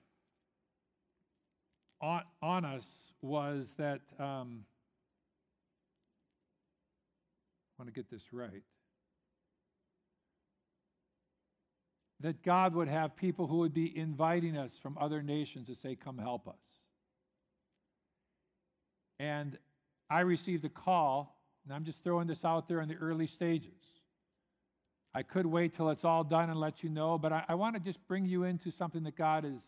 on, 2.01 2.23
on 2.41 2.65
us 2.65 3.13
was 3.21 3.73
that 3.77 4.01
um, 4.19 4.65
I 7.77 7.83
want 7.83 7.93
to 7.93 7.93
get 7.93 8.09
this 8.09 8.31
right. 8.31 8.63
that 12.23 12.41
God 12.41 12.73
would 12.73 12.87
have 12.87 13.17
people 13.17 13.47
who 13.47 13.57
would 13.57 13.73
be 13.73 13.95
inviting 13.97 14.57
us 14.57 14.77
from 14.77 14.97
other 14.97 15.21
nations 15.21 15.67
to 15.67 15.75
say, 15.75 15.95
Come 15.95 16.17
help 16.17 16.47
us. 16.47 16.82
And 19.23 19.57
I 20.09 20.19
received 20.19 20.65
a 20.65 20.69
call, 20.69 21.39
and 21.63 21.73
I'm 21.73 21.85
just 21.85 22.03
throwing 22.03 22.27
this 22.27 22.43
out 22.43 22.67
there 22.67 22.81
in 22.81 22.89
the 22.89 22.95
early 22.95 23.25
stages. 23.25 23.79
I 25.15 25.23
could 25.23 25.45
wait 25.45 25.73
till 25.73 25.89
it's 25.91 26.03
all 26.03 26.25
done 26.25 26.49
and 26.49 26.59
let 26.59 26.83
you 26.83 26.89
know, 26.89 27.17
but 27.17 27.31
I, 27.31 27.45
I 27.47 27.55
want 27.55 27.75
to 27.75 27.79
just 27.79 28.05
bring 28.05 28.25
you 28.25 28.43
into 28.43 28.69
something 28.69 29.01
that 29.03 29.15
God 29.15 29.45
is 29.45 29.61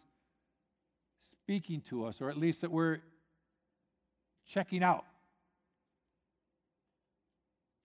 speaking 1.32 1.80
to 1.89 2.03
us, 2.06 2.22
or 2.22 2.30
at 2.30 2.38
least 2.38 2.62
that 2.62 2.72
we're 2.72 2.97
checking 4.45 4.84
out. 4.84 5.06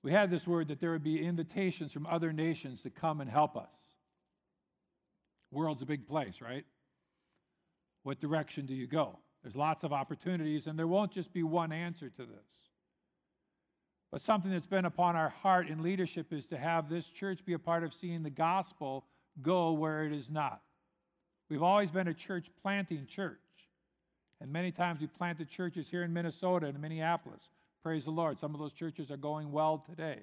We 0.02 0.10
had 0.10 0.28
this 0.28 0.48
word 0.48 0.68
that 0.68 0.80
there 0.80 0.90
would 0.90 1.04
be 1.04 1.24
invitations 1.24 1.92
from 1.92 2.04
other 2.06 2.32
nations 2.32 2.82
to 2.82 2.90
come 2.90 3.20
and 3.20 3.30
help 3.30 3.56
us. 3.56 3.74
World's 5.52 5.82
a 5.82 5.86
big 5.86 6.08
place, 6.08 6.40
right? 6.40 6.64
What 8.02 8.18
direction 8.18 8.66
do 8.66 8.74
you 8.74 8.88
go? 8.88 9.20
There's 9.42 9.56
lots 9.56 9.84
of 9.84 9.92
opportunities, 9.92 10.66
and 10.66 10.78
there 10.78 10.86
won't 10.86 11.12
just 11.12 11.32
be 11.32 11.42
one 11.42 11.72
answer 11.72 12.10
to 12.10 12.22
this. 12.22 12.46
But 14.12 14.20
something 14.20 14.50
that's 14.50 14.66
been 14.66 14.84
upon 14.84 15.16
our 15.16 15.30
heart 15.30 15.68
in 15.68 15.82
leadership 15.82 16.32
is 16.32 16.44
to 16.46 16.58
have 16.58 16.88
this 16.88 17.08
church 17.08 17.44
be 17.44 17.52
a 17.52 17.58
part 17.58 17.84
of 17.84 17.94
seeing 17.94 18.22
the 18.22 18.30
gospel 18.30 19.04
go 19.40 19.72
where 19.72 20.04
it 20.04 20.12
is 20.12 20.30
not. 20.30 20.60
We've 21.48 21.62
always 21.62 21.90
been 21.90 22.08
a 22.08 22.14
church 22.14 22.50
planting 22.62 23.06
church. 23.06 23.38
And 24.40 24.52
many 24.52 24.72
times 24.72 25.00
we 25.00 25.06
planted 25.06 25.48
churches 25.48 25.88
here 25.88 26.02
in 26.02 26.12
Minnesota 26.12 26.66
and 26.66 26.80
Minneapolis. 26.80 27.50
Praise 27.82 28.04
the 28.04 28.10
Lord. 28.10 28.40
Some 28.40 28.54
of 28.54 28.60
those 28.60 28.72
churches 28.72 29.10
are 29.10 29.16
going 29.16 29.52
well 29.52 29.78
today. 29.78 30.18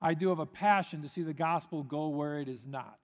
I 0.00 0.14
do 0.14 0.28
have 0.28 0.38
a 0.38 0.46
passion 0.46 1.02
to 1.02 1.08
see 1.08 1.22
the 1.22 1.34
gospel 1.34 1.82
go 1.82 2.08
where 2.08 2.38
it 2.38 2.48
is 2.48 2.66
not 2.66 2.98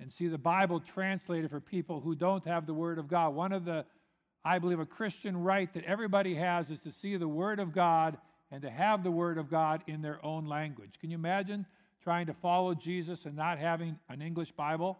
and 0.00 0.12
see 0.12 0.28
the 0.28 0.38
Bible 0.38 0.80
translated 0.80 1.50
for 1.50 1.60
people 1.60 2.00
who 2.00 2.14
don't 2.14 2.44
have 2.46 2.66
the 2.66 2.74
Word 2.74 2.98
of 2.98 3.06
God. 3.06 3.34
One 3.34 3.52
of 3.52 3.64
the, 3.64 3.84
I 4.44 4.58
believe, 4.58 4.80
a 4.80 4.86
Christian 4.86 5.36
right 5.36 5.72
that 5.74 5.84
everybody 5.84 6.34
has 6.34 6.70
is 6.70 6.80
to 6.80 6.90
see 6.90 7.16
the 7.16 7.28
Word 7.28 7.60
of 7.60 7.72
God 7.72 8.16
and 8.50 8.62
to 8.62 8.70
have 8.70 9.04
the 9.04 9.10
Word 9.10 9.38
of 9.38 9.50
God 9.50 9.82
in 9.86 10.02
their 10.02 10.24
own 10.24 10.46
language. 10.46 10.94
Can 11.00 11.10
you 11.10 11.16
imagine 11.16 11.66
trying 12.02 12.26
to 12.26 12.34
follow 12.34 12.74
Jesus 12.74 13.26
and 13.26 13.36
not 13.36 13.58
having 13.58 13.98
an 14.08 14.22
English 14.22 14.52
Bible? 14.52 14.98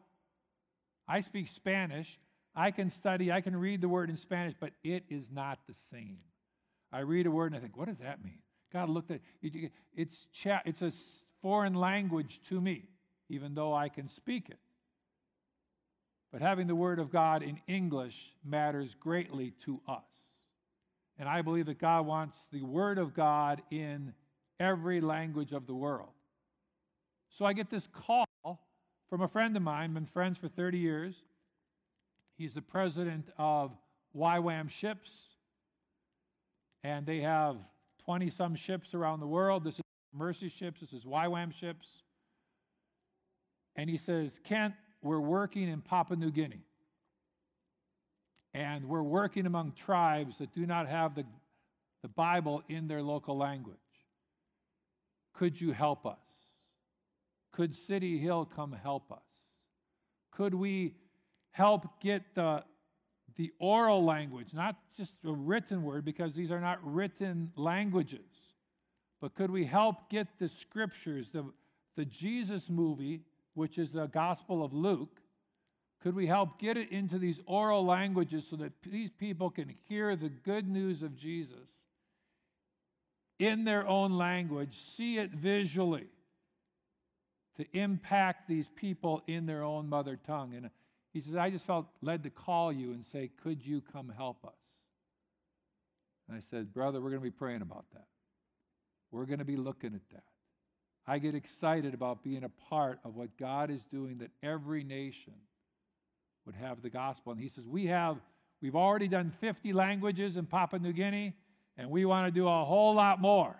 I 1.09 1.21
speak 1.21 1.49
Spanish. 1.49 2.21
I 2.55 2.71
can 2.71 2.91
study, 2.91 3.33
I 3.33 3.41
can 3.41 3.57
read 3.57 3.81
the 3.81 3.89
word 3.89 4.11
in 4.11 4.17
Spanish, 4.17 4.55
but 4.59 4.73
it 4.83 5.05
is 5.09 5.31
not 5.31 5.61
the 5.69 5.75
same. 5.75 6.19
I 6.93 7.01
read 7.01 7.27
a 7.27 7.31
word 7.31 7.53
and 7.53 7.57
I 7.57 7.61
think, 7.61 7.77
what 7.77 7.87
does 7.87 7.99
that 7.99 8.23
mean? 8.25 8.41
God 8.73 8.89
looked 8.89 9.11
at 9.13 9.21
it. 9.41 9.73
It's, 9.95 10.27
it's 10.65 10.83
a 10.83 10.93
foreign 11.43 11.75
language 11.75 12.41
to 12.49 12.61
me, 12.61 12.89
even 13.29 13.55
though 13.55 13.73
I 13.73 13.89
can 13.89 14.09
speak 14.09 14.51
it. 14.51 14.59
But 16.33 16.43
having 16.43 16.67
the 16.67 16.75
Word 16.75 16.99
of 16.99 17.11
God 17.11 17.43
in 17.43 17.61
English 17.67 18.33
matters 18.45 18.95
greatly 18.95 19.53
to 19.65 19.81
us. 19.89 20.05
And 21.19 21.29
I 21.29 21.43
believe 21.43 21.67
that 21.67 21.79
God 21.79 22.07
wants 22.07 22.47
the 22.53 22.63
Word 22.63 22.99
of 22.99 23.15
God 23.15 23.63
in 23.71 24.15
every 24.59 25.01
language 25.01 25.53
of 25.53 25.67
the 25.67 25.75
world. 25.75 26.11
So 27.31 27.45
I 27.45 27.53
get 27.53 27.71
this 27.71 27.87
call 27.87 28.27
from 29.09 29.23
a 29.23 29.29
friend 29.29 29.57
of 29.57 29.63
mine, 29.63 29.93
been 29.93 30.07
friends 30.07 30.39
for 30.39 30.49
30 30.49 30.79
years. 30.79 31.23
He's 32.39 32.55
the 32.55 32.63
president 32.63 33.29
of 33.39 33.73
YWAM 34.17 34.71
Ships, 34.71 35.37
and 36.85 37.05
they 37.05 37.21
have 37.21 37.57
20 38.05 38.31
some 38.31 38.55
ships 38.55 38.95
around 38.95 39.21
the 39.21 39.27
world. 39.27 39.63
This 39.65 39.75
is 39.75 39.85
Mercy 40.13 40.49
Ships, 40.49 40.81
this 40.81 40.93
is 40.93 41.05
YWAM 41.05 41.53
Ships. 41.53 41.89
And 43.77 43.91
he 43.91 43.97
says, 43.97 44.41
Kent, 44.43 44.75
we're 45.03 45.21
working 45.21 45.69
in 45.69 45.81
Papua 45.81 46.17
New 46.19 46.31
Guinea. 46.31 46.65
And 48.53 48.89
we're 48.89 49.03
working 49.03 49.47
among 49.47 49.73
tribes 49.73 50.39
that 50.39 50.53
do 50.53 50.67
not 50.67 50.89
have 50.89 51.15
the, 51.15 51.25
the 52.03 52.09
Bible 52.09 52.63
in 52.69 52.89
their 52.89 53.03
local 53.03 53.37
language. 53.37 53.77
Could 55.35 55.61
you 55.61 55.73
help 55.73 56.05
us? 56.05 56.19
Could 57.53 57.75
City 57.75 58.19
Hill 58.19 58.49
come 58.55 58.73
help 58.73 59.13
us? 59.13 59.19
Could 60.33 60.55
we 60.55 60.95
help 61.53 62.01
get 62.01 62.23
the, 62.35 62.65
the 63.37 63.53
oral 63.59 64.05
language, 64.05 64.53
not 64.55 64.77
just 64.97 65.17
a 65.25 65.33
written 65.33 65.83
word, 65.83 66.05
because 66.05 66.35
these 66.35 66.51
are 66.51 66.61
not 66.61 66.79
written 66.83 67.53
languages, 67.57 68.21
but 69.21 69.35
could 69.35 69.51
we 69.51 69.65
help 69.65 70.09
get 70.11 70.27
the 70.39 70.49
scriptures, 70.49 71.31
the, 71.31 71.45
the 71.97 72.05
Jesus 72.05 72.71
movie 72.71 73.23
which 73.55 73.79
is 73.79 73.93
the 73.93 74.07
Gospel 74.07 74.65
of 74.65 74.73
Luke, 74.73 75.21
could 76.03 76.15
we 76.15 76.27
help 76.27 76.59
get 76.59 76.77
it 76.77 76.91
into 76.91 77.19
these 77.19 77.41
oral 77.47 77.85
languages 77.85 78.47
so 78.47 78.57
that 78.57 78.73
these 78.83 79.11
people 79.11 79.51
can 79.51 79.75
hear 79.89 80.17
the 80.17 80.31
good 80.31 80.67
news 80.67 81.03
of 81.03 81.15
Jesus 81.15 81.69
in 83.39 83.65
their 83.65 83.87
own 83.87 84.13
language, 84.13 84.75
see 84.75 85.19
it 85.19 85.31
visually, 85.31 86.07
to 87.57 87.67
impact 87.77 88.49
these 88.49 88.69
people 88.69 89.23
in 89.27 89.45
their 89.45 89.63
own 89.63 89.89
mother 89.89 90.19
tongue? 90.27 90.55
And 90.55 90.71
he 91.13 91.21
says, 91.21 91.37
I 91.37 91.51
just 91.51 91.67
felt 91.67 91.87
led 92.01 92.23
to 92.23 92.31
call 92.31 92.73
you 92.73 92.93
and 92.93 93.05
say, 93.05 93.31
Could 93.43 93.65
you 93.65 93.83
come 93.93 94.13
help 94.17 94.45
us? 94.45 94.53
And 96.29 96.39
I 96.39 96.41
said, 96.51 96.73
Brother, 96.73 97.01
we're 97.01 97.11
going 97.11 97.23
to 97.23 97.25
be 97.25 97.31
praying 97.31 97.63
about 97.63 97.85
that. 97.93 98.07
We're 99.11 99.27
going 99.27 99.41
to 99.41 99.45
be 99.45 99.57
looking 99.57 99.95
at 99.95 100.09
that. 100.13 100.30
I 101.11 101.19
get 101.19 101.35
excited 101.35 101.93
about 101.93 102.23
being 102.23 102.45
a 102.45 102.49
part 102.49 103.01
of 103.05 103.17
what 103.17 103.37
God 103.37 103.69
is 103.69 103.83
doing 103.83 104.19
that 104.19 104.31
every 104.45 104.85
nation 104.85 105.33
would 106.47 106.55
have 106.55 106.83
the 106.83 106.89
gospel. 106.89 107.33
And 107.33 107.41
he 107.41 107.49
says, 107.49 107.67
We 107.67 107.87
have, 107.87 108.19
we've 108.63 108.77
already 108.77 109.09
done 109.09 109.33
50 109.41 109.73
languages 109.73 110.37
in 110.37 110.47
Papua 110.47 110.79
New 110.79 110.93
Guinea, 110.93 111.35
and 111.77 111.91
we 111.91 112.05
want 112.05 112.29
to 112.29 112.31
do 112.31 112.47
a 112.47 112.65
whole 112.65 112.95
lot 112.95 113.21
more. 113.21 113.57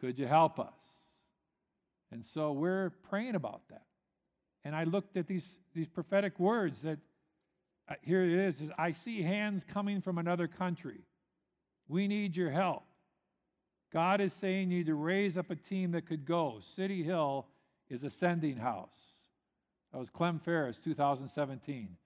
Could 0.00 0.18
you 0.18 0.26
help 0.26 0.58
us? 0.58 0.74
And 2.10 2.24
so 2.24 2.50
we're 2.50 2.90
praying 3.08 3.36
about 3.36 3.60
that. 3.70 3.84
And 4.64 4.74
I 4.74 4.84
looked 4.84 5.16
at 5.16 5.28
these, 5.28 5.60
these 5.72 5.86
prophetic 5.86 6.40
words 6.40 6.80
that 6.80 6.98
uh, 7.88 7.94
here 8.02 8.24
it 8.24 8.32
is, 8.32 8.60
is 8.60 8.72
I 8.76 8.90
see 8.90 9.22
hands 9.22 9.62
coming 9.62 10.00
from 10.00 10.18
another 10.18 10.48
country. 10.48 11.02
We 11.86 12.08
need 12.08 12.36
your 12.36 12.50
help. 12.50 12.82
God 13.94 14.20
is 14.20 14.32
saying 14.32 14.72
you 14.72 14.78
need 14.78 14.86
to 14.86 14.96
raise 14.96 15.38
up 15.38 15.52
a 15.52 15.54
team 15.54 15.92
that 15.92 16.08
could 16.08 16.26
go. 16.26 16.56
City 16.58 17.04
Hill 17.04 17.46
is 17.88 18.02
a 18.02 18.10
sending 18.10 18.56
house. 18.56 18.98
That 19.92 20.00
was 20.00 20.10
Clem 20.10 20.40
Ferris, 20.40 20.78
2017. 20.78 21.96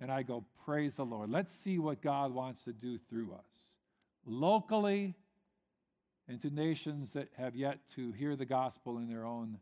and 0.00 0.10
I 0.10 0.24
go, 0.24 0.44
Praise 0.64 0.96
the 0.96 1.04
Lord. 1.04 1.30
Let's 1.30 1.54
see 1.54 1.78
what 1.78 2.02
God 2.02 2.34
wants 2.34 2.64
to 2.64 2.72
do 2.72 2.98
through 2.98 3.32
us, 3.32 3.48
locally 4.26 5.14
and 6.26 6.40
to 6.40 6.50
nations 6.50 7.12
that 7.12 7.28
have 7.36 7.54
yet 7.54 7.78
to 7.94 8.10
hear 8.10 8.34
the 8.34 8.44
gospel 8.44 8.98
in 8.98 9.08
their 9.08 9.24
own 9.24 9.58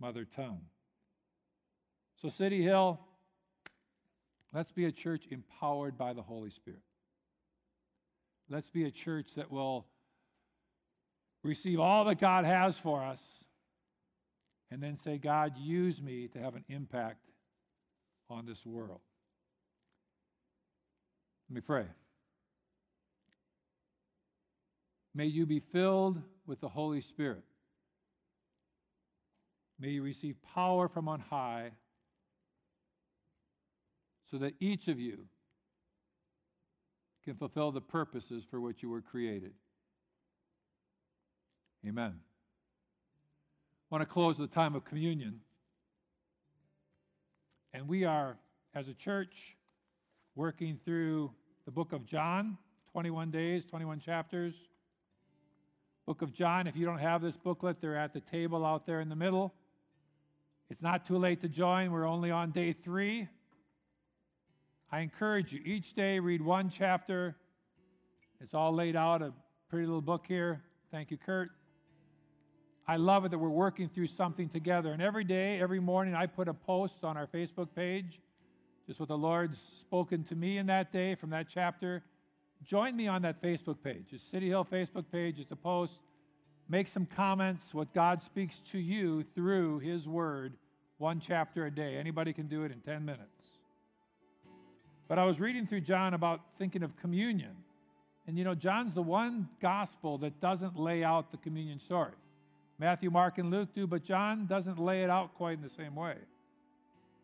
mother 0.00 0.24
tongue. 0.24 0.62
So, 2.20 2.28
City 2.28 2.64
Hill, 2.64 2.98
let's 4.52 4.72
be 4.72 4.86
a 4.86 4.92
church 4.92 5.28
empowered 5.30 5.96
by 5.96 6.14
the 6.14 6.22
Holy 6.22 6.50
Spirit. 6.50 6.82
Let's 8.50 8.70
be 8.70 8.86
a 8.86 8.90
church 8.90 9.36
that 9.36 9.52
will 9.52 9.86
receive 11.42 11.80
all 11.80 12.04
that 12.04 12.20
God 12.20 12.44
has 12.44 12.78
for 12.78 13.02
us 13.02 13.44
and 14.70 14.82
then 14.82 14.96
say, 14.96 15.18
God, 15.18 15.54
use 15.58 16.00
me 16.00 16.28
to 16.28 16.38
have 16.38 16.54
an 16.54 16.64
impact 16.68 17.26
on 18.30 18.46
this 18.46 18.64
world. 18.64 19.00
Let 21.48 21.56
me 21.56 21.60
pray. 21.60 21.84
May 25.14 25.26
you 25.26 25.44
be 25.44 25.60
filled 25.60 26.22
with 26.46 26.60
the 26.60 26.68
Holy 26.68 27.00
Spirit. 27.02 27.42
May 29.78 29.90
you 29.90 30.02
receive 30.02 30.36
power 30.54 30.88
from 30.88 31.08
on 31.08 31.20
high 31.20 31.72
so 34.30 34.38
that 34.38 34.54
each 34.60 34.88
of 34.88 34.98
you 34.98 35.26
can 37.24 37.34
fulfill 37.34 37.70
the 37.72 37.80
purposes 37.80 38.44
for 38.48 38.60
which 38.60 38.82
you 38.82 38.88
were 38.88 39.02
created. 39.02 39.52
Amen. 41.86 42.14
I 42.14 43.94
want 43.94 44.02
to 44.02 44.06
close 44.06 44.38
a 44.38 44.46
time 44.46 44.76
of 44.76 44.84
communion. 44.84 45.40
And 47.74 47.88
we 47.88 48.04
are, 48.04 48.36
as 48.74 48.86
a 48.86 48.94
church, 48.94 49.56
working 50.36 50.78
through 50.84 51.32
the 51.64 51.72
book 51.72 51.92
of 51.92 52.06
John, 52.06 52.56
21 52.92 53.32
days, 53.32 53.64
21 53.64 53.98
chapters. 53.98 54.68
Book 56.06 56.22
of 56.22 56.32
John, 56.32 56.66
if 56.68 56.76
you 56.76 56.86
don't 56.86 56.98
have 56.98 57.20
this 57.20 57.36
booklet, 57.36 57.80
they're 57.80 57.96
at 57.96 58.12
the 58.12 58.20
table 58.20 58.64
out 58.64 58.86
there 58.86 59.00
in 59.00 59.08
the 59.08 59.16
middle. 59.16 59.52
It's 60.70 60.82
not 60.82 61.04
too 61.04 61.18
late 61.18 61.40
to 61.40 61.48
join. 61.48 61.90
We're 61.90 62.06
only 62.06 62.30
on 62.30 62.50
day 62.52 62.72
three. 62.72 63.28
I 64.90 65.00
encourage 65.00 65.52
you, 65.52 65.60
each 65.64 65.94
day 65.94 66.20
read 66.20 66.42
one 66.42 66.70
chapter. 66.70 67.34
It's 68.40 68.54
all 68.54 68.72
laid 68.72 68.94
out, 68.94 69.22
a 69.22 69.32
pretty 69.68 69.86
little 69.86 70.00
book 70.00 70.26
here. 70.28 70.62
Thank 70.90 71.10
you, 71.10 71.16
Kurt. 71.16 71.50
I 72.86 72.96
love 72.96 73.24
it 73.24 73.30
that 73.30 73.38
we're 73.38 73.48
working 73.48 73.88
through 73.88 74.08
something 74.08 74.48
together. 74.48 74.92
And 74.92 75.00
every 75.00 75.24
day, 75.24 75.60
every 75.60 75.80
morning, 75.80 76.14
I 76.14 76.26
put 76.26 76.48
a 76.48 76.54
post 76.54 77.04
on 77.04 77.16
our 77.16 77.26
Facebook 77.26 77.68
page, 77.74 78.20
just 78.86 78.98
what 78.98 79.08
the 79.08 79.16
Lord's 79.16 79.60
spoken 79.60 80.24
to 80.24 80.34
me 80.34 80.58
in 80.58 80.66
that 80.66 80.92
day 80.92 81.14
from 81.14 81.30
that 81.30 81.46
chapter. 81.48 82.02
Join 82.64 82.96
me 82.96 83.06
on 83.06 83.22
that 83.22 83.40
Facebook 83.40 83.76
page. 83.82 84.06
It's 84.10 84.22
City 84.22 84.48
Hill 84.48 84.64
Facebook 84.64 85.04
page. 85.12 85.38
It's 85.38 85.52
a 85.52 85.56
post. 85.56 86.00
Make 86.68 86.88
some 86.88 87.06
comments, 87.06 87.74
what 87.74 87.92
God 87.92 88.22
speaks 88.22 88.60
to 88.60 88.78
you 88.78 89.24
through 89.34 89.80
His 89.80 90.08
Word, 90.08 90.54
one 90.98 91.20
chapter 91.20 91.66
a 91.66 91.70
day. 91.70 91.96
Anybody 91.96 92.32
can 92.32 92.46
do 92.46 92.64
it 92.64 92.72
in 92.72 92.80
10 92.80 93.04
minutes. 93.04 93.28
But 95.08 95.18
I 95.18 95.24
was 95.24 95.38
reading 95.40 95.66
through 95.66 95.82
John 95.82 96.14
about 96.14 96.40
thinking 96.58 96.82
of 96.82 96.96
communion. 96.96 97.56
And 98.26 98.38
you 98.38 98.44
know, 98.44 98.54
John's 98.54 98.94
the 98.94 99.02
one 99.02 99.48
gospel 99.60 100.18
that 100.18 100.40
doesn't 100.40 100.78
lay 100.78 101.04
out 101.04 101.30
the 101.30 101.36
communion 101.36 101.78
story. 101.78 102.12
Matthew, 102.78 103.10
Mark, 103.10 103.38
and 103.38 103.50
Luke 103.50 103.74
do, 103.74 103.86
but 103.86 104.02
John 104.02 104.46
doesn't 104.46 104.78
lay 104.78 105.02
it 105.02 105.10
out 105.10 105.34
quite 105.34 105.58
in 105.58 105.62
the 105.62 105.70
same 105.70 105.94
way. 105.94 106.16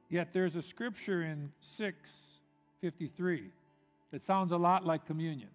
Yet 0.08 0.32
there's 0.32 0.56
a 0.56 0.62
scripture 0.62 1.22
in 1.22 1.50
653 1.60 3.50
that 4.10 4.22
sounds 4.22 4.52
a 4.52 4.56
lot 4.56 4.86
like 4.86 5.06
communion. 5.06 5.50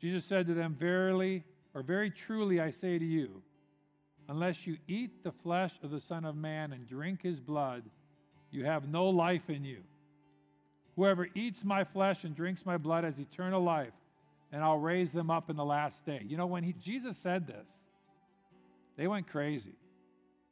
Jesus 0.00 0.24
said 0.24 0.46
to 0.46 0.54
them, 0.54 0.76
Verily, 0.78 1.44
or 1.74 1.82
very 1.82 2.10
truly 2.10 2.60
I 2.60 2.70
say 2.70 2.98
to 2.98 3.04
you, 3.04 3.42
unless 4.28 4.66
you 4.66 4.76
eat 4.86 5.24
the 5.24 5.32
flesh 5.32 5.74
of 5.82 5.90
the 5.90 6.00
Son 6.00 6.24
of 6.24 6.36
Man 6.36 6.72
and 6.72 6.86
drink 6.86 7.22
his 7.22 7.40
blood, 7.40 7.82
you 8.50 8.64
have 8.64 8.88
no 8.88 9.08
life 9.08 9.50
in 9.50 9.64
you. 9.64 9.78
Whoever 10.96 11.28
eats 11.34 11.64
my 11.64 11.84
flesh 11.84 12.24
and 12.24 12.34
drinks 12.34 12.66
my 12.66 12.76
blood 12.76 13.04
has 13.04 13.18
eternal 13.18 13.62
life, 13.62 13.92
and 14.52 14.62
I'll 14.62 14.78
raise 14.78 15.12
them 15.12 15.30
up 15.30 15.50
in 15.50 15.56
the 15.56 15.64
last 15.64 16.04
day. 16.04 16.22
You 16.26 16.36
know, 16.36 16.46
when 16.46 16.64
he, 16.64 16.72
Jesus 16.72 17.16
said 17.16 17.46
this, 17.46 17.68
they 18.98 19.06
went 19.06 19.28
crazy. 19.28 19.76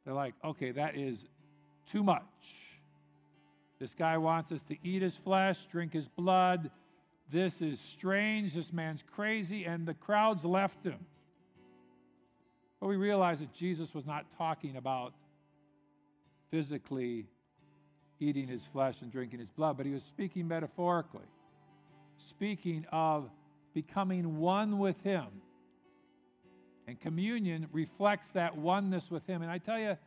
They're 0.03 0.15
like, 0.15 0.33
okay, 0.43 0.71
that 0.71 0.97
is 0.97 1.27
too 1.91 2.01
much. 2.01 2.23
This 3.77 3.93
guy 3.93 4.17
wants 4.17 4.51
us 4.51 4.63
to 4.63 4.77
eat 4.83 5.01
his 5.01 5.17
flesh, 5.17 5.67
drink 5.69 5.93
his 5.93 6.07
blood. 6.07 6.71
This 7.29 7.61
is 7.61 7.79
strange. 7.79 8.53
This 8.53 8.71
man's 8.71 9.03
crazy. 9.03 9.65
And 9.65 9.85
the 9.85 9.93
crowds 9.93 10.45
left 10.45 10.83
him. 10.83 10.97
But 12.79 12.87
we 12.87 12.95
realize 12.95 13.39
that 13.41 13.53
Jesus 13.53 13.93
was 13.93 14.05
not 14.05 14.25
talking 14.37 14.77
about 14.77 15.13
physically 16.49 17.27
eating 18.19 18.47
his 18.47 18.65
flesh 18.65 19.01
and 19.01 19.11
drinking 19.11 19.39
his 19.39 19.49
blood, 19.49 19.75
but 19.77 19.85
he 19.85 19.91
was 19.91 20.03
speaking 20.03 20.47
metaphorically, 20.47 21.27
speaking 22.17 22.85
of 22.91 23.29
becoming 23.73 24.37
one 24.37 24.79
with 24.79 24.99
him. 25.03 25.25
And 26.87 26.99
communion 26.99 27.67
reflects 27.71 28.29
that 28.31 28.57
oneness 28.57 29.11
with 29.11 29.27
him. 29.27 29.41
And 29.41 29.51
I 29.51 29.57
tell 29.57 29.77
you, 29.77 29.97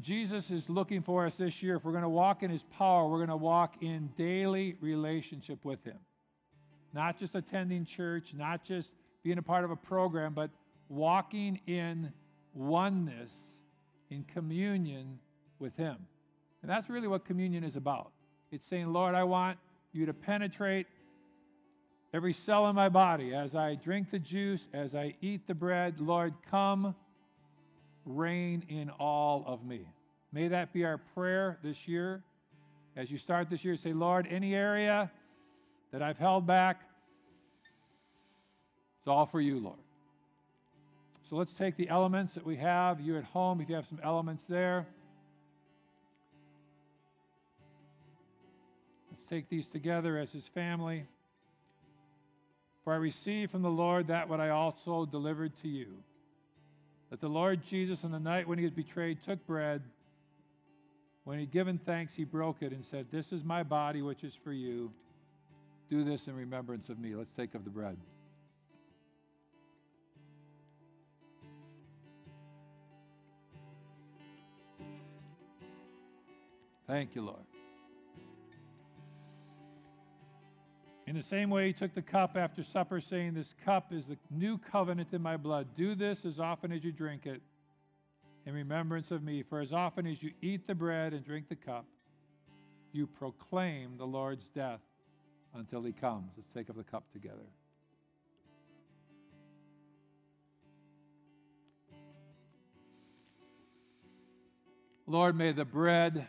Jesus 0.00 0.50
is 0.50 0.68
looking 0.68 1.00
for 1.00 1.24
us 1.26 1.36
this 1.36 1.62
year. 1.62 1.76
If 1.76 1.84
we're 1.84 1.92
going 1.92 2.02
to 2.02 2.08
walk 2.08 2.42
in 2.42 2.50
his 2.50 2.64
power, 2.64 3.08
we're 3.08 3.18
going 3.18 3.28
to 3.28 3.36
walk 3.36 3.76
in 3.80 4.10
daily 4.16 4.76
relationship 4.80 5.64
with 5.64 5.82
him. 5.84 5.98
Not 6.92 7.18
just 7.18 7.34
attending 7.36 7.84
church, 7.84 8.34
not 8.34 8.64
just 8.64 8.92
being 9.22 9.38
a 9.38 9.42
part 9.42 9.64
of 9.64 9.70
a 9.70 9.76
program, 9.76 10.34
but 10.34 10.50
walking 10.88 11.60
in 11.66 12.12
oneness, 12.52 13.32
in 14.10 14.24
communion 14.24 15.18
with 15.58 15.76
him. 15.76 15.96
And 16.62 16.70
that's 16.70 16.88
really 16.88 17.08
what 17.08 17.24
communion 17.24 17.64
is 17.64 17.76
about. 17.76 18.10
It's 18.50 18.66
saying, 18.66 18.92
Lord, 18.92 19.14
I 19.14 19.24
want 19.24 19.58
you 19.92 20.06
to 20.06 20.12
penetrate 20.12 20.86
every 22.14 22.32
cell 22.32 22.68
in 22.68 22.76
my 22.76 22.88
body 22.88 23.34
as 23.34 23.56
I 23.56 23.74
drink 23.74 24.12
the 24.12 24.20
juice, 24.20 24.68
as 24.72 24.94
I 24.94 25.16
eat 25.20 25.48
the 25.48 25.54
bread. 25.54 26.00
Lord, 26.00 26.32
come 26.48 26.94
reign 28.06 28.64
in 28.68 28.88
all 28.88 29.42
of 29.48 29.64
me. 29.64 29.88
May 30.32 30.46
that 30.46 30.72
be 30.72 30.84
our 30.84 30.98
prayer 30.98 31.58
this 31.64 31.88
year. 31.88 32.22
As 32.96 33.10
you 33.10 33.18
start 33.18 33.50
this 33.50 33.64
year, 33.64 33.74
say, 33.74 33.92
Lord, 33.92 34.28
any 34.30 34.54
area 34.54 35.10
that 35.90 36.02
I've 36.02 36.16
held 36.16 36.46
back, 36.46 36.82
it's 39.00 39.08
all 39.08 39.26
for 39.26 39.40
you, 39.40 39.58
Lord. 39.58 39.78
So 41.28 41.34
let's 41.34 41.54
take 41.54 41.76
the 41.76 41.88
elements 41.88 42.34
that 42.34 42.46
we 42.46 42.54
have. 42.56 43.00
You 43.00 43.18
at 43.18 43.24
home, 43.24 43.60
if 43.60 43.68
you 43.68 43.74
have 43.74 43.86
some 43.86 43.98
elements 44.04 44.44
there. 44.48 44.86
Let's 49.10 49.24
take 49.24 49.48
these 49.48 49.66
together 49.66 50.16
as 50.16 50.30
his 50.30 50.46
family. 50.46 51.06
For 52.84 52.92
I 52.92 52.96
received 52.96 53.50
from 53.50 53.62
the 53.62 53.70
Lord 53.70 54.08
that 54.08 54.28
what 54.28 54.40
I 54.40 54.50
also 54.50 55.06
delivered 55.06 55.52
to 55.62 55.68
you. 55.68 55.86
That 57.10 57.20
the 57.20 57.28
Lord 57.28 57.64
Jesus, 57.64 58.04
on 58.04 58.12
the 58.12 58.20
night 58.20 58.46
when 58.46 58.58
he 58.58 58.64
was 58.64 58.72
betrayed, 58.72 59.22
took 59.22 59.44
bread. 59.46 59.82
When 61.24 61.38
he 61.38 61.44
had 61.44 61.52
given 61.52 61.78
thanks, 61.78 62.14
he 62.14 62.24
broke 62.24 62.60
it 62.60 62.72
and 62.72 62.84
said, 62.84 63.06
This 63.10 63.32
is 63.32 63.42
my 63.42 63.62
body, 63.62 64.02
which 64.02 64.22
is 64.22 64.34
for 64.34 64.52
you. 64.52 64.92
Do 65.88 66.04
this 66.04 66.28
in 66.28 66.36
remembrance 66.36 66.90
of 66.90 66.98
me. 66.98 67.14
Let's 67.14 67.32
take 67.32 67.54
of 67.54 67.64
the 67.64 67.70
bread. 67.70 67.96
Thank 76.86 77.14
you, 77.14 77.22
Lord. 77.22 77.53
In 81.06 81.14
the 81.14 81.22
same 81.22 81.50
way, 81.50 81.66
he 81.66 81.72
took 81.74 81.94
the 81.94 82.02
cup 82.02 82.36
after 82.36 82.62
supper, 82.62 82.98
saying, 82.98 83.34
This 83.34 83.54
cup 83.64 83.92
is 83.92 84.06
the 84.06 84.16
new 84.30 84.56
covenant 84.56 85.12
in 85.12 85.20
my 85.20 85.36
blood. 85.36 85.68
Do 85.76 85.94
this 85.94 86.24
as 86.24 86.40
often 86.40 86.72
as 86.72 86.82
you 86.82 86.92
drink 86.92 87.26
it 87.26 87.42
in 88.46 88.54
remembrance 88.54 89.10
of 89.10 89.22
me. 89.22 89.42
For 89.42 89.60
as 89.60 89.72
often 89.72 90.06
as 90.06 90.22
you 90.22 90.32
eat 90.40 90.66
the 90.66 90.74
bread 90.74 91.12
and 91.12 91.24
drink 91.24 91.48
the 91.48 91.56
cup, 91.56 91.84
you 92.92 93.06
proclaim 93.06 93.98
the 93.98 94.06
Lord's 94.06 94.48
death 94.48 94.80
until 95.54 95.82
he 95.82 95.92
comes. 95.92 96.32
Let's 96.36 96.50
take 96.50 96.70
up 96.70 96.76
the 96.76 96.84
cup 96.84 97.04
together. 97.12 97.36
Lord, 105.06 105.36
may 105.36 105.52
the 105.52 105.66
bread 105.66 106.26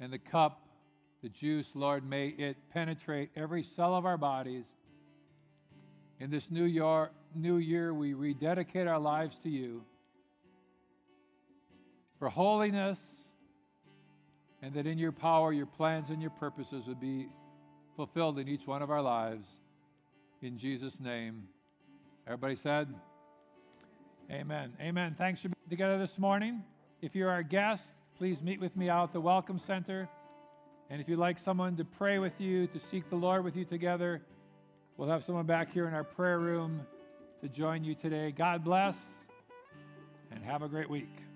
and 0.00 0.12
the 0.12 0.18
cup 0.18 0.66
the 1.22 1.28
juice, 1.28 1.74
Lord, 1.74 2.08
may 2.08 2.28
it 2.28 2.56
penetrate 2.72 3.30
every 3.36 3.62
cell 3.62 3.94
of 3.94 4.06
our 4.06 4.16
bodies. 4.16 4.66
In 6.18 6.30
this 6.30 6.50
new 6.50 6.64
year, 6.64 7.10
new 7.34 7.56
year, 7.56 7.92
we 7.92 8.14
rededicate 8.14 8.86
our 8.86 8.98
lives 8.98 9.36
to 9.38 9.50
you 9.50 9.82
for 12.18 12.28
holiness, 12.28 13.00
and 14.62 14.74
that 14.74 14.86
in 14.86 14.98
your 14.98 15.12
power, 15.12 15.52
your 15.52 15.66
plans 15.66 16.10
and 16.10 16.20
your 16.20 16.30
purposes 16.30 16.86
would 16.86 17.00
be 17.00 17.28
fulfilled 17.96 18.38
in 18.38 18.48
each 18.48 18.66
one 18.66 18.82
of 18.82 18.90
our 18.90 19.02
lives. 19.02 19.48
In 20.42 20.58
Jesus' 20.58 21.00
name. 21.00 21.48
Everybody 22.26 22.56
said, 22.56 22.94
Amen. 24.30 24.72
Amen. 24.80 25.16
Thanks 25.18 25.40
for 25.40 25.48
being 25.48 25.68
together 25.68 25.98
this 25.98 26.18
morning. 26.18 26.62
If 27.02 27.16
you're 27.16 27.30
our 27.30 27.42
guest, 27.42 27.94
please 28.16 28.42
meet 28.42 28.60
with 28.60 28.76
me 28.76 28.88
out 28.88 29.08
at 29.08 29.12
the 29.12 29.20
Welcome 29.20 29.58
Center. 29.58 30.08
And 30.90 31.00
if 31.00 31.08
you'd 31.08 31.20
like 31.20 31.38
someone 31.38 31.76
to 31.76 31.84
pray 31.84 32.18
with 32.18 32.40
you, 32.40 32.66
to 32.66 32.78
seek 32.80 33.08
the 33.10 33.16
Lord 33.16 33.44
with 33.44 33.54
you 33.54 33.64
together, 33.64 34.20
we'll 34.96 35.08
have 35.08 35.22
someone 35.22 35.46
back 35.46 35.72
here 35.72 35.86
in 35.86 35.94
our 35.94 36.02
prayer 36.02 36.40
room 36.40 36.84
to 37.42 37.48
join 37.48 37.84
you 37.84 37.94
today. 37.94 38.32
God 38.32 38.64
bless 38.64 38.98
and 40.32 40.42
have 40.42 40.62
a 40.62 40.68
great 40.68 40.90
week. 40.90 41.29